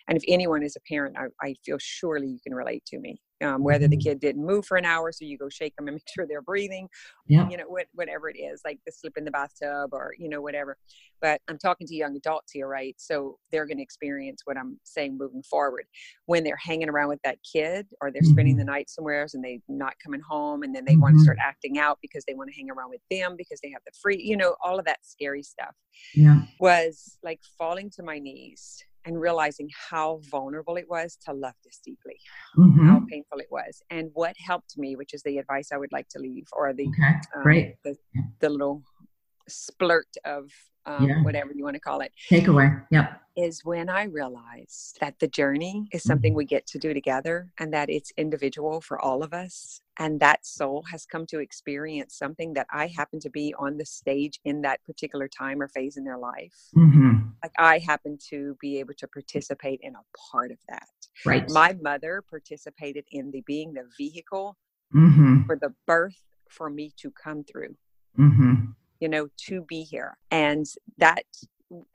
And 0.07 0.17
if 0.17 0.23
anyone 0.29 0.63
is 0.63 0.77
a 0.77 0.79
parent, 0.87 1.17
I, 1.17 1.25
I 1.45 1.55
feel 1.65 1.75
surely 1.77 2.27
you 2.27 2.39
can 2.41 2.55
relate 2.55 2.85
to 2.85 2.99
me. 2.99 3.19
Um, 3.41 3.63
whether 3.63 3.87
the 3.87 3.95
Mhm. 3.97 4.01
kid 4.03 4.19
didn't 4.19 4.43
move 4.43 4.65
for 4.65 4.77
an 4.77 4.85
hour, 4.85 5.11
so 5.11 5.23
you 5.23 5.37
go 5.37 5.47
shake 5.47 5.75
them 5.75 5.87
and 5.87 5.95
make 5.95 6.03
sure 6.15 6.25
they're 6.25 6.41
breathing, 6.41 6.89
Yeah. 7.27 7.47
you 7.49 7.57
know, 7.57 7.65
what, 7.67 7.85
whatever 7.93 8.29
it 8.29 8.37
is, 8.37 8.61
like 8.65 8.79
the 8.85 8.91
slip 8.91 9.15
in 9.15 9.25
the 9.25 9.31
bathtub 9.31 9.93
or, 9.93 10.15
you 10.17 10.27
know, 10.27 10.41
whatever. 10.41 10.75
But 11.21 11.41
I'm 11.47 11.59
talking 11.59 11.85
to 11.85 11.95
young 11.95 12.15
adults 12.15 12.51
here, 12.51 12.67
right? 12.67 12.95
So 12.97 13.37
they're 13.51 13.67
going 13.67 13.77
to 13.77 13.83
experience 13.83 14.41
what 14.45 14.57
I'm 14.57 14.79
saying 14.83 15.17
moving 15.19 15.43
forward. 15.43 15.85
When 16.25 16.43
they're 16.43 16.57
hanging 16.57 16.89
around 16.89 17.09
with 17.09 17.21
that 17.23 17.37
kid 17.43 17.87
or 18.01 18.11
they're 18.11 18.23
spending 18.23 18.55
Mhm. 18.55 18.59
the 18.59 18.65
night 18.65 18.89
somewhere 18.89 19.27
and 19.31 19.43
they're 19.43 19.57
not 19.67 19.93
coming 20.03 20.21
home 20.21 20.63
and 20.63 20.73
then 20.75 20.85
they 20.85 20.97
want 20.97 21.15
to 21.15 21.19
start 21.21 21.37
acting 21.39 21.77
out 21.77 21.99
because 22.01 22.23
they 22.25 22.33
want 22.33 22.49
to 22.49 22.55
hang 22.55 22.71
around 22.71 22.89
with 22.89 23.01
them 23.11 23.35
because 23.37 23.59
they 23.61 23.69
have 23.69 23.81
the 23.85 23.91
free, 24.01 24.19
you 24.19 24.35
know, 24.35 24.55
all 24.63 24.79
of 24.79 24.85
that 24.85 25.05
scary 25.05 25.43
stuff 25.43 25.75
Yeah. 26.15 26.41
was 26.59 27.19
like 27.21 27.41
falling 27.57 27.91
to 27.91 28.03
my 28.03 28.17
knees 28.17 28.83
and 29.07 29.19
realizing 29.19 29.69
how 29.89 30.19
vulnerable 30.29 30.75
it 30.75 30.87
was 30.89 31.17
to 31.25 31.31
love 31.33 31.53
this 31.63 31.79
deeply, 31.83 32.19
Mhm. 32.57 32.85
how 32.89 32.99
painful 33.09 33.39
it 33.39 33.47
was. 33.49 33.81
And 33.89 34.11
what 34.13 34.35
helped 34.37 34.77
me, 34.77 34.95
which 34.97 35.13
is 35.13 35.23
the 35.23 35.37
advice 35.37 35.71
I 35.71 35.77
would 35.77 35.93
like 35.93 36.09
to 36.09 36.19
leave, 36.19 36.47
or 36.51 36.73
the 36.73 36.87
Okay. 36.89 37.13
um, 37.35 37.41
Great. 37.43 37.75
the, 37.83 37.95
the 38.39 38.49
little 38.49 38.83
splurt 39.49 40.11
of 40.25 40.51
um, 40.85 41.07
Yeah. 41.07 41.21
whatever 41.23 41.51
you 41.53 41.63
want 41.63 41.75
to 41.75 41.79
call 41.81 42.01
it, 42.01 42.11
Takeaway. 42.29 42.85
Yep. 42.91 43.21
is 43.35 43.63
when 43.63 43.89
I 43.89 44.03
realized 44.05 44.97
that 44.99 45.19
the 45.19 45.27
journey 45.27 45.87
is 45.91 46.01
something 46.03 46.33
we 46.33 46.45
get 46.45 46.65
to 46.67 46.79
do 46.79 46.93
together 46.93 47.51
and 47.59 47.73
that 47.73 47.89
it's 47.89 48.11
individual 48.17 48.81
for 48.81 48.99
all 48.99 49.21
of 49.23 49.33
us. 49.33 49.81
And 49.99 50.19
that 50.19 50.45
soul 50.45 50.83
has 50.91 51.05
come 51.05 51.25
to 51.27 51.39
experience 51.39 52.15
something 52.15 52.53
that 52.53 52.67
I 52.71 52.87
happen 52.87 53.19
to 53.21 53.29
be 53.29 53.53
on 53.57 53.77
the 53.77 53.85
stage 53.85 54.39
in 54.45 54.61
that 54.61 54.83
particular 54.83 55.27
time 55.27 55.61
or 55.61 55.67
phase 55.67 55.97
in 55.97 56.03
their 56.03 56.17
life. 56.17 56.53
hmm 56.73 57.13
Like 57.43 57.53
I 57.57 57.79
happen 57.79 58.17
to 58.29 58.55
be 58.61 58.79
able 58.79 58.93
to 58.95 59.07
participate 59.07 59.79
in 59.81 59.95
a 59.95 60.05
part 60.31 60.51
of 60.51 60.57
that. 60.69 60.87
Right. 61.25 61.49
My 61.49 61.75
mother 61.81 62.23
participated 62.29 63.05
in 63.11 63.31
the 63.31 63.41
being 63.41 63.73
the 63.73 63.85
vehicle 63.97 64.55
hmm 64.91 65.41
for 65.45 65.55
the 65.55 65.73
birth 65.85 66.21
for 66.49 66.69
me 66.69 66.91
to 66.97 67.11
come 67.11 67.43
through. 67.43 67.75
hmm 68.15 68.53
you 68.99 69.07
know, 69.07 69.27
to 69.37 69.61
be 69.61 69.83
here. 69.83 70.17
And 70.31 70.65
that, 70.97 71.23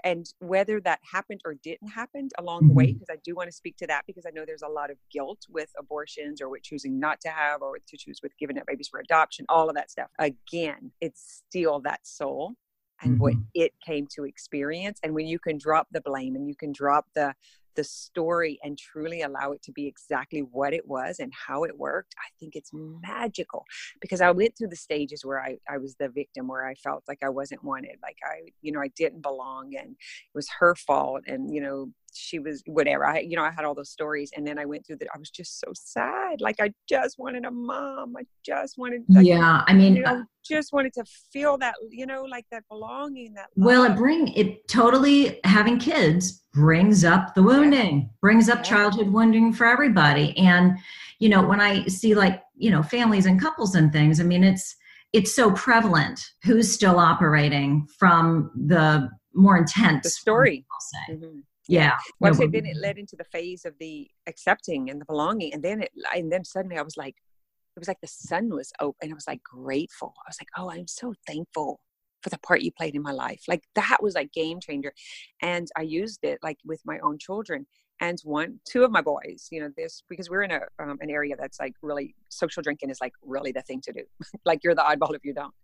and 0.04 0.26
whether 0.38 0.80
that 0.80 1.00
happened 1.11 1.40
or 1.44 1.54
didn't 1.54 1.88
happen 1.88 2.28
along 2.38 2.68
the 2.68 2.74
way, 2.74 2.92
because 2.92 3.08
I 3.11 3.16
do 3.24 3.35
want 3.35 3.48
to 3.48 3.52
speak 3.52 3.76
to 3.78 3.87
that 3.87 4.02
because 4.06 4.26
I 4.26 4.30
know 4.30 4.44
there's 4.46 4.62
a 4.62 4.68
lot 4.68 4.90
of 4.90 4.98
guilt 5.11 5.46
with 5.48 5.70
abortions 5.78 6.40
or 6.40 6.48
with 6.48 6.62
choosing 6.62 6.98
not 7.00 7.20
to 7.22 7.30
have 7.30 7.62
or 7.62 7.78
to 7.78 7.96
choose 7.96 8.20
with 8.22 8.37
giving 8.38 8.58
up 8.58 8.66
babies 8.66 8.88
for 8.88 9.00
adoption, 9.00 9.46
all 9.48 9.68
of 9.68 9.74
that 9.74 9.90
stuff. 9.90 10.11
Again, 10.18 10.92
it's 11.00 11.42
still 11.48 11.80
that 11.80 12.06
soul 12.06 12.54
and 13.02 13.18
what 13.18 13.35
Mhm. 13.35 13.46
it 13.54 13.72
came 13.85 14.06
to 14.14 14.24
experience. 14.24 15.00
And 15.02 15.14
when 15.14 15.26
you 15.26 15.38
can 15.38 15.58
drop 15.58 15.88
the 15.90 16.00
blame 16.00 16.37
and 16.37 16.46
you 16.48 16.54
can 16.54 16.72
drop 16.72 17.06
the, 17.14 17.35
the 17.74 17.85
story 17.85 18.58
and 18.62 18.78
truly 18.78 19.22
allow 19.22 19.52
it 19.52 19.62
to 19.62 19.72
be 19.72 19.87
exactly 19.87 20.40
what 20.40 20.72
it 20.72 20.87
was 20.87 21.18
and 21.18 21.32
how 21.32 21.64
it 21.64 21.78
worked, 21.78 22.14
I 22.18 22.28
think 22.38 22.56
it's 22.56 22.70
magical 22.72 23.64
because 24.00 24.20
I 24.20 24.30
went 24.30 24.56
through 24.56 24.68
the 24.68 24.76
stages 24.76 25.24
where 25.24 25.40
I, 25.40 25.58
I 25.68 25.78
was 25.78 25.94
the 25.96 26.08
victim, 26.08 26.48
where 26.48 26.66
I 26.66 26.74
felt 26.74 27.04
like 27.08 27.22
I 27.22 27.28
wasn't 27.28 27.64
wanted, 27.64 27.96
like 28.02 28.18
I, 28.24 28.50
you 28.61 28.72
know, 28.72 28.80
I 28.80 28.88
didn't 28.88 29.22
belong 29.22 29.74
and 29.76 29.90
it 29.90 30.35
was 30.35 30.48
her 30.58 30.74
fault. 30.74 31.22
And, 31.26 31.54
you 31.54 31.61
know, 31.61 31.90
she 32.14 32.38
was 32.38 32.62
whatever. 32.66 33.07
I, 33.07 33.20
you 33.20 33.37
know, 33.37 33.42
I 33.42 33.51
had 33.51 33.64
all 33.64 33.75
those 33.75 33.90
stories, 33.90 34.31
and 34.37 34.46
then 34.46 34.59
I 34.59 34.64
went 34.64 34.87
through 34.87 34.96
that. 34.96 35.09
I 35.14 35.18
was 35.18 35.31
just 35.31 35.61
so 35.61 35.72
sad. 35.75 36.40
Like 36.40 36.57
I 36.61 36.72
just 36.88 37.18
wanted 37.18 37.44
a 37.44 37.51
mom. 37.51 38.14
I 38.16 38.22
just 38.44 38.79
wanted. 38.79 39.03
Like, 39.09 39.27
yeah, 39.27 39.64
I 39.66 39.75
mean, 39.75 39.96
you 39.96 40.03
know, 40.03 40.25
just 40.44 40.72
wanted 40.72 40.92
to 40.94 41.05
feel 41.33 41.59
that, 41.59 41.75
you 41.90 42.07
know, 42.07 42.22
like 42.22 42.46
that 42.51 42.64
belonging. 42.68 43.35
That 43.35 43.48
love. 43.57 43.66
well, 43.66 43.85
it 43.85 43.96
bring 43.96 44.29
it 44.29 44.66
totally 44.68 45.40
having 45.44 45.79
kids 45.79 46.42
brings 46.53 47.05
up 47.05 47.35
the 47.35 47.42
wounding, 47.42 48.01
yeah. 48.01 48.07
brings 48.20 48.48
up 48.48 48.59
yeah. 48.59 48.64
childhood 48.64 49.09
wounding 49.09 49.53
for 49.53 49.66
everybody. 49.66 50.37
And 50.37 50.79
you 51.18 51.29
know, 51.29 51.42
when 51.42 51.61
I 51.61 51.87
see 51.87 52.14
like 52.14 52.42
you 52.57 52.70
know 52.70 52.83
families 52.83 53.27
and 53.27 53.40
couples 53.40 53.75
and 53.75 53.92
things, 53.92 54.20
I 54.20 54.25
mean, 54.25 54.44
it's 54.44 54.77
it's 55.12 55.35
so 55.35 55.53
prevalent. 55.53 56.20
Who's 56.44 56.70
still 56.70 56.98
operating 56.98 57.87
from 57.98 58.51
the 58.55 59.11
more 59.35 59.57
intense 59.57 60.05
the 60.05 60.11
story? 60.11 60.66
I'll 60.70 60.81
say. 60.81 61.14
Mm-hmm 61.14 61.38
yeah. 61.68 61.96
Well 62.20 62.35
no, 62.35 62.46
then 62.46 62.66
it 62.66 62.77
led 62.77 62.98
into 62.98 63.16
the 63.16 63.25
phase 63.25 63.64
of 63.64 63.75
the 63.79 64.09
accepting 64.27 64.90
and 64.90 65.01
the 65.01 65.05
belonging 65.05 65.55
and 65.55 65.62
then 65.62 65.83
it 65.83 65.90
and 66.14 66.31
then 66.33 66.44
suddenly 66.44 66.77
i 66.77 66.83
was 66.83 66.96
like 66.96 67.14
it 67.77 67.81
was 67.81 67.88
like 67.88 68.01
the 68.01 68.09
sun 68.09 68.51
was 68.51 68.72
open 68.81 68.96
and 69.03 69.12
i 69.12 69.14
was 69.14 69.27
like 69.27 69.42
grateful. 69.42 70.14
I 70.27 70.29
was 70.29 70.38
like 70.40 70.48
oh 70.57 70.70
i'm 70.70 70.88
so 70.88 71.14
thankful 71.27 71.81
for 72.22 72.31
the 72.31 72.38
part 72.38 72.62
you 72.62 72.70
played 72.70 72.94
in 72.94 73.03
my 73.03 73.11
life. 73.11 73.42
Like 73.48 73.64
that 73.75 73.98
was 74.01 74.14
like 74.14 74.33
game 74.33 74.61
changer. 74.61 74.92
And 75.40 75.68
i 75.77 75.83
used 75.83 76.20
it 76.22 76.38
like 76.42 76.59
with 76.64 76.81
my 76.85 76.98
own 77.01 77.18
children 77.18 77.66
and 78.01 78.18
one 78.25 78.59
two 78.68 78.83
of 78.85 78.90
my 78.90 79.01
boys 79.01 79.46
you 79.51 79.61
know 79.61 79.68
this 79.77 80.03
because 80.09 80.29
we're 80.29 80.42
in 80.42 80.51
a 80.51 80.61
um, 80.81 80.98
an 81.01 81.11
area 81.11 81.37
that's 81.38 81.61
like 81.61 81.75
really 81.83 82.14
social 82.31 82.62
drinking 82.62 82.90
is 82.90 82.98
like 83.01 83.12
really 83.22 83.53
the 83.53 83.62
thing 83.62 83.81
to 83.81 83.92
do. 83.92 84.03
Like 84.44 84.61
you're 84.64 84.75
the 84.75 84.83
oddball 84.83 85.14
if 85.14 85.25
you 85.25 85.35
don't. 85.35 85.55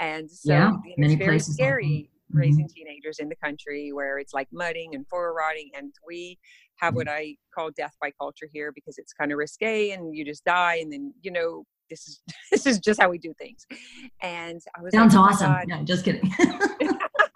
And 0.00 0.30
so 0.30 0.52
yeah, 0.52 0.72
it's 0.84 1.14
very 1.14 1.38
scary 1.38 2.10
mm-hmm. 2.34 2.42
raising 2.42 2.68
teenagers 2.68 3.18
in 3.18 3.28
the 3.28 3.36
country 3.36 3.92
where 3.92 4.18
it's 4.18 4.32
like 4.32 4.48
mudding 4.52 4.94
and 4.94 5.06
forward 5.08 5.34
riding 5.34 5.70
and 5.76 5.92
we 6.06 6.38
have 6.76 6.90
mm-hmm. 6.90 6.98
what 6.98 7.08
i 7.08 7.34
call 7.54 7.70
death 7.76 7.94
by 8.00 8.10
culture 8.20 8.48
here 8.52 8.72
because 8.74 8.98
it's 8.98 9.12
kind 9.12 9.32
of 9.32 9.38
risque 9.38 9.90
and 9.90 10.14
you 10.16 10.24
just 10.24 10.44
die 10.44 10.76
and 10.76 10.92
then 10.92 11.12
you 11.22 11.30
know 11.30 11.64
this 11.90 12.06
is 12.08 12.20
this 12.50 12.66
is 12.66 12.78
just 12.78 13.00
how 13.00 13.08
we 13.08 13.18
do 13.18 13.32
things 13.38 13.66
and 14.22 14.60
i 14.76 14.82
was 14.82 14.92
sounds 14.92 15.14
like, 15.14 15.22
oh 15.22 15.32
awesome 15.32 15.68
no 15.68 15.82
just 15.84 16.04
kidding 16.04 16.32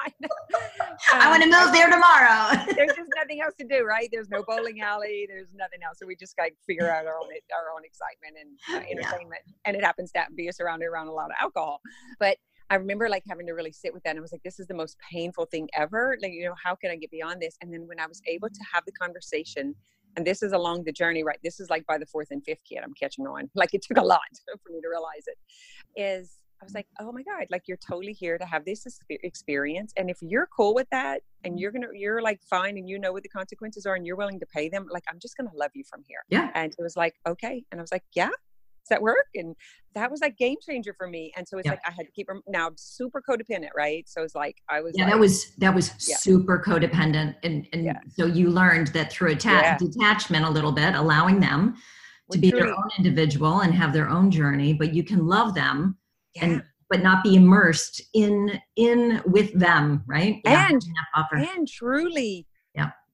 I, 0.01 0.13
I 1.13 1.31
want 1.31 1.43
to 1.43 1.51
um, 1.51 1.65
move 1.65 1.73
there 1.73 1.91
tomorrow. 1.91 2.51
there's 2.75 2.95
just 2.97 3.11
nothing 3.17 3.41
else 3.41 3.55
to 3.59 3.67
do, 3.67 3.85
right? 3.85 4.09
There's 4.13 4.29
no 4.29 4.43
bowling 4.43 4.81
alley. 4.81 5.27
There's 5.29 5.49
nothing 5.55 5.81
else. 5.87 5.99
So 5.99 6.07
we 6.07 6.17
just 6.17 6.37
got 6.37 6.47
to 6.47 6.51
figure 6.67 6.91
out 6.91 7.07
our 7.07 7.17
own 7.17 7.29
our 7.55 7.75
own 7.75 7.85
excitement 7.85 8.37
and 8.41 8.77
uh, 8.77 8.87
entertainment. 8.91 9.43
Yeah. 9.47 9.55
And 9.67 9.77
it 9.77 9.85
happens 9.85 10.13
to 10.13 10.25
be 10.35 10.51
surrounded 10.53 10.87
around 10.87 11.09
a 11.09 11.13
lot 11.13 11.27
of 11.27 11.37
alcohol. 11.41 11.81
But 12.19 12.37
I 12.71 12.77
remember 12.77 13.09
like 13.09 13.25
having 13.29 13.47
to 13.47 13.53
really 13.53 13.73
sit 13.73 13.95
with 13.95 14.03
that. 14.05 14.11
And 14.11 14.19
I 14.19 14.23
was 14.23 14.33
like, 14.33 14.43
this 14.43 14.61
is 14.61 14.67
the 14.67 14.75
most 14.75 14.97
painful 15.11 15.47
thing 15.47 15.69
ever. 15.75 16.17
Like, 16.23 16.33
you 16.33 16.45
know, 16.45 16.55
how 16.63 16.75
can 16.75 16.91
I 16.91 16.97
get 16.97 17.11
beyond 17.11 17.41
this? 17.41 17.57
And 17.63 17.73
then 17.73 17.87
when 17.87 17.99
I 17.99 18.07
was 18.07 18.21
able 18.27 18.49
to 18.49 18.61
have 18.73 18.85
the 18.85 18.93
conversation, 18.93 19.75
and 20.17 20.27
this 20.27 20.43
is 20.43 20.53
along 20.53 20.85
the 20.85 20.93
journey, 20.93 21.23
right? 21.23 21.39
This 21.43 21.61
is 21.61 21.71
like 21.71 21.87
by 21.87 21.99
the 21.99 22.07
fourth 22.07 22.29
and 22.31 22.43
fifth 22.45 22.61
kid, 22.69 22.81
I'm 22.83 22.95
catching 22.95 23.27
on. 23.27 23.51
Like 23.55 23.75
it 23.75 23.83
took 23.83 23.99
a 23.99 24.03
lot 24.03 24.21
for 24.63 24.73
me 24.73 24.81
to 24.81 24.89
realize 24.89 25.27
it. 25.27 25.39
Is 26.01 26.39
I 26.61 26.65
was 26.65 26.75
like, 26.75 26.87
oh 27.01 27.13
my 27.13 27.23
God, 27.23 27.47
like 27.51 27.63
you're 27.67 27.79
totally 27.79 28.13
here 28.13 28.37
to 28.37 28.45
have 28.45 28.65
this 28.65 28.85
experience. 29.11 29.93
And 29.97 30.11
if 30.11 30.19
you're 30.21 30.49
cool 30.57 30.75
with 30.75 30.89
that 30.91 31.23
and 31.45 31.53
mm-hmm. 31.53 31.59
you're 31.59 31.71
going 31.71 31.83
to, 31.83 31.89
you're 31.95 32.21
like 32.21 32.41
fine 32.43 32.77
and 32.77 32.89
you 32.89 32.99
know 32.99 33.13
what 33.13 33.23
the 33.23 33.29
consequences 33.29 33.87
are 33.87 33.95
and 33.95 34.05
you're 34.05 34.17
willing 34.17 34.41
to 34.41 34.47
pay 34.47 34.69
them, 34.69 34.87
like, 34.91 35.05
I'm 35.09 35.21
just 35.21 35.37
going 35.37 35.49
to 35.49 35.57
love 35.57 35.71
you 35.75 35.85
from 35.89 36.03
here. 36.09 36.19
Yeah. 36.31 36.51
And 36.55 36.73
it 36.77 36.83
was 36.83 36.97
like, 36.97 37.15
okay. 37.27 37.65
And 37.71 37.81
I 37.81 37.83
was 37.83 37.93
like, 37.93 38.03
yeah, 38.15 38.31
that 38.89 39.03
work? 39.03 39.27
And 39.35 39.55
that 39.95 40.11
was 40.11 40.21
like 40.21 40.37
game 40.37 40.57
changer 40.67 40.95
for 40.97 41.09
me. 41.09 41.33
And 41.37 41.47
so 41.47 41.59
it's 41.59 41.67
yeah. 41.67 41.73
like 41.73 41.81
I 41.87 41.91
had 41.91 42.07
to 42.07 42.13
keep 42.13 42.29
her 42.29 42.41
now 42.47 42.71
super 42.77 43.23
codependent, 43.29 43.71
right? 43.77 44.09
So 44.09 44.23
it's 44.23 44.35
like 44.35 44.57
I 44.69 44.81
was 44.81 44.95
Yeah, 44.97 45.05
like, 45.05 45.15
that 45.15 45.19
was 45.19 45.51
that 45.57 45.75
was 45.75 45.93
yeah. 46.09 46.17
super 46.17 46.63
codependent. 46.65 47.37
And 47.43 47.67
and 47.73 47.85
yeah. 47.85 47.99
so 48.15 48.27
you 48.27 48.51
learned 48.51 48.89
that 48.89 49.13
through 49.13 49.33
atta- 49.33 49.79
detachment 49.79 50.45
a 50.45 50.51
little 50.51 50.73
bit, 50.73 50.95
allowing 50.95 51.41
them 51.41 51.77
to 52.31 52.39
be 52.39 52.51
their 52.51 52.69
own 52.69 52.89
individual 52.99 53.61
and 53.61 53.75
have 53.75 53.93
their 53.93 54.09
own 54.09 54.31
journey, 54.31 54.75
but 54.75 54.95
you 54.95 55.03
can 55.03 55.27
love 55.27 55.55
them 55.55 55.97
and 56.41 56.63
but 56.91 57.03
not 57.03 57.23
be 57.23 57.37
immersed 57.37 58.03
in 58.15 58.61
in 58.77 59.23
with 59.27 59.53
them, 59.59 60.03
right? 60.07 60.41
And 60.45 60.83
and 61.33 61.69
truly 61.69 62.47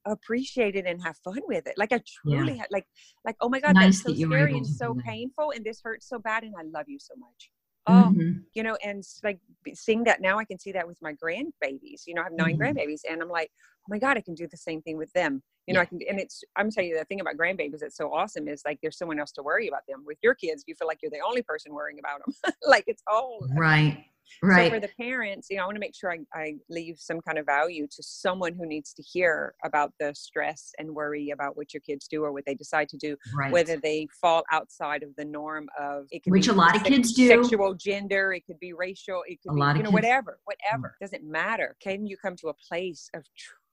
appreciate 0.07 0.77
it 0.77 0.87
and 0.87 1.03
have 1.03 1.17
fun 1.25 1.41
with 1.47 1.67
it. 1.67 1.75
Like 1.77 1.93
I 1.93 2.01
truly 2.23 2.53
yeah. 2.53 2.61
had 2.61 2.69
like 2.71 2.87
like 3.25 3.37
oh 3.41 3.49
my 3.49 3.61
god, 3.61 3.75
nice 3.75 4.03
that's 4.03 4.03
so 4.03 4.13
that 4.13 4.27
scary 4.27 4.57
and 4.57 4.67
so 4.67 4.95
painful 5.05 5.53
and 5.55 5.65
this 5.65 5.81
hurts 5.83 6.09
so 6.09 6.19
bad 6.19 6.45
and 6.45 6.55
I 6.59 6.63
love 6.63 6.87
you 6.89 6.99
so 6.99 7.15
much. 7.17 7.51
Oh, 7.87 8.11
mm-hmm. 8.11 8.39
you 8.55 8.63
know, 8.63 8.79
and 8.83 9.03
like 9.23 9.39
seeing 9.75 10.05
that 10.05 10.23
now, 10.23 10.39
I 10.39 10.45
can 10.45 10.59
see 10.59 10.73
that 10.73 10.87
with 10.87 10.97
my 11.03 11.13
grandbabies. 11.13 12.07
You 12.07 12.15
know, 12.15 12.23
I 12.23 12.25
have 12.25 12.33
9 12.33 12.57
mm-hmm. 12.57 12.63
grandbabies, 12.63 13.03
and 13.09 13.21
I'm 13.21 13.29
like, 13.29 13.51
oh 13.85 13.91
my 13.91 13.99
god, 13.99 14.17
I 14.17 14.21
can 14.21 14.35
do 14.35 14.47
the 14.51 14.57
same 14.57 14.83
thing 14.83 14.97
with 14.97 15.13
them. 15.13 15.43
You 15.67 15.75
know, 15.75 15.81
I 15.81 15.87
can, 15.87 15.99
and 16.09 16.21
it's. 16.21 16.43
I'm 16.57 16.71
telling 16.71 16.91
you, 16.91 16.99
the 16.99 17.05
thing 17.05 17.21
about 17.21 17.37
grandbabies 17.37 17.81
that's 17.81 17.97
so 17.97 18.13
awesome 18.13 18.49
is 18.49 18.63
like 18.67 18.79
there's 18.83 18.99
someone 18.99 19.19
else 19.19 19.33
to 19.33 19.43
worry 19.43 19.69
about 19.69 19.83
them. 19.89 20.05
With 20.07 20.19
your 20.23 20.35
kids, 20.35 20.65
you 20.67 20.75
feel 20.75 20.87
like 20.87 20.99
you're 21.03 21.11
the 21.11 21.23
only 21.27 21.43
person 21.43 21.73
worrying 21.73 21.99
about 21.99 22.21
them. 22.25 22.55
like 22.67 22.85
it's 22.87 23.03
all 23.07 23.47
right. 23.57 24.05
Right. 24.43 24.71
So 24.73 24.75
for 24.75 24.81
the 24.81 24.93
parents, 24.99 25.49
you 25.51 25.57
know, 25.57 25.65
I 25.65 25.67
want 25.67 25.77
to 25.77 25.81
make 25.81 25.95
sure 25.95 26.13
I, 26.13 26.19
I 26.35 26.55
leave 26.69 26.97
some 26.99 27.21
kind 27.21 27.39
of 27.39 27.47
value 27.47 27.87
to 27.87 28.03
someone 28.03 28.55
who 28.55 28.67
needs 28.67 28.93
to 28.95 29.03
hear 29.03 29.55
about 29.65 29.93
the 30.01 30.15
stress 30.15 30.73
and 30.79 30.95
worry 30.95 31.31
about 31.31 31.57
what 31.57 31.73
your 31.73 31.81
kids 31.81 32.09
do 32.09 32.25
or 32.25 32.33
what 32.33 32.45
they 32.47 32.55
decide 32.55 32.89
to 32.91 32.97
do, 32.97 33.17
right. 33.37 33.53
whether 33.53 33.77
they 33.77 34.09
fall 34.21 34.43
outside 34.51 35.03
of 35.03 35.11
the 35.17 35.25
norm 35.25 35.69
of 35.79 36.07
it 36.11 36.25
could 36.25 36.33
which 36.33 36.49
a 36.49 36.53
lot 36.53 36.77
of 36.77 36.85
kids 36.85 37.13
do 37.13 37.29
sexual 37.29 37.75
gender, 37.75 38.33
it 38.33 38.45
could 38.47 38.59
be 38.59 38.73
racial, 38.73 39.23
it 39.27 39.39
could 39.43 39.53
a 39.53 39.55
be 39.55 39.61
you 39.61 39.67
know 39.67 39.83
kids. 39.83 39.93
whatever, 39.93 40.39
whatever 40.45 40.95
mm. 40.97 41.05
doesn't 41.05 41.25
matter. 41.25 41.77
Can 41.81 42.07
you 42.07 42.17
come 42.17 42.37
to 42.37 42.49
a 42.49 42.55
place 42.55 43.09
of 43.15 43.25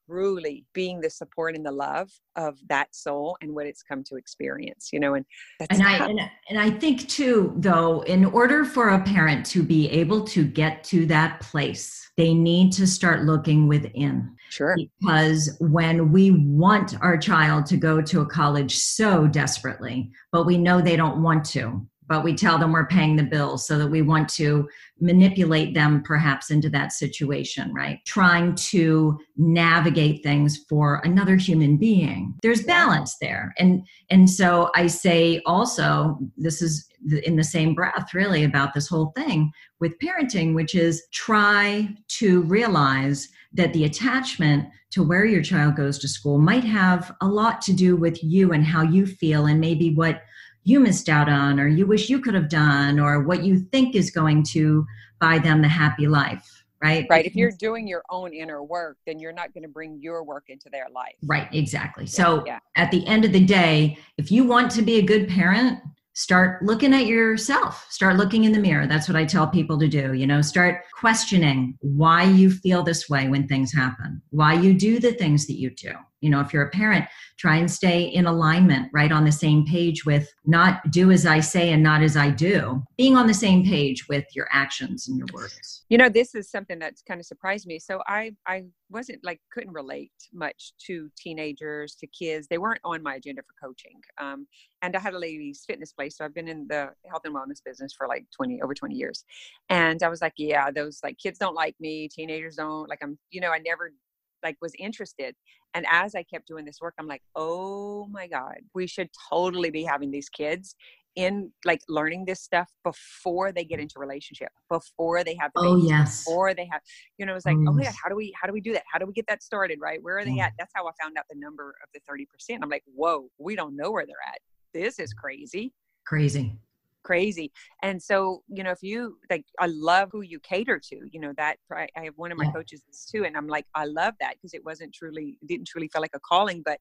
truly 0.08 0.66
being 0.74 1.02
the 1.02 1.10
support 1.10 1.56
and 1.56 1.66
the 1.66 1.72
love 1.72 2.10
of 2.36 2.58
that 2.68 2.94
soul 2.94 3.38
and 3.42 3.54
what 3.54 3.66
it's 3.66 3.84
come 3.84 4.04
to 4.04 4.16
experience 4.16 4.90
you 4.92 5.00
know 5.00 5.14
and 5.14 5.26
and 5.70 5.84
I, 5.84 6.06
and, 6.08 6.20
and 6.50 6.60
I 6.60 6.70
think 6.70 7.08
too 7.08 7.54
though 7.58 8.02
in 8.02 8.26
order 8.26 8.66
for 8.66 8.90
a 8.90 9.04
parent 9.04 9.46
to 9.48 9.64
be 9.64 9.90
able 9.90 10.24
to 10.28 10.46
get 10.46 10.84
to 10.86 11.06
that 11.08 11.40
place 11.42 12.02
they 12.18 12.34
need 12.34 12.72
to 12.74 12.86
start 12.86 13.24
looking 13.24 13.68
within. 13.68 14.36
Sure. 14.50 14.76
Because 15.00 15.56
when 15.60 16.12
we 16.12 16.32
want 16.32 17.02
our 17.02 17.18
child 17.18 17.66
to 17.68 17.78
go 17.78 18.02
to 18.02 18.22
a 18.22 18.26
college 18.26 18.78
so 18.78 19.28
desperately 19.28 20.12
but 20.32 20.46
we 20.46 20.58
know 20.58 20.82
they 20.82 20.96
don't 20.96 21.24
want 21.24 21.46
to 21.46 21.86
but 22.12 22.26
we 22.26 22.36
tell 22.36 22.58
them 22.58 22.74
we're 22.74 22.86
paying 22.86 23.15
the 23.15 23.24
bills 23.24 23.65
so 23.65 23.78
that 23.78 23.88
we 23.88 24.02
want 24.02 24.28
to 24.28 24.67
manipulate 25.00 25.74
them 25.74 26.04
perhaps 26.04 26.52
into 26.52 26.69
that 26.69 26.91
situation, 26.91 27.74
right? 27.74 28.00
Trying 28.06 28.56
to 28.56 29.17
navigate 29.38 30.21
things 30.21 30.65
for 30.67 31.00
another 31.06 31.38
human 31.38 31.78
being. 31.78 32.36
There's 32.41 32.63
balance 32.63 33.15
there. 33.21 33.54
And 33.58 33.88
and 34.10 34.30
so 34.30 34.71
I 34.76 34.88
say 34.88 35.41
also 35.45 36.19
this 36.36 36.62
is 36.62 36.86
in 37.24 37.38
the 37.38 37.45
same 37.45 37.74
breath 37.74 38.13
really 38.13 38.43
about 38.43 38.74
this 38.74 38.89
whole 38.89 39.13
thing 39.15 39.50
with 39.80 39.97
parenting 40.00 40.54
which 40.54 40.76
is 40.76 41.02
try 41.13 41.89
to 42.10 42.41
realize 42.41 43.30
that 43.54 43.71
the 43.74 43.86
attachment 43.86 44.67
to 44.91 45.02
where 45.02 45.26
your 45.26 45.41
child 45.41 45.76
goes 45.76 45.97
to 45.97 46.08
school 46.08 46.38
might 46.38 46.63
have 46.63 47.15
a 47.21 47.28
lot 47.28 47.62
to 47.62 47.74
do 47.74 47.95
with 47.95 48.21
you 48.21 48.52
and 48.52 48.65
how 48.65 48.84
you 48.84 49.08
feel 49.08 49.45
and 49.45 49.60
maybe 49.60 49.95
what 49.95 50.21
you 50.63 50.80
missed 50.80 51.10
out 51.10 51.30
on 51.30 51.60
or 51.60 51.67
you 51.67 51.86
wish 51.86 52.10
you 52.10 52.19
could 52.19 52.34
have 52.34 52.50
done 52.50 53.00
or 53.00 53.24
what 53.24 53.43
you 53.43 53.60
think 53.60 53.95
is 53.95 54.12
going 54.12 54.43
to 54.43 54.86
buy 55.19 55.39
them 55.39 55.62
the 55.62 55.67
happy 55.67 56.08
life 56.08 56.62
right? 56.82 57.06
Right 57.10 57.26
if 57.26 57.36
you're 57.36 57.52
doing 57.52 57.88
your 57.88 58.04
own 58.10 58.34
inner 58.34 58.63
work 58.63 58.97
then 59.06 59.19
you're 59.19 59.32
not 59.32 59.54
going 59.54 59.63
to 59.63 59.69
bring 59.69 60.00
your 60.02 60.24
work 60.24 60.45
into 60.47 60.69
their 60.69 60.88
life. 60.93 61.13
Right 61.24 61.47
exactly. 61.54 62.08
So 62.08 62.43
yeah. 62.45 62.60
at 62.76 62.91
the 62.91 63.06
end 63.08 63.26
of 63.26 63.32
the 63.32 63.45
day 63.45 63.97
if 64.17 64.32
you 64.32 64.43
want 64.43 64.71
to 64.71 64.82
be 64.82 64.97
a 64.97 65.02
good 65.02 65.28
parent 65.30 65.80
start 66.13 66.62
looking 66.63 66.93
at 66.93 67.06
yourself. 67.06 67.88
Start 67.89 68.17
looking 68.17 68.43
in 68.43 68.52
the 68.52 68.60
mirror. 68.60 68.86
That's 68.86 69.08
what 69.08 69.15
i 69.15 69.26
tell 69.26 69.47
people 69.47 69.80
to 69.80 69.88
do 69.88 70.13
you 70.13 70.28
know? 70.28 70.41
Start 70.41 70.84
questioning 70.93 71.78
why 71.82 72.24
you 72.24 72.52
feel 72.52 72.84
this 72.84 73.10
way 73.10 73.28
when 73.28 73.47
things 73.47 73.71
happen. 73.74 74.21
Why 74.32 74.54
you 74.54 74.74
do 74.74 75.00
the 75.00 75.13
things 75.13 75.47
that 75.47 75.60
you 75.60 75.69
do 75.69 75.93
you 76.22 76.30
know 76.30 76.40
if 76.40 76.54
you're 76.54 76.64
a 76.64 76.70
parent 76.70 77.06
try 77.38 77.58
and 77.58 77.70
stay 77.70 78.04
in 78.04 78.28
alignment 78.28 78.90
right 78.94 79.12
on 79.12 79.26
the 79.26 79.32
same 79.32 79.66
page 79.66 80.06
with 80.06 80.32
not 80.46 80.90
do 80.92 81.12
as 81.12 81.26
i 81.26 81.40
say 81.40 81.72
and 81.72 81.84
not 81.84 82.02
as 82.02 82.16
i 82.16 82.30
do. 82.30 82.82
Being 82.98 83.18
on 83.18 83.28
the 83.28 83.34
same 83.34 83.64
page 83.66 84.08
with 84.08 84.26
your 84.36 84.48
actions 84.52 85.08
and 85.08 85.18
your 85.18 85.28
words. 85.34 85.84
You 85.90 85.98
know 85.98 86.10
this 86.10 86.36
is 86.36 86.50
something 86.50 86.80
that's 86.80 87.02
kind 87.02 87.20
of 87.20 87.26
surprised 87.26 87.68
me. 87.68 87.80
So 87.80 88.02
i 88.08 88.32
i 88.48 88.64
wasn't 88.90 89.20
like 89.24 89.40
couldn't 89.52 89.74
relate 89.74 90.12
much 90.34 90.74
to 90.86 91.10
teenagers 91.18 91.96
to 91.96 92.08
kids. 92.08 92.48
They 92.48 92.58
weren't 92.58 92.82
on 92.84 93.02
my 93.02 93.16
agenda 93.16 93.42
for 93.42 93.68
coaching 93.68 94.00
um, 94.20 94.48
and 94.82 94.96
i 94.96 95.00
had 95.00 95.14
a 95.14 95.20
ladies 95.20 95.64
fitness 95.66 95.94
place. 95.94 96.18
So 96.18 96.26
i've 96.26 96.34
been 96.34 96.48
in 96.48 96.68
the 96.68 96.90
health 97.10 97.24
and 97.26 97.36
wellness 97.36 97.62
business 97.64 97.94
for 97.94 98.08
like 98.08 98.26
20 98.36 98.62
over 98.62 98.74
20 98.74 98.96
years. 98.96 99.26
And 99.70 100.02
i 100.04 100.10
was 100.10 100.22
like 100.22 100.34
yeah 100.38 100.72
those 100.72 101.00
like 101.04 101.18
kids 101.18 101.38
don't 101.40 101.56
like 101.56 101.76
me. 101.80 102.08
Teenagers 102.08 102.56
don't 102.56 102.88
like 102.90 103.00
i'm 103.02 103.18
you 103.32 103.42
know 103.42 103.52
i 103.52 103.60
never 103.60 103.94
like 104.43 104.58
was 104.62 104.73
interested 104.80 105.36
and 105.73 105.86
as 105.91 106.15
i 106.15 106.23
kept 106.23 106.47
doing 106.47 106.65
this 106.65 106.80
work 106.82 106.93
i'm 106.99 107.08
like 107.08 107.21
oh 107.36 108.08
my 108.12 108.27
god 108.27 108.58
we 108.73 108.88
should 108.88 109.10
totally 109.30 109.69
be 109.69 109.84
having 109.84 110.12
these 110.12 110.30
kids 110.30 110.75
in 111.15 111.51
like 111.65 111.82
learning 111.89 112.23
this 112.25 112.41
stuff 112.41 112.69
before 112.84 113.51
they 113.51 113.65
get 113.65 113.80
into 113.80 113.95
relationship 113.97 114.49
before 114.69 115.23
they 115.23 115.36
have 115.36 115.51
Oh 115.58 115.75
yes. 115.75 116.23
before 116.23 116.54
they 116.54 116.67
have 116.71 116.82
you 117.17 117.25
know 117.25 117.36
it's 117.36 117.45
like 117.45 117.58
Oh, 117.58 117.65
oh 117.67 117.73
my 117.73 117.84
god 117.84 117.93
how 118.01 118.10
do 118.10 118.15
we 118.15 118.34
how 118.39 118.47
do 118.47 118.54
we 118.54 118.62
do 118.62 118.73
that? 118.73 118.84
How 118.91 118.97
do 118.97 119.06
we 119.06 119.13
get 119.13 119.25
that 119.27 119.43
started 119.43 119.80
right? 119.82 120.01
Where 120.01 120.19
are 120.19 120.25
they 120.25 120.39
at? 120.39 120.54
That's 120.58 120.71
how 120.73 120.88
i 120.88 120.91
found 121.01 121.17
out 121.17 121.25
the 121.30 121.38
number 121.38 121.75
of 121.84 121.89
the 121.93 121.99
30% 122.10 122.60
i'm 122.62 122.69
like 122.69 122.84
whoa 122.95 123.27
we 123.39 123.56
don't 123.56 123.75
know 123.75 123.91
where 123.91 124.06
they're 124.06 124.15
at. 124.25 124.39
This 124.73 124.99
is 124.99 125.13
crazy. 125.13 125.73
Crazy. 126.06 126.58
Crazy. 127.04 127.52
And 127.84 128.02
so 128.02 128.44
you 128.48 128.64
know 128.64 128.72
if 128.72 128.84
you 128.84 129.18
like 129.30 129.46
i 129.60 129.66
love 129.68 130.10
who 130.12 130.22
you 130.22 130.40
cater 130.40 130.80
to 130.80 130.98
you 131.12 131.20
know 131.20 131.34
that 131.38 131.58
i 131.76 131.88
have 131.96 132.14
one 132.16 132.32
of 132.32 132.38
my 132.38 132.46
Yeah. 132.46 132.52
coaches 132.52 132.84
too 133.12 133.26
and 133.26 133.36
i'm 133.36 133.48
like 133.48 133.66
i 133.76 133.86
love 133.86 134.14
that 134.20 134.36
because 134.36 134.54
it 134.54 134.64
wasn't 134.64 134.94
truly 134.94 135.38
didn't 135.48 135.68
truly 135.68 135.88
feel 135.92 136.02
like 136.02 136.16
a 136.16 136.20
calling 136.20 136.62
but 136.64 136.80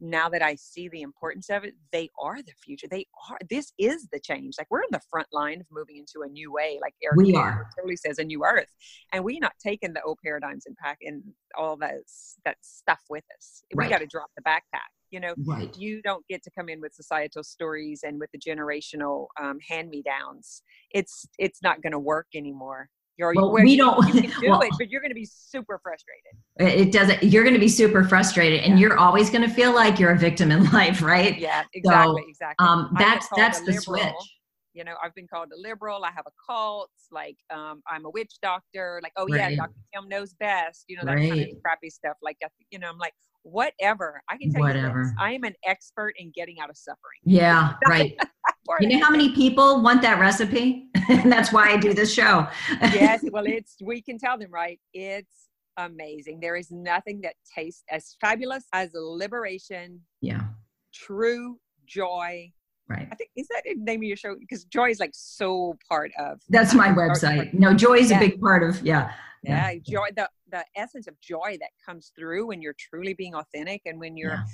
now 0.00 0.28
that 0.30 0.42
i 0.42 0.54
see 0.54 0.88
the 0.88 1.02
importance 1.02 1.50
of 1.50 1.64
it 1.64 1.74
they 1.92 2.08
are 2.18 2.38
the 2.42 2.52
future. 2.64 2.86
They 2.90 3.06
are 3.28 3.38
this 3.50 3.72
is 3.78 4.08
the 4.12 4.20
change. 4.20 4.54
Like 4.58 4.68
we're 4.70 4.80
in 4.82 4.88
the 4.92 5.00
front 5.10 5.28
line 5.32 5.60
of 5.60 5.66
moving 5.70 5.96
into 5.98 6.22
a 6.26 6.28
new 6.28 6.50
way 6.52 6.78
like 6.80 6.94
Eckhart 7.02 7.16
We 7.18 7.34
are. 7.34 7.66
Tolle 7.78 7.96
says 7.96 8.18
a 8.18 8.24
new 8.24 8.44
earth. 8.44 8.72
And 9.12 9.24
we're 9.24 9.40
not 9.40 9.52
taking 9.62 9.92
the 9.92 10.02
old 10.02 10.18
paradigms 10.24 10.64
and 10.66 10.76
pack 10.76 10.98
and 11.02 11.22
all 11.58 11.76
that 11.78 11.96
that 12.44 12.56
stuff 12.62 13.02
with 13.10 13.24
us. 13.36 13.62
We 13.74 13.88
got 13.88 13.98
to 13.98 14.06
drop 14.06 14.30
the 14.36 14.42
backpack 14.42 14.90
you 15.10 15.20
know 15.20 15.34
Right. 15.46 15.76
you 15.76 16.02
don't 16.02 16.24
get 16.28 16.42
to 16.44 16.50
come 16.50 16.68
in 16.68 16.80
with 16.80 16.94
societal 16.94 17.42
stories 17.42 18.02
and 18.04 18.18
with 18.20 18.30
the 18.32 18.38
generational 18.38 19.26
um, 19.40 19.58
hand 19.68 19.90
me 19.90 20.02
downs. 20.02 20.62
It's 20.92 21.26
it's 21.38 21.62
not 21.62 21.82
going 21.82 21.92
to 21.92 21.98
work 21.98 22.26
anymore. 22.34 22.88
You're, 23.18 23.34
Well, 23.34 23.52
we 23.52 23.76
don't- 23.76 24.14
You 24.14 24.22
do 24.40 24.48
well- 24.48 24.62
it, 24.62 24.70
but 24.78 24.88
you're 24.88 25.02
going 25.02 25.10
to 25.10 25.14
be 25.14 25.26
super 25.26 25.78
frustrated. 25.82 26.32
It 26.58 26.90
doesn't. 26.90 27.22
You're 27.22 27.42
going 27.42 27.52
to 27.54 27.60
be 27.60 27.68
super 27.68 28.02
frustrated, 28.02 28.60
and 28.60 28.74
Yeah. 28.78 28.80
you're 28.88 28.98
always 28.98 29.28
going 29.28 29.42
to 29.46 29.54
feel 29.54 29.74
like 29.74 29.98
you're 29.98 30.12
a 30.12 30.18
victim 30.18 30.50
in 30.50 30.64
life, 30.72 31.02
right? 31.02 31.36
Yeah, 31.38 31.64
exactly, 31.74 32.24
exactly. 32.28 32.66
Um, 32.66 32.94
that's 32.98 33.26
that's 33.36 33.58
the 33.60 33.72
liberal. 33.72 33.80
switch. 33.82 34.36
You 34.72 34.84
know, 34.84 34.94
I've 35.02 35.14
been 35.16 35.26
called 35.26 35.48
a 35.52 35.60
liberal. 35.60 36.04
I 36.04 36.12
have 36.12 36.24
a 36.26 36.32
cult. 36.48 36.90
Like, 37.10 37.36
um, 37.52 37.82
I'm 37.88 38.04
a 38.06 38.10
witch 38.10 38.34
doctor. 38.40 39.00
Like, 39.02 39.12
oh 39.16 39.26
yeah, 39.28 39.54
Dr. 39.54 39.72
Tim 39.92 40.08
knows 40.08 40.32
best. 40.34 40.84
You 40.88 40.96
know 40.96 41.02
that 41.04 41.16
kind 41.18 41.40
of 41.40 41.48
crappy 41.62 41.90
stuff. 41.90 42.16
Like, 42.22 42.38
you 42.70 42.78
know, 42.78 42.88
I'm 42.88 42.96
like, 42.96 43.12
whatever. 43.42 44.22
I 44.28 44.36
can 44.36 44.52
tell 44.52 44.66
you 44.68 44.74
this. 44.74 45.12
I 45.18 45.32
am 45.32 45.44
an 45.44 45.54
expert 45.66 46.14
in 46.18 46.30
getting 46.34 46.58
out 46.60 46.70
of 46.70 46.76
suffering. 46.76 47.20
Yeah, 47.24 47.74
right. 47.88 48.16
You 48.78 48.88
know 48.88 49.04
how 49.04 49.10
many 49.10 49.34
people 49.34 49.82
want 49.82 50.00
that 50.02 50.20
recipe? 50.20 50.86
and 51.08 51.32
that's 51.32 51.52
why 51.52 51.70
I 51.72 51.76
do 51.76 51.92
this 51.92 52.14
show. 52.14 52.46
yes, 52.80 53.20
well, 53.32 53.44
it's 53.44 53.74
we 53.82 54.00
can 54.00 54.16
tell 54.16 54.38
them 54.38 54.52
right. 54.52 54.78
It's 54.94 55.48
amazing. 55.76 56.38
There 56.38 56.54
is 56.54 56.70
nothing 56.70 57.20
that 57.22 57.34
tastes 57.52 57.82
as 57.90 58.16
fabulous 58.20 58.64
as 58.72 58.90
liberation, 58.94 60.00
yeah, 60.20 60.42
true 60.94 61.58
joy. 61.84 62.52
right. 62.88 63.08
I 63.10 63.14
think 63.16 63.30
is 63.34 63.48
that 63.48 63.62
the 63.64 63.74
name 63.74 64.00
of 64.00 64.04
your 64.04 64.16
show? 64.16 64.36
Because 64.38 64.64
joy 64.66 64.90
is 64.90 65.00
like 65.00 65.14
so 65.14 65.76
part 65.88 66.12
of. 66.16 66.40
That's 66.48 66.72
my 66.72 66.88
website. 66.90 67.52
No, 67.52 67.74
joy 67.74 67.94
is 67.94 68.10
Yeah. 68.10 68.18
a 68.18 68.20
big 68.20 68.40
part 68.40 68.62
of 68.62 68.80
yeah. 68.86 69.10
Yeah, 69.42 69.74
joy. 69.86 70.08
The 70.16 70.28
the 70.50 70.64
essence 70.76 71.06
of 71.06 71.18
joy 71.20 71.56
that 71.60 71.70
comes 71.84 72.12
through 72.18 72.46
when 72.48 72.60
you're 72.60 72.74
truly 72.78 73.14
being 73.14 73.34
authentic 73.34 73.82
and 73.86 73.98
when 73.98 74.16
you're, 74.16 74.44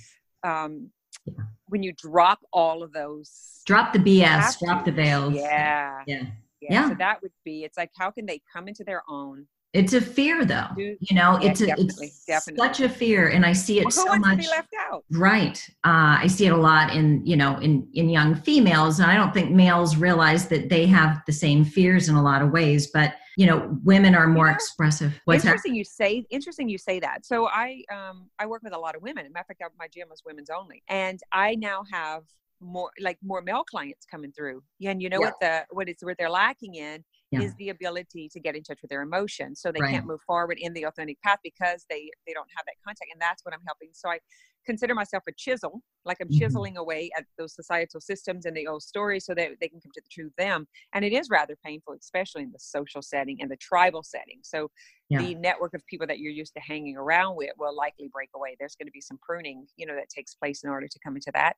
um, 0.44 0.90
Yeah. 1.24 1.44
when 1.66 1.82
you 1.82 1.92
drop 1.92 2.40
all 2.52 2.82
of 2.82 2.92
those. 2.92 3.62
Drop 3.66 3.92
the 3.92 3.98
BS. 3.98 4.58
Drop 4.64 4.84
the 4.84 4.92
veils. 4.92 5.34
Yeah. 5.34 6.02
Yeah. 6.06 6.16
Yeah. 6.60 6.70
Yeah. 6.70 6.88
So 6.90 6.94
that 6.98 7.20
would 7.22 7.32
be. 7.44 7.64
It's 7.64 7.76
like 7.76 7.90
how 7.96 8.10
can 8.10 8.26
they 8.26 8.40
come 8.52 8.68
into 8.68 8.84
their 8.84 9.02
own? 9.08 9.46
It's 9.72 9.92
a 9.92 10.00
fear, 10.00 10.46
though. 10.46 10.68
You 10.78 10.96
know, 11.12 11.38
Yeah, 11.38 11.50
it's 11.50 11.60
a, 11.60 11.66
definitely, 11.66 12.06
it's 12.06 12.24
definitely. 12.24 12.66
such 12.66 12.80
a 12.80 12.88
fear, 12.88 13.28
and 13.28 13.44
I 13.44 13.52
see 13.52 13.78
it 13.78 13.84
Well, 13.84 13.90
so 13.90 14.16
much. 14.16 14.30
to 14.38 14.42
be 14.44 14.48
left 14.48 14.72
out? 14.90 15.04
Right. 15.10 15.58
Uh, 15.84 16.16
I 16.22 16.28
see 16.28 16.46
it 16.46 16.52
a 16.52 16.56
lot 16.56 16.94
in, 16.94 17.26
you 17.26 17.36
know, 17.36 17.58
in, 17.58 17.86
in 17.92 18.08
young 18.08 18.34
females. 18.36 19.00
And 19.00 19.10
I 19.10 19.16
don't 19.16 19.34
think 19.34 19.50
males 19.50 19.96
realize 19.96 20.48
that 20.48 20.70
they 20.70 20.86
have 20.86 21.20
the 21.26 21.32
same 21.32 21.62
fears 21.62 22.08
in 22.08 22.14
a 22.14 22.22
lot 22.22 22.40
of 22.40 22.52
ways, 22.52 22.86
but, 22.86 23.16
you 23.36 23.46
know, 23.46 23.78
women 23.84 24.14
are 24.14 24.26
more 24.26 24.46
Yeah. 24.46 24.54
expressive. 24.54 25.20
What's 25.26 25.42
that? 25.42 25.50
interesting 25.50 25.74
you 25.74 25.84
say 25.84 26.24
interesting 26.30 26.68
you 26.68 26.78
say 26.78 26.98
that 27.00 27.24
so 27.26 27.46
i 27.48 27.82
um 27.92 28.28
i 28.38 28.46
work 28.46 28.62
with 28.62 28.72
a 28.72 28.78
lot 28.78 28.96
of 28.96 29.02
women 29.02 29.30
matter 29.32 29.46
of 29.50 29.56
fact 29.58 29.74
my 29.78 29.88
gym 29.88 30.08
is 30.12 30.22
women's 30.24 30.50
only 30.50 30.82
and 30.88 31.20
i 31.32 31.54
now 31.56 31.84
have 31.92 32.22
more 32.60 32.90
like 33.00 33.18
more 33.22 33.42
male 33.42 33.64
clients 33.64 34.06
coming 34.06 34.32
through 34.32 34.62
and 34.84 35.02
you 35.02 35.08
know 35.10 35.20
Yeah. 35.20 35.26
what 35.26 35.34
the 35.40 35.66
what 35.70 35.88
it's 35.88 36.02
what 36.02 36.16
they're 36.18 36.30
lacking 36.30 36.74
in 36.76 37.04
Yeah. 37.30 37.42
is 37.42 37.54
the 37.56 37.68
ability 37.68 38.28
to 38.32 38.40
get 38.40 38.56
in 38.56 38.62
touch 38.62 38.78
with 38.82 38.88
their 38.90 39.02
emotions 39.02 39.60
so 39.60 39.72
they 39.72 39.82
Right. 39.82 39.84
can't 39.84 40.06
move 40.06 40.20
forward 40.26 40.58
in 40.60 40.72
the 40.72 40.84
authentic 40.84 41.20
path 41.22 41.38
because 41.42 41.86
they 41.90 42.10
they 42.26 42.32
don't 42.32 42.48
have 42.56 42.64
that 42.66 42.76
contact 42.84 43.10
and 43.12 43.20
that's 43.20 43.44
what 43.44 43.54
i'm 43.54 43.62
helping 43.66 43.90
so 43.92 44.08
i 44.08 44.18
consider 44.64 44.94
myself 44.94 45.22
a 45.28 45.32
chisel 45.32 45.82
like 46.04 46.18
i'm 46.20 46.28
Mhm. 46.28 46.30
chiseling 46.30 46.76
away 46.76 47.10
at 47.16 47.24
those 47.38 47.54
societal 47.54 48.00
systems 48.00 48.44
and 48.46 48.56
the 48.56 48.66
old 48.66 48.82
stories 48.82 49.24
so 49.24 49.34
that 49.34 49.50
they 49.60 49.68
can 49.68 49.80
come 49.80 49.92
to 49.92 50.00
the 50.00 50.08
truth 50.10 50.32
them 50.38 50.66
and 50.92 51.04
it 51.04 51.12
is 51.12 51.28
rather 51.30 51.56
painful 51.64 51.94
especially 51.98 52.42
in 52.42 52.52
the 52.52 52.58
social 52.58 53.02
setting 53.02 53.36
and 53.40 53.50
the 53.50 53.56
tribal 53.56 54.02
setting 54.02 54.40
so 54.42 54.70
Yeah. 55.08 55.18
the 55.18 55.34
network 55.36 55.72
of 55.74 55.84
people 55.86 56.06
that 56.06 56.18
you're 56.18 56.32
used 56.32 56.52
to 56.54 56.60
hanging 56.60 56.96
around 56.96 57.36
with 57.36 57.50
will 57.58 57.74
likely 57.74 58.08
break 58.12 58.28
away. 58.34 58.54
There's 58.58 58.76
going 58.76 58.86
to 58.86 58.92
be 58.92 59.00
some 59.00 59.18
pruning, 59.22 59.66
you 59.76 59.86
know, 59.86 59.94
that 59.94 60.08
takes 60.10 60.34
place 60.34 60.62
in 60.62 60.68
order 60.68 60.88
to 60.88 60.98
come 61.02 61.16
into 61.16 61.30
that. 61.32 61.56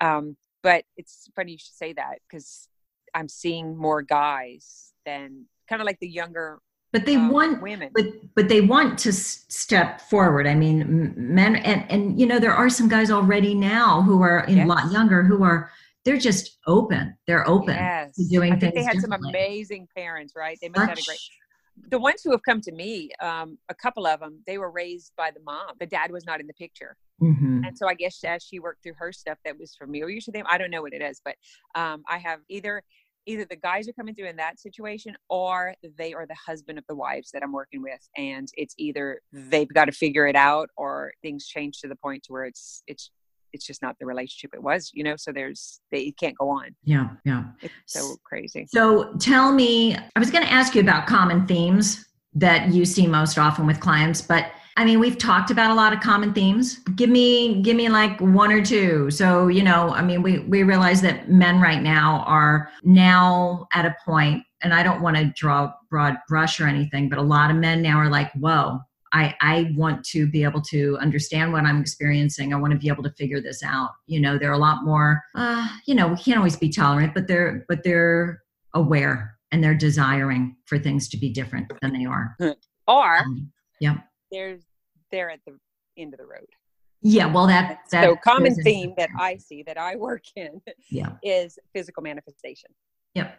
Um, 0.00 0.36
but 0.62 0.86
it's 0.96 1.28
funny 1.36 1.52
you 1.52 1.58
should 1.58 1.74
say 1.74 1.92
that 1.92 2.20
because 2.28 2.68
I'm 3.14 3.28
seeing 3.28 3.76
more 3.76 4.02
guys 4.02 4.92
than 5.06 5.46
kind 5.68 5.80
of 5.80 5.86
like 5.86 5.98
the 6.00 6.08
younger 6.08 6.60
But 6.92 7.06
they 7.06 7.16
um, 7.16 7.30
want, 7.30 7.62
women. 7.62 7.90
but 7.94 8.06
but 8.34 8.48
they 8.48 8.60
want 8.60 8.98
to 9.00 9.10
s- 9.10 9.44
step 9.48 10.00
forward. 10.02 10.46
I 10.46 10.54
mean, 10.54 11.14
men 11.16 11.56
and 11.56 11.90
and 11.90 12.20
you 12.20 12.26
know 12.26 12.38
there 12.38 12.52
are 12.54 12.68
some 12.68 12.88
guys 12.88 13.10
already 13.10 13.54
now 13.54 14.02
who 14.02 14.22
are 14.22 14.44
a 14.48 14.52
Yes. 14.52 14.66
lot 14.68 14.92
younger 14.92 15.22
who 15.22 15.42
are 15.44 15.70
they're 16.04 16.18
just 16.18 16.58
open. 16.66 17.16
They're 17.26 17.48
open 17.48 17.76
yes, 17.76 18.16
to 18.16 18.28
doing 18.28 18.52
I 18.52 18.56
think 18.58 18.74
things 18.74 18.86
they 18.86 18.90
had 18.92 19.00
some 19.00 19.12
amazing 19.12 19.88
parents, 19.96 20.34
right? 20.36 20.58
They 20.60 20.68
must 20.68 20.80
have 20.80 20.88
had 20.90 20.98
a 20.98 21.02
great. 21.02 21.18
The 21.90 21.98
ones 21.98 22.20
who 22.22 22.30
have 22.30 22.42
come 22.42 22.60
to 22.60 22.72
me, 22.72 23.10
um, 23.20 23.58
a 23.68 23.74
couple 23.74 24.06
of 24.06 24.20
them, 24.20 24.40
they 24.46 24.58
were 24.58 24.70
raised 24.70 25.12
by 25.16 25.30
the 25.32 25.40
mom. 25.44 25.72
The 25.80 25.86
dad 25.86 26.12
was 26.12 26.24
not 26.24 26.40
in 26.40 26.46
the 26.46 26.54
picture. 26.54 26.96
Mhm. 27.22 27.64
and 27.66 27.78
so 27.78 27.86
I 27.86 27.94
guess 27.94 28.22
as 28.24 28.42
she 28.42 28.58
worked 28.58 28.82
through 28.82 28.94
her 28.98 29.12
stuff 29.12 29.38
that 29.44 29.56
was 29.58 29.74
familiar 29.76 30.20
to 30.20 30.32
them, 30.32 30.44
I 30.48 30.58
don't 30.58 30.70
know 30.70 30.82
what 30.82 30.92
it 30.92 31.00
is, 31.02 31.20
but 31.24 31.36
um, 31.76 32.02
I 32.08 32.18
have 32.18 32.40
either 32.48 32.82
either 33.26 33.44
the 33.48 33.56
guys 33.56 33.88
are 33.88 33.92
coming 33.92 34.14
through 34.14 34.28
in 34.28 34.36
that 34.36 34.58
situation 34.60 35.14
or 35.28 35.74
they 35.98 36.12
are 36.14 36.26
the 36.26 36.36
husband 36.46 36.78
of 36.78 36.84
the 36.88 36.94
wives 36.94 37.30
that 37.32 37.42
I'm 37.42 37.52
working 37.52 37.82
with, 37.82 38.00
and 38.16 38.48
it's 38.56 38.74
either 38.78 39.20
they've 39.32 39.68
got 39.68 39.86
to 39.86 39.92
figure 39.92 40.26
it 40.26 40.36
out 40.36 40.70
or 40.76 41.12
things 41.22 41.46
change 41.46 41.80
to 41.80 41.88
the 41.88 41.96
point 41.96 42.24
to 42.24 42.32
where 42.32 42.44
it's 42.44 42.82
it's 42.86 43.10
it's 43.52 43.64
just 43.64 43.82
not 43.82 43.96
the 44.00 44.06
relationship 44.06 44.50
it 44.52 44.62
was, 44.62 44.90
you 44.92 45.04
know. 45.04 45.14
So 45.16 45.32
there's 45.32 45.80
they 45.90 46.10
can't 46.10 46.36
go 46.36 46.50
on. 46.50 46.74
Yeah, 46.84 47.10
yeah. 47.24 47.44
It's 47.62 47.72
so 47.86 48.16
crazy. 48.24 48.66
So 48.68 49.14
tell 49.20 49.52
me, 49.52 49.94
I 49.94 50.18
was 50.18 50.30
going 50.30 50.44
to 50.44 50.52
ask 50.52 50.74
you 50.74 50.80
about 50.80 51.06
common 51.06 51.46
themes 51.46 52.04
that 52.34 52.72
you 52.72 52.84
see 52.84 53.06
most 53.06 53.38
often 53.38 53.66
with 53.66 53.78
clients, 53.78 54.20
but 54.20 54.46
I 54.76 54.84
mean, 54.84 54.98
we've 54.98 55.18
talked 55.18 55.50
about 55.50 55.70
a 55.70 55.74
lot 55.74 55.92
of 55.92 56.00
common 56.00 56.34
themes. 56.34 56.78
Give 56.96 57.08
me, 57.08 57.62
give 57.62 57.76
me 57.76 57.88
like 57.88 58.20
one 58.20 58.50
or 58.50 58.64
two. 58.64 59.10
So, 59.10 59.46
you 59.46 59.62
know, 59.62 59.90
I 59.90 60.02
mean, 60.02 60.20
we, 60.20 60.40
we 60.40 60.64
realize 60.64 61.00
that 61.02 61.30
men 61.30 61.60
right 61.60 61.80
now 61.80 62.24
are 62.26 62.70
now 62.82 63.68
at 63.72 63.86
a 63.86 63.94
point, 64.04 64.42
and 64.62 64.74
I 64.74 64.82
don't 64.82 65.00
want 65.00 65.16
to 65.16 65.32
draw 65.36 65.72
broad 65.90 66.16
brush 66.28 66.60
or 66.60 66.66
anything, 66.66 67.08
but 67.08 67.18
a 67.18 67.22
lot 67.22 67.50
of 67.50 67.56
men 67.56 67.82
now 67.82 67.98
are 67.98 68.10
like, 68.10 68.32
whoa, 68.32 68.80
I, 69.12 69.32
I 69.40 69.72
want 69.76 70.04
to 70.06 70.26
be 70.26 70.42
able 70.42 70.60
to 70.62 70.98
understand 70.98 71.52
what 71.52 71.64
I'm 71.64 71.80
experiencing. 71.80 72.52
I 72.52 72.56
want 72.56 72.72
to 72.72 72.78
be 72.78 72.88
able 72.88 73.04
to 73.04 73.12
figure 73.12 73.40
this 73.40 73.62
out. 73.62 73.90
You 74.06 74.20
know, 74.20 74.38
they're 74.38 74.52
a 74.52 74.58
lot 74.58 74.84
more, 74.84 75.22
uh, 75.36 75.68
you 75.86 75.94
know, 75.94 76.08
we 76.08 76.16
can't 76.16 76.38
always 76.38 76.56
be 76.56 76.68
tolerant, 76.68 77.14
but 77.14 77.28
they're, 77.28 77.64
but 77.68 77.84
they're 77.84 78.42
aware 78.74 79.36
and 79.52 79.62
they're 79.62 79.76
desiring 79.76 80.56
for 80.64 80.80
things 80.80 81.08
to 81.10 81.16
be 81.16 81.30
different 81.30 81.72
than 81.80 81.92
they 81.92 82.04
are. 82.04 82.36
Or 82.86 83.16
Um, 83.18 83.50
yeah. 83.80 83.98
There's 84.30 84.62
they're 85.10 85.30
at 85.30 85.40
the 85.46 85.56
end 85.96 86.14
of 86.14 86.18
the 86.18 86.26
road. 86.26 86.46
Yeah. 87.02 87.26
Well, 87.26 87.46
that, 87.46 87.80
that 87.90 88.02
so 88.04 88.16
common 88.16 88.54
theme 88.54 88.94
that 88.96 89.10
I 89.18 89.36
see 89.36 89.62
that 89.64 89.76
I 89.76 89.96
work 89.96 90.22
in 90.36 90.60
Yeah. 90.90 91.12
is 91.22 91.58
physical 91.72 92.02
manifestation. 92.02 92.70
Yep. 93.14 93.38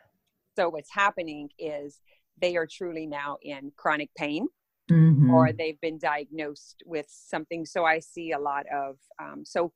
So 0.56 0.70
what's 0.70 0.92
happening 0.94 1.50
is 1.58 2.00
they 2.42 2.56
are 2.56 2.68
truly 2.68 3.08
now 3.08 3.38
in 3.42 3.72
chronic 3.76 4.10
pain 4.16 4.48
Mhm. 4.90 5.34
or 5.34 5.52
they've 5.52 5.80
been 5.82 5.98
diagnosed 5.98 6.84
with 6.86 7.08
something. 7.10 7.66
So 7.66 7.86
I 7.86 8.00
see 8.00 8.32
a 8.34 8.40
lot 8.40 8.66
of 8.72 8.98
um, 9.20 9.44
so 9.44 9.74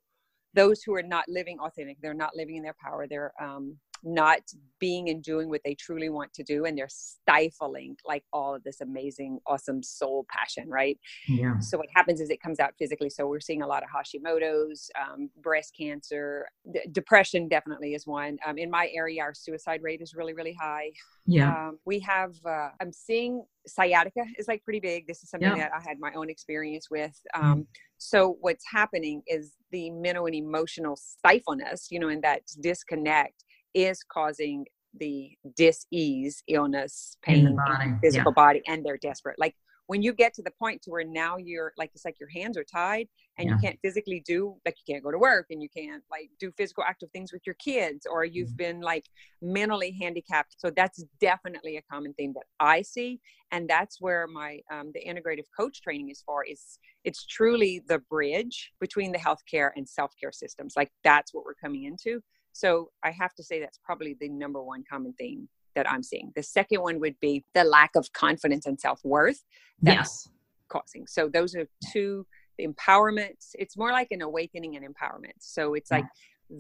those 0.54 0.84
who 0.84 0.94
are 0.96 1.04
not 1.04 1.28
living 1.28 1.60
authentic, 1.60 1.98
they're 2.02 2.14
not 2.14 2.36
living 2.36 2.56
in 2.58 2.64
their 2.64 2.76
power. 2.82 3.08
They're 3.08 3.34
um, 3.42 3.78
not 4.04 4.40
being 4.80 5.10
and 5.10 5.22
doing 5.22 5.50
what 5.50 5.60
they 5.66 5.76
truly 5.76 6.10
want 6.10 6.32
to 6.34 6.42
do 6.44 6.64
and 6.66 6.78
they're 6.78 6.88
stifling 6.90 7.98
like 8.08 8.24
all 8.32 8.56
of 8.56 8.64
this 8.64 8.80
amazing 8.82 9.38
awesome 9.46 9.84
soul 9.84 10.26
passion 10.30 10.70
right? 10.70 10.98
Yeah. 11.28 11.60
so 11.60 11.78
what 11.78 11.88
happens 11.94 12.22
is 12.22 12.30
it 12.30 12.42
comes 12.42 12.60
out 12.60 12.74
physically. 12.80 13.10
So 13.10 13.28
we're 13.28 13.40
seeing 13.42 13.62
a 13.62 13.68
lot 13.68 13.84
of 13.84 13.90
hashimoto's 13.90 14.90
um, 15.00 15.30
breast 15.42 15.74
cancer. 15.78 16.48
D- 16.74 16.80
depression 16.92 17.48
definitely 17.50 17.94
is 17.94 18.08
one. 18.08 18.38
Um, 18.48 18.58
in 18.58 18.70
my 18.72 18.90
area 18.94 19.22
our 19.22 19.34
suicide 19.34 19.82
rate 19.84 20.02
is 20.02 20.14
really 20.16 20.34
really 20.34 20.56
high. 20.60 20.92
Yeah. 21.26 21.50
um, 21.68 21.80
we 21.86 22.00
have 22.00 22.34
uh, 22.46 22.70
i'm 22.82 22.92
seeing 22.94 23.44
sciatica 23.68 24.22
is 24.38 24.48
like 24.48 24.64
pretty 24.64 24.80
big. 24.80 25.06
This 25.08 25.22
is 25.24 25.30
something 25.30 25.50
Yeah. 25.50 25.56
that 25.70 25.72
i 25.78 25.82
had 25.88 26.00
my 26.00 26.12
own 26.14 26.30
experience 26.30 26.88
with. 26.90 27.20
Um, 27.34 27.68
so 27.98 28.38
what's 28.40 28.64
happening 28.72 29.22
is 29.28 29.56
the 29.72 29.92
mental 29.92 30.26
and 30.26 30.34
emotional 30.36 30.96
stifleness 30.96 31.88
you 31.92 32.00
know 32.00 32.08
and 32.08 32.24
that 32.24 32.42
disconnect 32.62 33.44
is 33.74 34.04
causing 34.04 34.66
the 34.98 35.32
dis-ease 35.56 36.44
illness 36.48 37.18
pain 37.22 37.40
In 37.40 37.44
the 37.46 37.52
body, 37.52 37.94
physical 38.02 38.32
body 38.32 38.62
and 38.68 38.84
they're 38.86 38.98
desperate. 38.98 39.38
Like 39.40 39.56
when 39.86 40.02
you 40.02 40.14
get 40.14 40.34
to 40.36 40.44
the 40.44 40.52
point 40.60 40.82
to 40.84 40.92
where 40.92 41.04
now 41.06 41.38
you're 41.38 41.74
like 41.78 41.92
it's 41.94 42.06
like 42.06 42.20
your 42.20 42.30
hands 42.30 42.58
are 42.58 42.64
tied 42.64 43.08
and 43.38 43.50
you 43.50 43.56
can't 43.58 43.80
physically 43.82 44.22
do 44.26 44.56
like 44.66 44.76
you 44.86 44.94
can't 44.94 45.04
go 45.04 45.12
to 45.12 45.18
work 45.18 45.48
and 45.50 45.62
you 45.62 45.70
can't 45.76 46.04
like 46.12 46.30
do 46.40 46.52
physical 46.58 46.84
active 46.88 47.10
things 47.12 47.32
with 47.32 47.42
your 47.46 47.56
kids 47.56 48.06
or 48.12 48.26
you've 48.26 48.50
Mm-hmm. 48.50 48.56
been 48.56 48.82
like 48.82 49.06
mentally 49.42 49.96
handicapped. 50.00 50.56
So 50.58 50.70
that's 50.70 51.04
definitely 51.22 51.78
a 51.78 51.82
common 51.84 52.14
theme 52.14 52.34
that 52.34 52.44
i 52.60 52.82
see 52.82 53.20
and 53.52 53.70
that's 53.70 54.00
where 54.00 54.28
my 54.28 54.60
um, 54.72 54.92
the 54.94 55.04
integrative 55.06 55.46
coach 55.58 55.82
training 55.82 56.10
is 56.10 56.22
for 56.26 56.44
is 56.46 56.78
it's 57.04 57.26
truly 57.26 57.82
the 57.88 58.00
bridge 58.10 58.72
between 58.80 59.12
the 59.12 59.18
healthcare 59.18 59.72
and 59.76 59.88
self-care 59.88 60.32
systems. 60.32 60.74
Like 60.76 60.92
that's 61.04 61.34
what 61.34 61.46
we're 61.46 61.56
coming 61.56 61.86
into 61.86 62.22
so 62.62 62.70
i 63.10 63.12
have 63.22 63.34
to 63.40 63.44
say 63.50 63.58
that's 63.60 63.80
probably 63.90 64.14
the 64.22 64.30
number 64.44 64.62
one 64.74 64.84
common 64.92 65.14
theme 65.22 65.42
that 65.76 65.90
i'm 65.92 66.04
seeing. 66.12 66.28
The 66.36 66.44
second 66.58 66.80
one 66.88 66.98
would 67.04 67.18
be 67.28 67.34
the 67.58 67.64
lack 67.78 67.92
of 67.96 68.04
confidence 68.24 68.66
and 68.70 68.78
self-worth 68.88 69.42
that's 69.82 69.98
Yes. 69.98 70.30
causing. 70.76 71.06
So 71.16 71.22
those 71.38 71.52
are 71.60 71.68
two 71.94 72.14
the 72.58 72.68
empowerment 72.72 73.38
it's 73.64 73.76
more 73.78 73.92
like 74.00 74.12
an 74.18 74.22
awakening 74.30 74.72
and 74.78 74.84
empowerment. 74.92 75.38
So 75.56 75.62
it's 75.78 75.92
like 75.98 76.10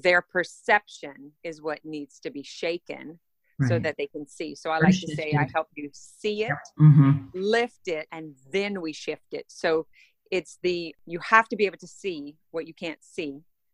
their 0.08 0.22
perception 0.36 1.18
is 1.50 1.56
what 1.68 1.80
needs 1.96 2.16
to 2.26 2.30
be 2.38 2.44
shaken 2.62 3.06
so 3.70 3.74
that 3.86 3.96
they 4.00 4.08
can 4.16 4.26
see. 4.38 4.52
So 4.62 4.68
i 4.76 4.78
like 4.88 4.98
to 5.06 5.10
say 5.20 5.28
i 5.44 5.46
help 5.58 5.68
you 5.80 5.90
see 5.94 6.38
it. 6.50 6.54
Mm-hmm. 6.88 7.12
lift 7.58 7.86
it 8.00 8.06
and 8.16 8.26
then 8.58 8.74
we 8.86 8.92
shift 9.06 9.30
it. 9.40 9.46
So 9.64 9.70
it's 10.38 10.54
the 10.68 10.96
you 11.14 11.20
have 11.34 11.48
to 11.52 11.56
be 11.60 11.66
able 11.70 11.82
to 11.88 11.92
see 12.04 12.20
what 12.52 12.64
you 12.70 12.76
can't 12.86 13.04
see 13.16 13.34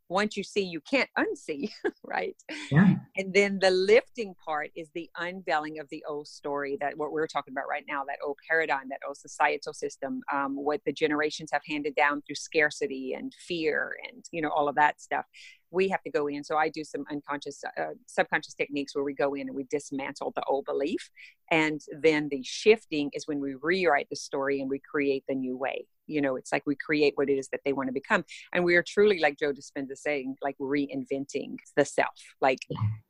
once 0.09 0.37
you 0.37 0.43
see 0.43 0.61
you 0.61 0.79
can't 0.81 1.09
unsee 1.17 1.71
right 2.03 2.35
Yeah. 2.71 2.95
and 3.17 3.33
then 3.33 3.59
the 3.59 3.71
lifting 3.71 4.35
part 4.45 4.71
is 4.75 4.89
the 4.93 5.09
unveiling 5.17 5.79
of 5.79 5.87
the 5.89 6.03
old 6.07 6.27
story 6.27 6.77
that 6.81 6.97
what 6.97 7.11
we're 7.11 7.27
talking 7.27 7.53
about 7.53 7.67
right 7.69 7.85
now 7.87 8.03
that 8.05 8.17
old 8.25 8.37
paradigm 8.47 8.89
that 8.89 8.99
old 9.07 9.17
societal 9.17 9.73
system 9.73 10.21
um, 10.31 10.55
what 10.55 10.81
the 10.85 10.93
generations 10.93 11.49
have 11.51 11.61
handed 11.67 11.95
down 11.95 12.21
through 12.21 12.35
scarcity 12.35 13.13
and 13.13 13.33
fear 13.47 13.95
and 14.11 14.25
you 14.31 14.41
know 14.41 14.49
all 14.49 14.67
of 14.67 14.75
that 14.75 15.01
stuff 15.01 15.25
we 15.71 15.87
have 15.89 16.01
to 16.03 16.09
go 16.11 16.27
in. 16.27 16.43
So 16.43 16.57
i 16.57 16.69
do 16.69 16.83
some 16.83 17.03
unconscious 17.11 17.61
uh, 17.77 17.93
subconscious 18.05 18.53
techniques 18.53 18.95
where 18.95 19.03
we 19.03 19.13
go 19.13 19.33
in 19.33 19.47
and 19.47 19.55
we 19.55 19.63
dismantle 19.65 20.31
the 20.35 20.43
old 20.47 20.65
belief. 20.65 21.09
And 21.51 21.79
then 22.01 22.29
the 22.29 22.41
shifting 22.43 23.09
is 23.13 23.27
when 23.27 23.39
we 23.39 23.55
rewrite 23.61 24.07
the 24.09 24.15
story 24.15 24.61
and 24.61 24.69
we 24.69 24.79
create 24.79 25.23
the 25.27 25.35
new 25.35 25.57
way. 25.57 25.85
You 26.07 26.21
know 26.21 26.35
it's 26.35 26.51
like 26.51 26.63
we 26.65 26.75
create 26.75 27.13
what 27.15 27.29
it 27.29 27.37
is 27.37 27.47
that 27.49 27.61
they 27.65 27.73
want 27.73 27.87
to 27.89 27.93
become. 27.93 28.23
And 28.53 28.63
we 28.63 28.75
are 28.75 28.83
truly 28.87 29.19
like 29.19 29.37
joe 29.39 29.51
dispenza 29.53 29.95
saying 29.97 30.35
like 30.41 30.55
reinventing 30.59 31.55
the 31.75 31.85
self. 31.85 32.15
Like 32.41 32.59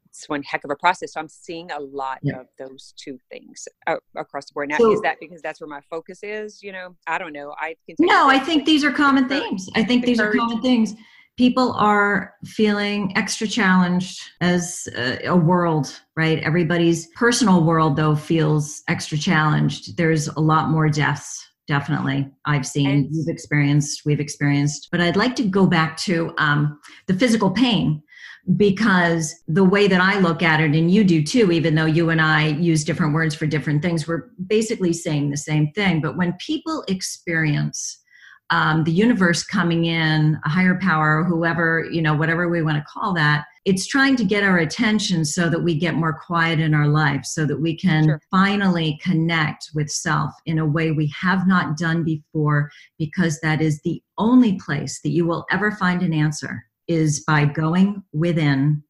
it's 0.08 0.30
one 0.30 0.44
heck 0.44 0.63
of 0.63 0.72
a 0.72 0.76
process. 0.78 1.13
So 1.13 1.20
i'm 1.20 1.28
seeing 1.28 1.72
a 1.72 1.80
lot 1.80 2.20
Yeah. 2.24 2.39
of 2.41 2.48
those 2.58 2.94
two 2.98 3.18
things 3.30 3.68
uh, 3.86 3.98
across 4.15 4.46
the 4.46 4.54
board. 4.54 4.70
Now 4.70 4.78
So- 4.78 4.91
is 4.94 5.02
that 5.02 5.18
because 5.20 5.41
that's 5.41 5.60
where 5.60 5.68
my 5.68 5.82
focus 5.89 6.20
is? 6.24 6.63
You 6.63 6.72
know 6.72 6.96
i 7.08 7.18
don't 7.18 7.34
know. 7.34 7.54
I 7.60 7.76
can 7.86 7.96
No, 8.00 8.30
I 8.30 8.39
think 8.39 8.65
these 8.65 8.84
are 8.86 8.91
common 8.91 9.28
the- 9.28 9.39
themes. 9.39 9.70
I 9.76 9.84
think 9.84 10.02
the 10.02 10.08
these 10.08 10.20
are 10.20 10.32
common 10.34 10.62
things. 10.62 10.96
People 11.38 11.74
are 11.74 12.34
feeling 12.45 13.12
extra 13.17 13.45
challenged 13.45 14.21
as 14.39 14.88
a, 14.95 15.28
a 15.28 15.36
world, 15.36 16.00
right? 16.15 16.39
Everybody's 16.39 17.08
personal 17.08 17.63
world, 17.63 17.98
though, 17.98 18.15
feels 18.15 18.82
extra 18.88 19.17
challenged. 19.17 19.98
There's 19.98 20.28
a 20.30 20.39
lot 20.39 20.69
more 20.69 20.88
deaths, 20.88 21.45
definitely. 21.67 22.32
I've 22.45 22.65
seen, 22.65 23.10
you've 23.12 23.28
experienced, 23.28 24.04
we've 24.06 24.21
experienced. 24.21 24.88
But 24.91 25.02
I'd 25.02 25.17
like 25.17 25.36
to 25.36 25.43
go 25.43 25.65
back 25.65 25.98
to 25.98 26.34
um, 26.38 26.80
the 27.08 27.13
physical 27.13 27.52
pain 27.52 28.02
because 28.56 29.36
the 29.48 29.63
way 29.63 29.88
that 29.88 30.00
I 30.00 30.19
look 30.19 30.41
at 30.41 30.62
it, 30.62 30.74
and 30.74 30.91
you 30.91 31.04
do 31.04 31.21
too, 31.21 31.52
even 31.52 31.76
though 31.76 31.86
you 31.86 32.12
and 32.12 32.21
I 32.21 32.48
use 32.48 32.86
different 32.86 33.13
words 33.13 33.36
for 33.36 33.45
different 33.45 33.82
things, 33.82 34.08
we're 34.08 34.30
basically 34.48 34.93
saying 34.93 35.32
the 35.32 35.38
same 35.38 35.71
thing. 35.74 36.00
But 36.00 36.15
when 36.15 36.34
people 36.34 36.86
experience 36.88 37.98
um, 38.51 38.84
the 38.84 38.91
universe 38.91 39.43
coming 39.43 39.86
in, 39.86 40.39
a 40.45 40.49
higher 40.49 40.77
power, 40.79 41.23
whoever, 41.23 41.88
you 41.91 42.01
know, 42.01 42.13
whatever 42.13 42.47
we 42.47 42.62
want 42.62 42.77
to 42.77 42.84
call 42.84 43.13
that, 43.13 43.45
it's 43.65 43.88
trying 43.88 44.15
to 44.17 44.23
get 44.23 44.43
our 44.43 44.60
attention 44.60 45.25
so 45.25 45.49
that 45.49 45.63
we 45.63 45.73
get 45.73 45.95
more 45.95 46.13
quiet 46.13 46.60
in 46.60 46.75
our 46.75 46.88
life, 46.88 47.25
so 47.25 47.45
that 47.45 47.60
we 47.60 47.75
can 47.75 48.05
Sure. 48.05 48.21
finally 48.29 48.99
connect 49.01 49.71
with 49.73 49.89
self 49.89 50.31
in 50.45 50.60
a 50.60 50.65
way 50.65 50.91
we 50.91 51.12
have 51.19 51.47
not 51.47 51.75
done 51.75 52.03
before, 52.03 52.69
because 52.99 53.39
that 53.41 53.62
is 53.62 53.81
the 53.81 54.01
only 54.19 54.60
place 54.60 55.01
that 55.01 55.10
you 55.10 55.25
will 55.25 55.45
ever 55.49 55.71
find 55.71 56.03
an 56.03 56.13
answer 56.13 56.63
is 56.88 57.21
by 57.21 57.45
going 57.45 58.03
within. 58.13 58.84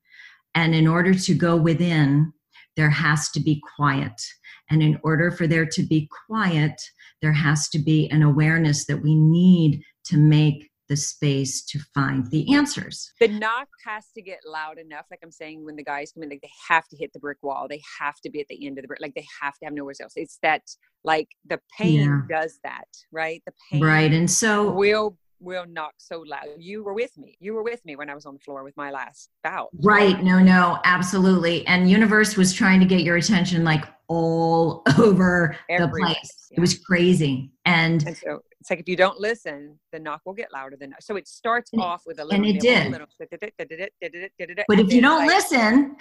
And 0.54 0.76
in 0.76 0.88
order 0.88 1.14
to 1.14 1.34
go 1.34 1.56
within, 1.56 2.34
there 2.76 2.90
has 2.90 3.30
to 3.32 3.40
be 3.40 3.62
quiet. 3.78 4.22
And 4.70 4.84
in 4.84 5.00
order 5.04 5.32
for 5.32 5.48
there 5.48 5.66
to 5.66 5.84
be 5.84 6.10
quiet, 6.28 6.82
there 7.26 7.34
has 7.34 7.68
to 7.68 7.80
be 7.80 8.08
an 8.12 8.22
awareness 8.22 8.86
that 8.86 9.02
we 9.02 9.16
need 9.16 9.82
to 10.04 10.16
make 10.16 10.70
the 10.90 10.96
space 10.96 11.64
to 11.64 11.80
find 11.96 12.30
the 12.30 12.54
answers. 12.54 13.12
the 13.20 13.28
knock 13.28 13.68
has 13.84 14.06
to 14.14 14.22
get 14.22 14.38
loud 14.46 14.78
enough 14.78 15.08
like 15.10 15.20
i'm 15.24 15.32
saying 15.32 15.66
when 15.66 15.76
the 15.76 15.84
guys 15.84 16.12
come 16.12 16.22
in 16.22 16.30
like 16.30 16.42
they 16.44 16.52
have 16.70 16.88
to 16.88 16.96
hit 16.96 17.12
the 17.14 17.20
brick 17.20 17.40
wall 17.42 17.66
they 17.68 17.82
have 18.00 18.14
to 18.22 18.30
be 18.30 18.40
at 18.40 18.48
the 18.48 18.68
end 18.68 18.78
of 18.78 18.84
the 18.84 18.88
brick 18.88 19.02
like 19.02 19.16
they 19.16 19.26
have 19.42 19.58
to 19.58 19.66
have 19.66 19.74
nowhere 19.74 19.96
else 20.00 20.14
it's 20.16 20.38
that 20.44 20.62
like 21.04 21.30
the 21.50 21.60
pain 21.76 22.24
does 22.30 22.60
that 22.64 22.86
right 23.12 23.42
the 23.48 23.54
pain 23.72 23.84
Right. 23.84 24.12
And 24.12 24.30
so, 24.30 24.72
will 24.72 25.18
will 25.40 25.66
knock 25.68 25.94
so 25.98 26.24
loud 26.26 26.46
you 26.58 26.84
were 26.84 26.94
with 26.94 27.18
me 27.18 27.38
you 27.40 27.54
were 27.54 27.64
with 27.64 27.84
me 27.86 27.96
when 27.96 28.10
i 28.10 28.16
was 28.16 28.26
on 28.26 28.34
the 28.34 28.40
floor 28.40 28.64
with 28.64 28.76
my 28.78 28.92
last 28.92 29.30
bout 29.44 29.70
right. 29.82 30.24
No, 30.24 30.40
no, 30.40 30.80
absolutely. 30.84 31.66
And 31.68 31.90
universe 31.90 32.38
was 32.38 32.54
trying 32.54 32.80
to 32.80 32.86
get 32.86 33.02
your 33.02 33.18
attention 33.18 33.64
like 33.64 33.86
all 34.08 34.84
over 34.98 35.58
the 35.70 35.88
place. 35.88 36.50
yeah. 36.52 36.58
It 36.58 36.60
was 36.60 36.78
crazy. 36.78 37.52
And 37.66 38.06
and 38.06 38.18
so 38.18 38.42
it's 38.60 38.70
like 38.70 38.80
if 38.80 38.88
you 38.88 38.96
don't 38.96 39.20
listen 39.20 39.80
the 39.92 40.00
knock 40.00 40.22
will 40.26 40.34
get 40.34 40.52
louder 40.52 40.76
than 40.76 40.94
so 41.00 41.16
it 41.16 41.28
starts 41.28 41.72
off 41.78 42.04
with 42.06 42.20
a 42.20 42.24
little 42.24 42.46
and 42.46 42.46
it 42.46 42.60
did. 42.60 42.92
little 42.92 43.08
But 44.68 44.80
if 44.80 44.92
you 44.92 45.02
don't 45.02 45.28
listen, 45.28 45.98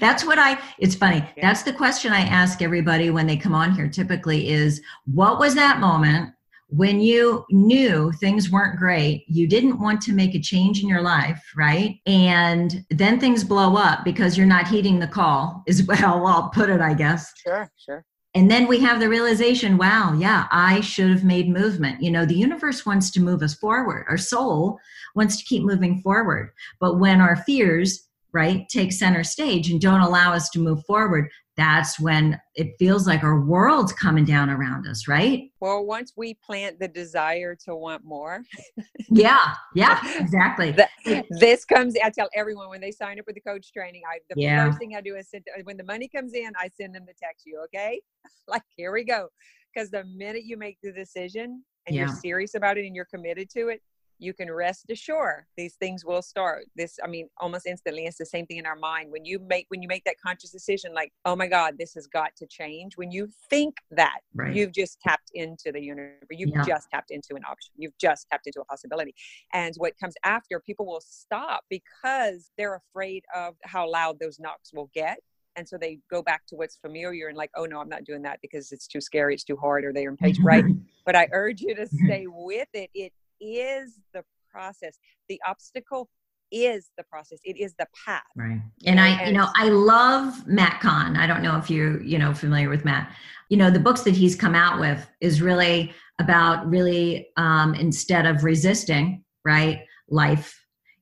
that's 0.00 0.24
what 0.24 0.38
I, 0.38 0.58
it's 0.78 0.94
funny. 0.94 1.24
That's 1.40 1.62
the 1.62 1.72
question 1.72 2.12
I 2.12 2.20
ask 2.20 2.62
everybody 2.62 3.10
when 3.10 3.26
they 3.26 3.36
come 3.36 3.54
on 3.54 3.72
here 3.72 3.88
typically 3.88 4.48
is 4.48 4.80
what 5.06 5.38
was 5.38 5.54
that 5.54 5.80
moment 5.80 6.32
when 6.68 7.00
you 7.00 7.46
knew 7.50 8.12
things 8.12 8.50
weren't 8.50 8.78
great? 8.78 9.24
You 9.26 9.46
didn't 9.46 9.80
want 9.80 10.02
to 10.02 10.12
make 10.12 10.34
a 10.34 10.40
change 10.40 10.82
in 10.82 10.88
your 10.88 11.00
life, 11.00 11.42
right? 11.56 11.98
And 12.06 12.84
then 12.90 13.18
things 13.18 13.42
blow 13.42 13.76
up 13.76 14.04
because 14.04 14.36
you're 14.36 14.46
not 14.46 14.68
heeding 14.68 14.98
the 14.98 15.06
call, 15.06 15.62
is 15.66 15.86
how 15.94 16.24
I'll 16.24 16.50
put 16.50 16.70
it, 16.70 16.80
I 16.80 16.94
guess. 16.94 17.32
sure 17.42 17.70
sure 17.76 18.04
And 18.34 18.50
then 18.50 18.68
we 18.68 18.78
have 18.80 19.00
the 19.00 19.08
realization, 19.08 19.78
wow, 19.78 20.12
yeah, 20.12 20.46
I 20.52 20.82
should 20.82 21.10
have 21.10 21.24
made 21.24 21.48
movement. 21.48 22.02
You 22.02 22.10
know, 22.10 22.26
the 22.26 22.34
universe 22.34 22.84
wants 22.84 23.10
to 23.12 23.20
move 23.20 23.42
us 23.42 23.54
forward. 23.54 24.04
Our 24.08 24.18
soul 24.18 24.78
wants 25.14 25.38
to 25.38 25.44
keep 25.44 25.62
moving 25.62 26.02
forward. 26.02 26.50
But 26.80 26.98
when 26.98 27.22
our 27.22 27.36
fears, 27.36 28.06
right, 28.32 28.68
take 28.68 28.92
center 28.92 29.24
stage 29.24 29.70
and 29.70 29.80
don't 29.80 30.02
allow 30.02 30.34
us 30.34 30.50
to 30.50 30.58
move 30.58 30.84
forward, 30.84 31.30
that's 31.58 32.00
when 32.00 32.40
it 32.54 32.68
feels 32.78 33.06
like 33.06 33.22
our 33.24 33.40
world's 33.40 33.92
coming 33.92 34.24
down 34.24 34.48
around 34.48 34.86
us, 34.86 35.06
right? 35.08 35.50
well 35.60 35.84
once 35.84 36.12
we 36.16 36.34
plant 36.34 36.78
the 36.78 36.86
desire 36.88 37.54
to 37.54 37.74
want 37.74 38.04
more 38.04 38.42
Yeah, 39.10 39.54
yeah, 39.74 40.00
exactly. 40.18 40.70
that 40.72 40.90
this 41.30 41.64
comes 41.64 41.94
i 42.04 42.10
tell 42.10 42.28
everyone 42.34 42.68
when 42.68 42.80
they 42.80 42.90
sign 42.90 43.18
up 43.18 43.24
with 43.26 43.34
the 43.34 43.40
coach 43.40 43.72
training 43.72 44.02
i 44.10 44.18
the 44.28 44.40
Yeah. 44.40 44.66
first 44.66 44.78
thing 44.78 44.94
i 44.96 45.00
do 45.00 45.16
is 45.16 45.28
send, 45.30 45.44
when 45.64 45.76
the 45.76 45.84
money 45.84 46.08
comes 46.08 46.34
in 46.34 46.52
i 46.58 46.68
send 46.78 46.94
them 46.94 47.04
the 47.06 47.14
text 47.20 47.44
you 47.46 47.60
okay 47.64 48.00
like 48.48 48.62
here 48.76 48.92
we 48.92 49.04
go 49.04 49.28
because 49.74 49.90
the 49.90 50.04
minute 50.04 50.44
you 50.44 50.56
make 50.56 50.78
the 50.82 50.92
decision 50.92 51.64
and 51.86 51.96
you're 51.96 52.08
serious 52.08 52.54
about 52.54 52.76
it 52.78 52.84
and 52.86 52.94
you're 52.94 53.06
committed 53.06 53.48
to 53.50 53.68
it 53.68 53.80
you 54.18 54.34
can 54.34 54.50
rest 54.50 54.86
assured 54.90 55.44
these 55.56 55.74
things 55.74 56.04
will 56.04 56.22
start. 56.22 56.64
This 56.76 56.98
i 57.02 57.06
mean 57.06 57.28
almost 57.38 57.66
instantly 57.66 58.06
it's 58.06 58.18
the 58.18 58.26
same 58.26 58.46
thing 58.46 58.58
in 58.58 58.66
our 58.66 58.76
mind. 58.76 59.10
When 59.10 59.24
you 59.24 59.38
make 59.38 59.66
when 59.68 59.82
you 59.82 59.88
make 59.88 60.04
that 60.04 60.16
conscious 60.24 60.50
decision 60.50 60.92
like 60.94 61.12
oh 61.24 61.36
my 61.36 61.46
god 61.46 61.74
this 61.78 61.94
has 61.94 62.06
got 62.06 62.34
to 62.36 62.46
change 62.46 62.96
when 62.96 63.10
you 63.10 63.28
think 63.50 63.76
that 63.90 64.20
right. 64.34 64.54
you've 64.54 64.72
just 64.72 65.00
tapped 65.00 65.30
into 65.34 65.72
the 65.72 65.80
universe. 65.80 66.16
You've 66.30 66.50
yeah. 66.54 66.64
just 66.64 66.88
tapped 66.90 67.10
into 67.10 67.34
an 67.34 67.42
option. 67.48 67.72
You've 67.76 67.96
just 67.98 68.26
tapped 68.30 68.46
into 68.46 68.60
a 68.60 68.64
possibility. 68.64 69.14
And 69.52 69.74
what 69.78 69.94
comes 70.00 70.14
after 70.24 70.60
people 70.60 70.86
will 70.86 71.02
stop 71.04 71.64
because 71.70 72.50
they're 72.56 72.76
afraid 72.76 73.24
of 73.34 73.54
how 73.64 73.90
loud 73.90 74.18
those 74.20 74.38
knocks 74.38 74.72
will 74.72 74.90
get. 74.94 75.18
And 75.56 75.68
so 75.68 75.76
they 75.76 75.98
go 76.08 76.22
back 76.22 76.46
to 76.48 76.56
what's 76.56 76.76
familiar 76.76 77.26
and 77.26 77.36
like 77.36 77.50
oh 77.56 77.64
no 77.64 77.80
i'm 77.80 77.88
not 77.88 78.04
doing 78.04 78.22
that 78.22 78.38
because 78.40 78.70
it's 78.70 78.86
too 78.86 79.00
scary 79.00 79.34
it's 79.34 79.42
too 79.42 79.56
hard 79.56 79.84
or 79.84 79.92
they're 79.92 80.08
impatient 80.08 80.46
right? 80.46 80.64
But 81.04 81.16
i 81.16 81.26
urge 81.32 81.62
you 81.62 81.74
to 81.74 81.86
stay 81.86 82.26
with 82.28 82.68
it. 82.74 82.90
It 82.94 83.12
is 83.40 83.98
the 84.12 84.22
process. 84.50 84.98
The 85.28 85.40
obstacle 85.46 86.08
is 86.50 86.90
the 86.96 87.04
process. 87.04 87.38
It 87.44 87.58
is 87.58 87.74
the 87.78 87.86
path. 88.06 88.22
Right. 88.36 88.60
And 88.86 89.00
i 89.00 89.26
you 89.26 89.32
know 89.32 89.48
i 89.54 89.68
love 89.68 90.46
matt 90.46 90.80
kahn. 90.80 91.16
I 91.16 91.26
don't 91.26 91.42
know 91.42 91.56
if 91.58 91.68
you 91.68 92.00
you 92.02 92.18
know 92.18 92.32
familiar 92.32 92.68
with 92.68 92.84
matt. 92.84 93.12
You 93.50 93.58
know 93.58 93.70
the 93.70 93.80
books 93.80 94.02
that 94.02 94.14
he's 94.14 94.34
come 94.34 94.54
out 94.54 94.80
with 94.80 95.06
is 95.20 95.42
really 95.42 95.92
about 96.18 96.68
really 96.68 97.28
um 97.36 97.74
instead 97.74 98.26
of 98.26 98.44
resisting 98.44 99.24
right 99.44 99.82
life 100.08 100.58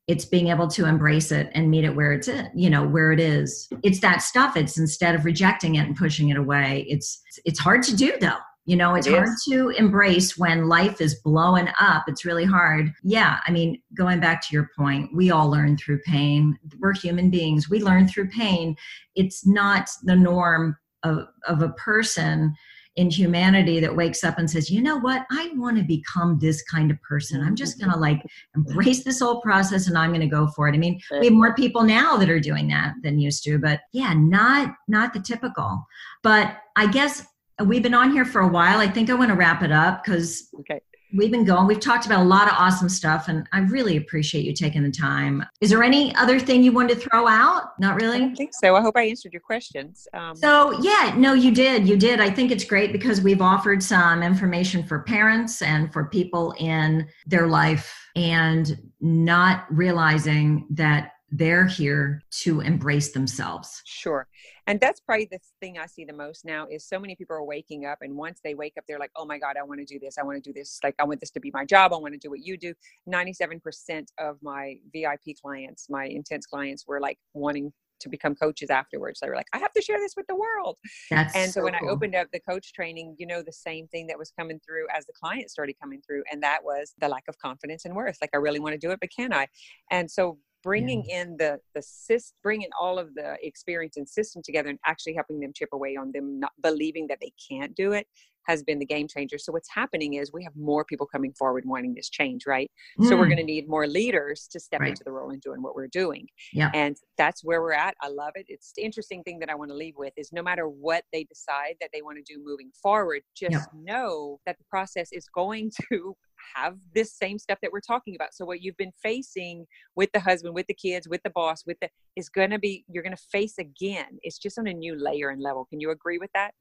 it's 0.09 0.24
being 0.24 0.49
able 0.49 0.68
to 0.68 0.87
embrace 0.87 1.32
it 1.32 1.51
and 1.53 1.68
meet 1.68 1.82
it 1.82 1.95
where 1.95 2.12
it's 2.12 2.28
at, 2.28 2.57
you 2.57 2.70
know 2.70 2.87
where 2.87 3.11
it 3.12 3.20
is. 3.20 3.68
It's 3.82 4.01
that 4.01 4.22
stuff. 4.22 4.57
It's 4.57 4.78
instead 4.78 5.14
of 5.16 5.24
rejecting 5.24 5.76
it 5.76 5.87
and 5.87 5.97
pushing 5.97 6.28
it 6.28 6.37
away 6.37 6.87
it's 6.89 7.22
it's 7.45 7.61
hard 7.61 7.82
to 7.84 7.95
do 7.95 8.12
though 8.20 8.39
you 8.67 8.77
know 8.77 8.95
it's 8.95 9.07
it 9.07 9.14
hard 9.14 9.31
to 9.49 9.71
embrace 9.71 10.37
when 10.37 10.69
life 10.69 11.01
is 11.01 11.14
blowing 11.17 11.69
up. 11.81 12.05
It's 12.09 12.25
really 12.25 12.45
hard. 12.45 12.93
Yeah 13.03 13.41
i 13.47 13.51
mean 13.51 13.81
going 13.95 14.21
back 14.21 14.47
to 14.47 14.49
your 14.53 14.71
point 14.77 15.14
we 15.14 15.31
all 15.31 15.51
learn 15.51 15.77
through 15.77 16.01
pain. 16.01 16.59
We're 16.79 16.95
human 16.95 17.31
beings. 17.31 17.71
We 17.71 17.81
learn 17.81 18.09
through 18.09 18.29
pain. 18.29 18.77
It's 19.14 19.47
not 19.47 19.89
the 20.03 20.17
norm 20.17 20.77
of, 21.03 21.29
of 21.47 21.62
a 21.62 21.71
person 21.71 22.55
in 22.97 23.11
humanity 23.11 23.79
that 23.79 23.95
wakes 23.95 24.25
up 24.25 24.39
and 24.39 24.51
says, 24.51 24.71
you 24.71 24.83
know 24.83 24.99
what, 24.99 25.27
I 25.31 25.51
want 25.55 25.77
to 25.77 25.83
become 25.83 26.39
this 26.39 26.62
kind 26.62 26.91
of 26.91 27.01
person. 27.03 27.43
I'm 27.43 27.55
just 27.55 27.79
going 27.79 27.93
to 27.93 27.99
like 27.99 28.23
embrace 28.55 29.05
this 29.05 29.21
whole 29.21 29.43
process 29.43 29.87
and 29.87 29.99
I'm 29.99 30.11
going 30.11 30.23
to 30.23 30.27
go 30.27 30.47
for 30.49 30.67
it. 30.67 30.75
I 30.75 30.79
mean, 30.79 30.99
we 31.21 31.27
have 31.27 31.35
more 31.35 31.55
people 31.55 31.83
now 31.83 32.17
that 32.17 32.31
are 32.31 32.41
doing 32.41 32.69
that 32.69 32.95
than 33.03 33.19
used 33.19 33.45
to, 33.45 33.59
but 33.59 33.81
yeah, 33.93 34.14
not 34.17 34.75
not 34.89 35.12
the 35.12 35.21
typical. 35.21 35.87
But 36.23 36.57
I 36.77 36.87
guess 36.87 37.27
we've 37.65 37.83
been 37.83 37.95
on 37.95 38.13
here 38.13 38.25
for 38.25 38.41
a 38.41 38.49
while. 38.49 38.79
I 38.79 38.89
think 38.89 39.11
I 39.11 39.15
want 39.15 39.31
to 39.31 39.37
wrap 39.37 39.63
it 39.63 39.73
up 39.73 40.05
because 40.05 40.49
okay 40.61 40.81
we've 41.17 41.31
been 41.31 41.45
going. 41.45 41.67
We've 41.67 41.81
talked 41.81 42.07
about 42.07 42.21
a 42.21 42.25
lot 42.25 42.49
of 42.49 42.55
awesome 42.57 42.89
stuff, 42.89 43.29
and 43.29 43.49
I 43.53 43.61
really 43.61 43.97
appreciate 43.97 44.45
you 44.45 44.53
taking 44.53 44.83
the 44.83 44.91
time. 44.91 45.45
Is 45.61 45.71
there 45.71 45.83
any 45.83 46.15
other 46.17 46.39
thing 46.39 46.63
you 46.63 46.73
wanted 46.73 47.01
to 47.01 47.09
throw 47.09 47.27
out? 47.27 47.79
Not 47.79 48.01
really. 48.01 48.25
I 48.25 48.35
think 48.35 48.53
so. 48.53 48.77
I 48.77 48.81
hope 48.81 48.97
I 48.97 49.03
answered 49.03 49.33
your 49.33 49.41
questions. 49.41 50.07
Um, 50.13 50.37
so 50.37 50.79
yeah, 50.81 51.15
no, 51.17 51.33
you 51.33 51.53
did. 51.53 51.89
You 51.89 51.97
did. 51.97 52.21
I 52.21 52.31
think 52.31 52.51
it's 52.51 52.65
great 52.65 52.93
because 52.93 53.21
we've 53.21 53.43
offered 53.43 53.83
some 53.83 54.23
information 54.23 54.85
for 54.85 55.01
parents 55.01 55.63
and 55.63 55.93
for 55.93 56.07
people 56.07 56.55
in 56.59 57.09
their 57.27 57.47
life, 57.47 57.95
and 58.15 58.91
not 59.01 59.65
realizing 59.71 60.67
that 60.71 61.13
they're 61.31 61.67
here 61.67 62.23
to 62.31 62.61
embrace 62.61 63.13
themselves. 63.13 63.83
Sure 63.85 64.27
and 64.67 64.81
that's 64.81 65.01
probably 65.01 65.29
the 65.31 65.39
thing 65.61 65.79
i 65.79 65.87
see 65.87 66.05
the 66.05 66.12
most 66.12 66.45
now 66.45 66.67
is 66.67 66.87
so 66.87 66.99
many 66.99 67.14
people 67.14 67.37
are 67.37 67.45
waking 67.45 67.87
up 67.87 67.99
and 68.01 68.14
once 68.14 68.41
they 68.43 68.55
wake 68.55 68.75
up 68.79 68.85
they're 68.87 68.99
like 68.99 69.11
oh 69.17 69.25
my 69.25 69.39
god 69.39 69.57
i 69.59 69.62
want 69.62 69.81
to 69.81 69.87
do 69.87 69.99
this 69.99 70.19
i 70.19 70.23
want 70.23 70.43
to 70.43 70.51
do 70.51 70.53
this 70.53 70.79
like 70.83 70.95
i 70.99 71.05
want 71.05 71.21
this 71.21 71.31
to 71.31 71.41
be 71.41 71.51
my 71.53 71.64
job 71.64 71.93
i 71.93 71.97
want 71.97 72.12
to 72.12 72.19
do 72.19 72.31
what 72.31 72.41
you 72.41 72.57
do 72.57 72.75
97% 73.09 74.07
of 74.19 74.37
my 74.43 74.77
vip 74.93 75.21
clients 75.41 75.89
my 75.89 76.07
intense 76.07 76.47
clients 76.47 76.87
were 76.87 77.01
like 77.01 77.19
wanting 77.35 77.73
to 78.01 78.09
become 78.09 78.35
coaches 78.35 78.71
afterwards. 78.71 79.21
They 79.21 79.29
were 79.29 79.37
like, 79.37 79.49
I 79.53 79.59
have 79.59 79.73
to 79.73 79.83
share 79.83 79.99
this 79.99 80.14
with 80.17 80.27
the 80.27 80.37
world. 80.37 80.77
That's 81.11 81.35
and 81.35 81.51
so, 81.51 81.61
so 81.61 81.64
when 81.64 81.75
cool. 81.79 81.89
I 81.89 81.93
opened 81.93 82.14
up 82.14 82.29
the 82.33 82.41
coach 82.41 82.73
training, 82.73 83.17
you 83.19 83.27
know, 83.27 83.43
the 83.43 83.53
same 83.53 83.89
thing 83.89 84.07
that 84.09 84.19
was 84.19 84.33
coming 84.39 84.61
through 84.67 84.87
as 84.95 85.07
the 85.07 85.12
client 85.12 85.51
started 85.51 85.77
coming 85.81 86.01
through. 86.07 86.23
And 86.31 86.43
that 86.43 86.62
was 86.62 86.95
the 86.99 87.09
lack 87.09 87.25
of 87.29 87.39
confidence 87.39 87.85
and 87.85 87.95
worth. 87.95 88.19
Like, 88.21 88.31
I 88.35 88.39
really 88.39 88.61
want 88.61 88.75
to 88.75 88.79
do 88.79 88.91
it, 88.91 89.01
but 89.01 89.11
can 89.11 89.33
I? 89.33 89.47
And 89.91 90.11
so 90.11 90.39
bringing 90.63 91.05
yeah. 91.09 91.23
in 91.23 91.37
the 91.37 91.61
the 91.75 91.83
system, 91.83 92.37
bringing 92.43 92.71
all 92.81 92.99
of 92.99 93.15
the 93.15 93.37
experience 93.43 93.97
and 93.97 94.09
system 94.09 94.43
together 94.45 94.69
and 94.69 94.79
actually 94.87 95.15
helping 95.15 95.41
them 95.41 95.53
chip 95.55 95.69
away 95.73 95.97
on 95.97 96.11
them 96.13 96.41
not 96.41 96.53
believing 96.63 97.07
that 97.09 97.19
they 97.21 97.33
can't 97.49 97.75
do 97.75 97.93
it 97.93 98.07
has 98.47 98.63
been 98.63 98.79
the 98.79 98.87
game 98.87 99.09
changer. 99.09 99.39
So 99.39 99.53
what's 99.53 99.69
happening 99.73 100.15
is 100.15 100.33
we 100.33 100.45
have 100.45 100.55
more 100.57 100.85
people 100.85 101.07
coming 101.07 101.33
forward 101.33 101.65
wanting 101.67 101.95
this 101.95 102.09
change, 102.09 102.47
right? 102.47 102.71
Mm. 102.99 103.09
So 103.09 103.17
we're 103.17 103.25
mm. 103.25 103.31
going 103.31 103.39
to 103.39 103.45
need 103.45 103.69
more 103.69 103.87
leaders 103.87 104.49
to 104.53 104.61
step 104.61 104.81
right. 104.81 104.91
into 104.91 105.03
the 105.05 105.13
role 105.13 105.31
and 105.31 105.41
doing 105.41 105.63
what 105.63 105.75
we're 105.75 105.89
doing. 105.89 106.27
Yeah. 106.53 106.71
And 106.75 106.97
that's 107.19 107.45
where 107.45 107.61
we're 107.61 107.73
at. 107.73 107.97
I 108.03 108.09
love 108.09 108.33
it. 108.37 108.47
It's 108.49 108.73
the 108.77 108.83
interesting 108.83 109.23
thing 109.23 109.39
that 109.41 109.51
I 109.51 109.55
want 109.55 109.71
to 109.71 109.77
leave 109.77 109.95
with 109.97 110.13
is 110.17 110.33
no 110.33 110.43
matter 110.43 110.69
what 110.69 111.05
they 111.13 111.25
decide 111.25 111.75
that 111.81 111.91
they 111.93 112.03
want 112.03 112.19
to 112.25 112.35
do 112.35 112.43
moving 112.43 112.71
forward, 112.81 113.23
just 113.37 113.53
yeah. 113.53 113.65
know 113.75 114.39
that 114.47 114.59
the 114.59 114.65
process 114.71 115.09
is 115.13 115.27
going 115.35 115.71
to 115.93 116.17
have 116.55 116.76
this 116.94 117.12
same 117.12 117.38
stuff 117.38 117.59
that 117.62 117.72
we're 117.72 117.80
talking 117.80 118.14
about. 118.14 118.34
So 118.34 118.44
what 118.44 118.62
you've 118.62 118.76
been 118.76 118.92
facing 119.03 119.66
with 119.94 120.11
the 120.12 120.20
husband, 120.20 120.55
with 120.55 120.66
the 120.66 120.74
kids, 120.74 121.09
with 121.09 121.22
the 121.22 121.30
boss, 121.30 121.64
with 121.66 121.78
the 121.80 121.88
is 122.16 122.28
going 122.28 122.51
to 122.51 122.59
be 122.59 122.84
you're 122.88 123.03
going 123.03 123.16
to 123.16 123.22
face 123.30 123.59
again. 123.59 124.18
It's 124.22 124.38
just 124.38 124.59
on 124.59 124.66
a 124.66 124.72
new 124.72 124.97
layer 124.97 125.30
and 125.30 125.42
level. 125.42 125.64
Can 125.66 125.80
you 125.80 125.90
agree 125.90 126.18
with 126.18 126.30
that? 126.34 126.53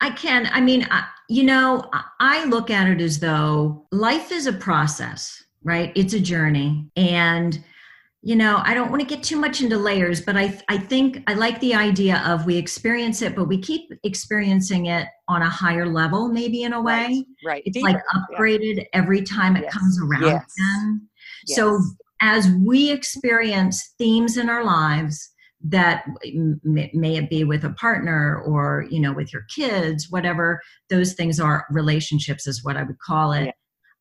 I 0.00 0.10
can. 0.10 0.48
I 0.52 0.60
mean, 0.60 0.86
I, 0.90 1.06
you 1.28 1.44
know, 1.44 1.88
I 2.20 2.44
look 2.46 2.70
at 2.70 2.88
it 2.88 3.00
as 3.00 3.18
though 3.18 3.86
life 3.92 4.32
is 4.32 4.46
a 4.46 4.52
process, 4.52 5.42
right? 5.62 5.92
It's 5.94 6.14
a 6.14 6.20
journey 6.20 6.90
and 6.96 7.62
you 8.22 8.36
know 8.36 8.62
i 8.64 8.72
don't 8.72 8.90
want 8.90 9.00
to 9.00 9.06
get 9.06 9.22
too 9.22 9.36
much 9.36 9.60
into 9.60 9.76
layers 9.76 10.20
but 10.20 10.36
i 10.36 10.58
i 10.68 10.78
think 10.78 11.22
i 11.26 11.34
like 11.34 11.58
the 11.60 11.74
idea 11.74 12.22
of 12.24 12.46
we 12.46 12.56
experience 12.56 13.20
it 13.20 13.34
but 13.34 13.46
we 13.46 13.58
keep 13.58 13.92
experiencing 14.04 14.86
it 14.86 15.08
on 15.28 15.42
a 15.42 15.48
higher 15.48 15.86
level 15.86 16.28
maybe 16.28 16.62
in 16.62 16.72
a 16.72 16.80
way 16.80 17.24
right, 17.44 17.46
right. 17.46 17.62
it's 17.66 17.74
Deeper. 17.74 17.88
like 17.88 18.02
upgraded 18.14 18.76
yeah. 18.76 18.84
every 18.92 19.22
time 19.22 19.56
it 19.56 19.64
yes. 19.64 19.74
comes 19.74 20.00
around 20.00 20.22
yes. 20.22 20.54
again 20.58 21.08
yes. 21.46 21.56
so 21.56 21.80
as 22.20 22.48
we 22.64 22.90
experience 22.90 23.94
themes 23.98 24.36
in 24.36 24.48
our 24.48 24.64
lives 24.64 25.30
that 25.64 26.04
may 26.64 27.16
it 27.16 27.30
be 27.30 27.44
with 27.44 27.64
a 27.64 27.70
partner 27.70 28.42
or 28.46 28.86
you 28.90 29.00
know 29.00 29.12
with 29.12 29.32
your 29.32 29.44
kids 29.54 30.10
whatever 30.10 30.60
those 30.90 31.14
things 31.14 31.38
are 31.38 31.66
relationships 31.70 32.46
is 32.46 32.64
what 32.64 32.76
i 32.76 32.82
would 32.82 32.98
call 32.98 33.32
it 33.32 33.54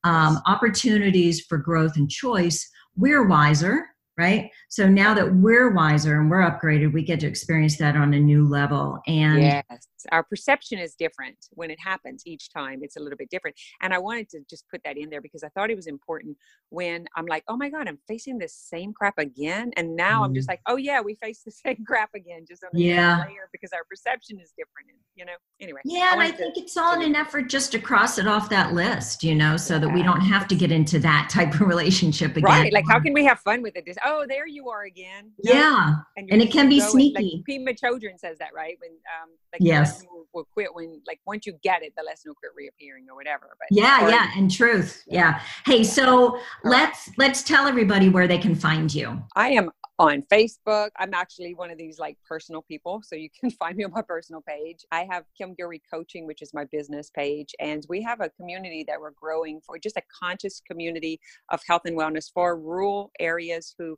um, 0.03 0.39
opportunities 0.47 1.41
for 1.41 1.59
growth 1.59 1.95
and 1.95 2.09
choice 2.09 2.67
we're 2.95 3.28
wiser 3.28 3.86
right? 4.22 4.51
So 4.69 4.88
now 4.88 5.15
that 5.15 5.36
we're 5.36 5.72
wiser 5.72 6.22
and 6.22 6.30
we're 6.30 6.41
upgraded, 6.41 6.93
we 6.93 7.01
get 7.03 7.19
to 7.22 7.28
experience 7.28 7.78
that 7.78 7.95
on 7.95 8.13
a 8.13 8.19
new 8.19 8.47
level. 8.47 9.01
And 9.07 9.41
yes, 9.41 9.88
our 10.12 10.24
perception 10.24 10.80
is 10.80 10.95
different 10.95 11.38
when 11.52 11.72
it 11.72 11.80
happens 11.80 12.24
each 12.26 12.52
time. 12.52 12.80
It's 12.82 12.97
a 12.97 12.99
little 12.99 13.18
bit 13.18 13.30
different. 13.30 13.56
And 13.82 13.93
I 13.93 13.97
wanted 13.99 14.30
to 14.30 14.39
just 14.49 14.66
put 14.70 14.82
that 14.86 14.97
in 14.97 15.10
there 15.10 15.22
because 15.22 15.43
I 15.43 15.49
thought 15.49 15.70
it 15.70 15.76
was 15.76 15.88
important 15.88 16.38
when 16.70 17.06
I'm 17.16 17.26
like, 17.26 17.43
oh 17.47 17.58
my 17.58 17.70
God, 17.70 17.88
I'm 17.88 17.99
facing 18.08 18.38
this 18.38 18.56
same 18.56 18.93
crap 18.93 19.18
again. 19.18 19.72
And 19.76 19.95
now 19.95 20.22
mm. 20.22 20.26
I'm 20.26 20.34
just 20.34 20.47
mm-hmm. 20.47 20.54
like, 20.54 20.62
oh 20.68 20.78
yeah, 20.78 21.02
we 21.02 21.16
face 21.16 21.41
the 21.45 21.52
same 21.52 21.84
crap 21.88 22.10
again, 22.16 22.45
just 22.47 22.64
on 22.64 22.70
yeah. 22.74 23.20
layer 23.28 23.49
because 23.52 23.72
our 23.74 23.84
perception 23.89 24.39
is 24.39 24.54
different. 24.58 24.89
And, 24.89 24.97
you 25.16 25.26
know, 25.26 25.34
anyway. 25.60 25.82
Yeah, 25.86 26.10
I 26.10 26.14
and 26.14 26.22
I 26.22 26.32
think 26.32 26.56
to, 26.56 26.62
it's 26.62 26.78
all 26.78 26.93
in 26.93 27.02
an 27.02 27.16
effort 27.16 27.43
just 27.43 27.72
to 27.74 27.80
cross 27.80 28.18
it 28.18 28.28
off 28.28 28.49
that 28.49 28.74
list, 28.74 29.24
you 29.24 29.36
know, 29.36 29.58
so 29.58 29.76
yeah. 29.76 29.80
that 29.82 29.89
we 29.89 30.04
don't 30.04 30.22
have 30.22 30.47
to 30.49 30.56
get 30.56 30.72
into 30.72 30.99
that 30.99 31.30
type 31.30 31.54
of 31.54 31.62
relationship 31.62 32.32
again. 32.32 32.43
Right. 32.43 32.74
Like, 32.74 32.86
how 32.88 32.99
can 32.99 33.14
we 33.14 33.26
have 33.26 33.39
fun 33.39 33.62
with 33.62 33.76
it? 33.76 33.86
Just, 33.86 33.99
oh, 34.06 34.26
there 34.28 34.47
you 34.47 34.70
are 34.70 34.84
again. 34.84 35.32
Yeah. 35.43 35.95
And, 36.18 36.30
and 36.32 36.41
it 36.41 36.52
can 36.52 36.70
be 36.70 36.80
sneaky. 36.80 37.43
Like 37.47 37.60
Pema 37.60 37.78
Chodron 37.78 38.18
says 38.18 38.38
that, 38.39 38.49
right? 38.56 38.78
When, 38.80 38.91
um, 38.91 39.30
like, 39.52 39.62
yes. 39.62 39.91
Will, 40.12 40.28
will, 40.34 40.48
quit 40.54 40.74
when, 40.74 41.02
like, 41.08 41.20
once 41.26 41.46
you 41.46 41.54
get 41.64 41.84
it, 41.84 41.94
the 41.98 42.04
lesson 42.04 42.30
will 42.30 42.36
quit 42.36 42.52
reappearing 42.56 43.06
or 43.10 43.16
whatever. 43.16 43.56
But 43.60 43.68
yeah, 43.72 44.08
yeah. 44.08 44.32
And 44.36 44.50
truth. 44.50 45.04
Yeah. 45.08 45.20
yeah. 45.20 45.42
Hey, 45.66 45.84
so 45.84 46.39
let's, 46.64 47.10
let's 47.18 47.44
tell 47.44 47.68
everybody 47.68 48.10
where 48.10 48.28
they 48.28 48.38
can 48.38 48.56
find 48.56 48.94
you. 48.94 49.22
I 49.36 49.50
am 49.50 49.70
on 50.02 50.24
Facebook. 50.32 50.89
I'm 50.98 51.14
actually 51.14 51.54
one 51.54 51.70
of 51.70 51.78
these 51.78 52.00
like 52.00 52.18
personal 52.28 52.64
people, 52.64 53.02
so 53.04 53.16
you 53.16 53.30
can 53.39 53.52
find 53.62 53.78
me 53.78 53.84
on 53.84 53.92
my 53.92 54.02
personal 54.02 54.42
page. 54.42 54.80
I 54.92 55.08
have 55.10 55.26
Kim 55.38 55.56
Guillory 55.56 55.80
Coaching, 55.94 56.26
which 56.26 56.42
is 56.42 56.54
my 56.56 56.66
business 56.72 57.12
page, 57.16 57.54
and 57.60 57.86
we 57.88 58.02
have 58.02 58.20
a 58.20 58.30
community 58.30 58.84
that 58.88 59.00
we're 59.00 59.12
growing 59.12 59.62
for 59.64 59.78
just 59.78 59.98
a 59.98 60.02
conscious 60.24 60.60
community 60.68 61.20
of 61.50 61.62
health 61.68 61.84
and 61.86 61.96
wellness 61.96 62.32
for 62.34 62.58
rural 62.58 63.12
areas 63.20 63.76
who 63.78 63.96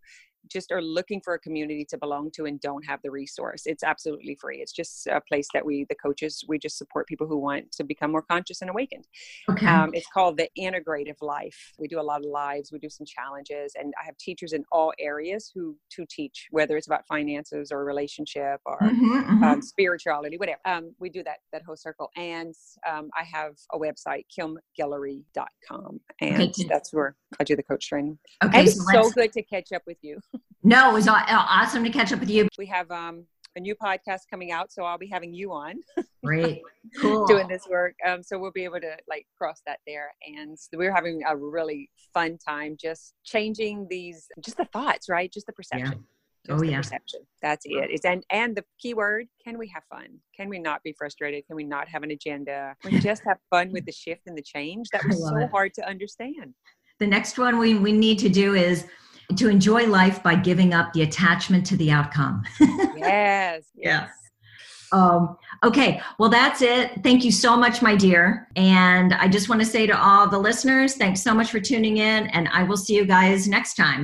just 0.50 0.72
are 0.72 0.82
looking 0.82 1.22
for 1.22 1.34
a 1.34 1.40
community 1.40 1.86
to 1.90 1.98
belong 1.98 2.30
to 2.32 2.46
and 2.46 2.60
don't 2.60 2.86
have 2.86 3.00
the 3.04 3.12
resource, 3.12 3.64
it's 3.66 3.84
absolutely 3.84 4.36
free. 4.40 4.58
It's 4.62 4.72
just 4.74 5.08
a 5.08 5.22
place 5.22 5.48
that 5.54 5.66
we, 5.66 5.86
the 5.90 5.96
coaches, 5.96 6.44
we 6.48 6.58
just 6.60 6.78
support 6.78 7.08
people 7.08 7.28
who 7.28 7.38
want 7.38 7.72
to 7.74 7.84
become 7.84 8.12
more 8.12 8.22
conscious 8.22 8.62
and 8.62 8.70
awakened. 8.70 9.06
Okay. 9.50 9.66
Um, 9.68 9.92
it's 9.94 10.08
called 10.14 10.38
the 10.38 10.50
Integrative 10.60 11.22
Life. 11.22 11.72
We 11.80 11.88
do 11.88 12.00
a 12.00 12.02
lot 12.02 12.20
of 12.20 12.26
lives, 12.26 12.72
we 12.72 12.80
do 12.80 12.90
some 12.90 13.06
challenges, 13.06 13.74
and 13.80 13.94
I 14.02 14.06
have 14.06 14.18
teachers 14.18 14.54
in 14.54 14.64
all 14.72 14.94
areas 15.00 15.52
who 15.54 15.76
to 15.92 16.06
teach, 16.10 16.48
whether 16.52 16.78
it's 16.78 16.88
about 16.88 17.06
finances 17.08 17.72
or 17.72 17.86
relationship 17.86 18.60
or 18.66 18.80
Mhm, 18.82 19.24
mhm. 19.26 19.44
um, 19.44 19.62
spirituality, 19.62 20.38
whatever. 20.38 20.60
Um, 20.66 20.94
we 21.00 21.10
do 21.10 21.24
that 21.24 21.38
that 21.52 21.64
whole 21.64 21.78
circle, 21.78 22.10
and 22.18 22.54
um, 22.90 23.10
I 23.18 23.24
have 23.24 23.54
a 23.72 23.80
website, 23.80 24.26
kimguillory.com, 24.38 26.00
and 26.22 26.42
Okay. 26.44 26.64
that's 26.70 26.94
where 26.94 27.16
I 27.40 27.44
do 27.44 27.56
the 27.56 27.64
coach 27.64 27.88
training. 27.88 28.18
okay. 28.44 28.60
and 28.60 28.68
it's 28.68 28.78
So 28.92 29.04
so 29.04 29.12
good 29.12 29.32
to 29.34 29.44
catch 29.44 29.72
up 29.72 29.84
with 29.88 29.98
you. 30.02 30.20
No, 30.64 30.92
it 30.92 30.94
was 30.94 31.08
awesome 31.08 31.84
to 31.84 31.90
catch 31.90 32.12
up 32.14 32.20
with 32.20 32.30
you. 32.30 32.48
We 32.58 32.66
have 32.68 32.90
um, 32.92 33.26
a 33.56 33.60
new 33.60 33.76
podcast 33.76 34.22
coming 34.30 34.52
out, 34.52 34.72
so 34.72 34.84
I'll 34.84 34.98
be 34.98 35.08
having 35.08 35.34
you 35.34 35.52
on 35.52 35.76
Great. 36.24 36.62
Cool. 37.00 37.26
doing 37.28 37.48
this 37.48 37.68
work. 37.70 37.96
Um, 38.06 38.24
so 38.24 38.40
we'll 38.40 38.52
be 38.52 38.64
able 38.64 38.80
to 38.80 38.96
like 39.08 39.26
cross 39.38 39.62
that 39.66 39.80
there, 39.86 40.12
and 40.26 40.58
we're 40.74 40.94
having 40.94 41.22
a 41.28 41.36
really 41.36 41.90
fun 42.14 42.38
time 42.38 42.78
just 42.80 43.14
changing 43.24 43.88
these, 43.90 44.28
just 44.40 44.58
the 44.58 44.66
thoughts, 44.66 45.10
right? 45.10 45.32
Just 45.32 45.48
the 45.48 45.54
perception. 45.54 46.06
Oh, 46.50 46.54
Just 46.54 46.62
the 46.62 46.72
yeah. 46.72 46.78
perception. 46.78 47.20
That's 47.42 47.66
it. 47.66 47.90
It's 47.90 48.06
and 48.06 48.24
and 48.30 48.56
the 48.56 48.66
key 48.80 48.94
word: 48.94 49.28
can 49.44 49.58
we 49.58 49.68
have 49.70 49.84
fun? 49.90 50.08
Can 50.36 50.50
we 50.50 50.60
not 50.60 50.82
be 50.84 50.94
frustrated? 50.98 51.46
Can 51.48 51.56
we 51.56 51.64
not 51.64 51.88
have 51.88 52.04
an 52.04 52.12
agenda? 52.12 52.76
We 52.84 53.00
just 53.00 53.24
have 53.26 53.38
fun 53.50 53.72
with 53.72 53.86
the 53.86 53.92
shift 53.92 54.22
and 54.28 54.38
the 54.38 54.42
change? 54.42 54.88
That 54.92 55.04
was 55.08 55.20
so 55.28 55.38
it. 55.38 55.50
hard 55.52 55.74
to 55.76 55.88
understand. 55.88 56.54
The 57.00 57.08
next 57.08 57.38
one 57.38 57.58
we, 57.58 57.76
we 57.76 57.92
need 57.92 58.20
to 58.20 58.30
do 58.30 58.54
is 58.54 58.86
to 59.36 59.50
enjoy 59.50 59.88
life 59.88 60.22
by 60.22 60.36
giving 60.36 60.74
up 60.74 60.94
the 60.94 61.02
attachment 61.02 61.66
to 61.68 61.78
the 61.78 61.92
outcome. 61.92 62.44
Yes. 62.96 63.66
Yeah. 63.76 64.08
Um, 64.94 65.38
okay, 65.64 66.02
well, 66.20 66.30
that's 66.30 66.62
it. 66.62 67.04
Thank 67.04 67.26
you 67.26 67.32
so 67.32 67.58
much, 67.58 67.82
my 67.82 67.96
dear. 67.96 68.48
And 68.56 69.14
I 69.14 69.28
just 69.28 69.50
want 69.50 69.60
to 69.60 69.66
say 69.66 69.86
to 69.88 70.00
all 70.00 70.30
the 70.30 70.38
listeners, 70.38 70.96
thanks 70.96 71.22
so 71.22 71.34
much 71.34 71.52
for 71.52 71.60
tuning 71.60 71.98
in, 71.98 72.28
and 72.28 72.48
I 72.50 72.64
will 72.64 72.78
see 72.78 72.96
you 72.96 73.04
guys 73.04 73.48
next 73.48 73.74
time. 73.74 74.02